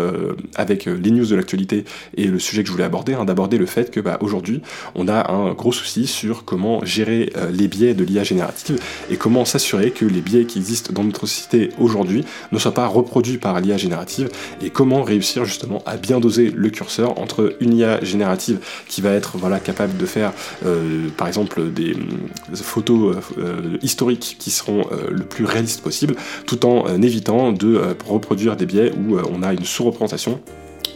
avec 0.56 0.86
les 0.86 1.12
news 1.12 1.26
de 1.26 1.36
l'actualité 1.36 1.86
et 2.18 2.26
le 2.26 2.39
sujet 2.39 2.64
que 2.64 2.68
je 2.68 2.72
voulais 2.72 2.84
aborder, 2.84 3.14
hein, 3.14 3.26
d'aborder 3.26 3.58
le 3.58 3.66
fait 3.66 3.91
que 3.91 4.00
bah, 4.00 4.18
aujourd'hui, 4.22 4.62
on 4.96 5.08
a 5.08 5.32
un 5.32 5.54
gros 5.54 5.72
souci 5.72 6.08
sur 6.08 6.46
comment 6.46 6.84
gérer 6.86 7.32
les 7.52 7.68
biais 7.68 7.94
de 7.94 8.04
l'IA 8.04 8.24
générative 8.24 8.80
et 9.10 9.18
comment 9.18 9.46
s'assurer 9.46 9.91
que 9.91 10.06
les 10.06 10.22
biais 10.22 10.46
qui 10.46 10.60
existent 10.60 10.94
dans 10.94 11.04
notre 11.04 11.26
société 11.28 11.70
aujourd'hui 11.80 12.26
ne 12.52 12.60
soient 12.60 12.74
pas 12.74 12.88
reproduits 12.88 13.38
par 13.38 13.60
l'IA 13.60 13.78
générative 13.78 14.30
et 14.62 14.70
comment 14.70 15.04
réussir 15.04 15.46
justement 15.46 15.82
à 15.86 15.98
bien 15.98 16.20
doser 16.20 16.33
le 16.38 16.70
curseur 16.70 17.20
entre 17.20 17.56
une 17.60 17.78
IA 17.78 18.04
générative 18.04 18.60
qui 18.88 19.02
va 19.02 19.12
être 19.12 19.38
voilà, 19.38 19.60
capable 19.60 19.98
de 19.98 20.06
faire 20.06 20.34
euh, 20.66 21.10
par 21.18 21.28
exemple 21.28 21.72
des, 21.72 21.94
euh, 21.94 22.56
photos 22.56 23.18
euh, 23.38 23.78
historiques 23.82 24.38
qui 24.40 24.52
seront 24.52 24.86
le 25.10 25.24
plus 25.24 25.46
réalistes 25.46 25.82
possible 25.82 26.16
tout 26.46 26.66
en 26.66 27.02
évitant 27.02 27.52
de 27.52 27.82
reproduire 28.06 28.56
des 28.56 28.66
biais 28.66 28.92
où 28.92 29.18
on 29.18 29.44
a 29.44 29.54
une 29.54 29.66
sous-représentation 29.66 30.40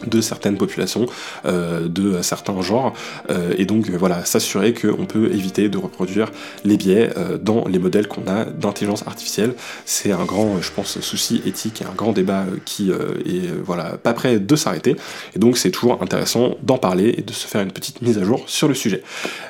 de 0.06 0.20
certaines 0.20 0.56
populations, 0.56 1.06
euh, 1.44 1.88
de 1.88 2.22
certains 2.22 2.60
genres, 2.62 2.94
euh, 3.30 3.54
et 3.56 3.64
donc 3.64 3.90
voilà, 3.90 4.24
s'assurer 4.24 4.74
qu'on 4.74 5.06
peut 5.06 5.32
éviter 5.32 5.68
de 5.68 5.78
reproduire 5.78 6.30
les 6.64 6.76
biais 6.76 7.10
euh, 7.16 7.38
dans 7.38 7.66
les 7.66 7.78
modèles 7.78 8.08
qu'on 8.08 8.26
a 8.26 8.44
d'intelligence 8.44 9.06
artificielle. 9.06 9.54
C'est 9.84 10.12
un 10.12 10.24
grand, 10.24 10.60
je 10.60 10.70
pense, 10.72 11.00
souci 11.00 11.42
éthique 11.46 11.82
et 11.82 11.84
un 11.84 11.94
grand 11.94 12.12
débat 12.12 12.44
qui 12.64 12.90
est 12.90 13.50
voilà, 13.64 13.96
pas 14.02 14.12
prêt 14.12 14.38
de 14.38 14.56
s'arrêter, 14.56 14.96
et 15.34 15.38
donc 15.38 15.58
c'est 15.58 15.70
toujours 15.70 16.02
intéressant 16.02 16.56
d'en 16.62 16.78
parler 16.78 17.14
et 17.16 17.22
de 17.22 17.32
se 17.32 17.46
faire 17.46 17.62
une 17.62 17.72
petite 17.72 18.02
mise 18.02 18.18
à 18.18 18.24
jour 18.24 18.44
sur 18.46 18.68
le 18.68 18.74
sujet. 18.74 19.02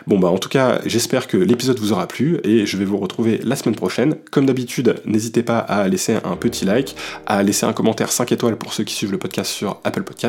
Bon 0.06 0.18
bah 0.18 0.28
en 0.28 0.38
tout 0.38 0.48
cas, 0.48 0.80
j'espère 0.86 1.26
que 1.26 1.36
l'épisode 1.36 1.78
vous 1.78 1.92
aura 1.92 2.06
plu, 2.06 2.38
et 2.44 2.66
je 2.66 2.76
vais 2.76 2.84
vous 2.84 2.98
retrouver 2.98 3.40
la 3.44 3.56
semaine 3.56 3.74
prochaine. 3.74 4.16
Comme 4.30 4.46
d'habitude, 4.46 4.96
n'hésitez 5.04 5.42
pas 5.42 5.58
à 5.58 5.86
laisser 5.88 6.16
un 6.24 6.36
petit 6.36 6.64
like, 6.64 6.96
à 7.26 7.42
laisser 7.42 7.66
un 7.66 7.72
commentaire 7.72 8.12
5 8.12 8.32
étoiles 8.32 8.56
pour 8.56 8.72
ceux 8.72 8.84
qui 8.84 8.94
suivent 8.94 9.12
le 9.12 9.18
podcast 9.18 9.50
sur 9.50 9.80
Apple 9.84 10.02
Podcast, 10.02 10.27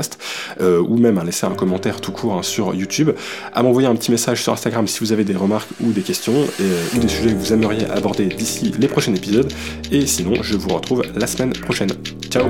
euh, 0.62 0.80
ou 0.82 0.98
même 0.98 1.18
à 1.18 1.24
laisser 1.24 1.46
un 1.46 1.56
commentaire 1.56 2.02
tout 2.02 2.12
court 2.12 2.34
hein, 2.34 2.44
sur 2.44 2.74
YouTube, 2.74 3.12
à 3.54 3.64
m'envoyer 3.64 3.88
un 3.88 3.96
petit 3.96 4.12
message 4.12 4.42
sur 4.42 4.54
Instagram 4.54 4.88
si 4.88 5.00
vous 5.00 5.12
avez 5.12 5.24
des 5.24 5.36
remarques 5.36 5.70
ou 5.82 5.92
des 5.92 6.02
questions 6.02 6.34
euh, 6.62 6.84
ou 6.96 7.00
des 7.00 7.08
sujets 7.08 7.34
que 7.34 7.40
vous 7.40 7.54
aimeriez 7.54 7.86
aborder 7.86 8.26
d'ici 8.26 8.74
les 8.78 8.88
prochains 8.88 9.14
épisodes. 9.14 9.52
Et 9.92 10.06
sinon, 10.06 10.42
je 10.42 10.56
vous 10.56 10.70
retrouve 10.70 11.04
la 11.16 11.28
semaine 11.28 11.54
prochaine. 11.54 11.90
Ciao 12.30 12.46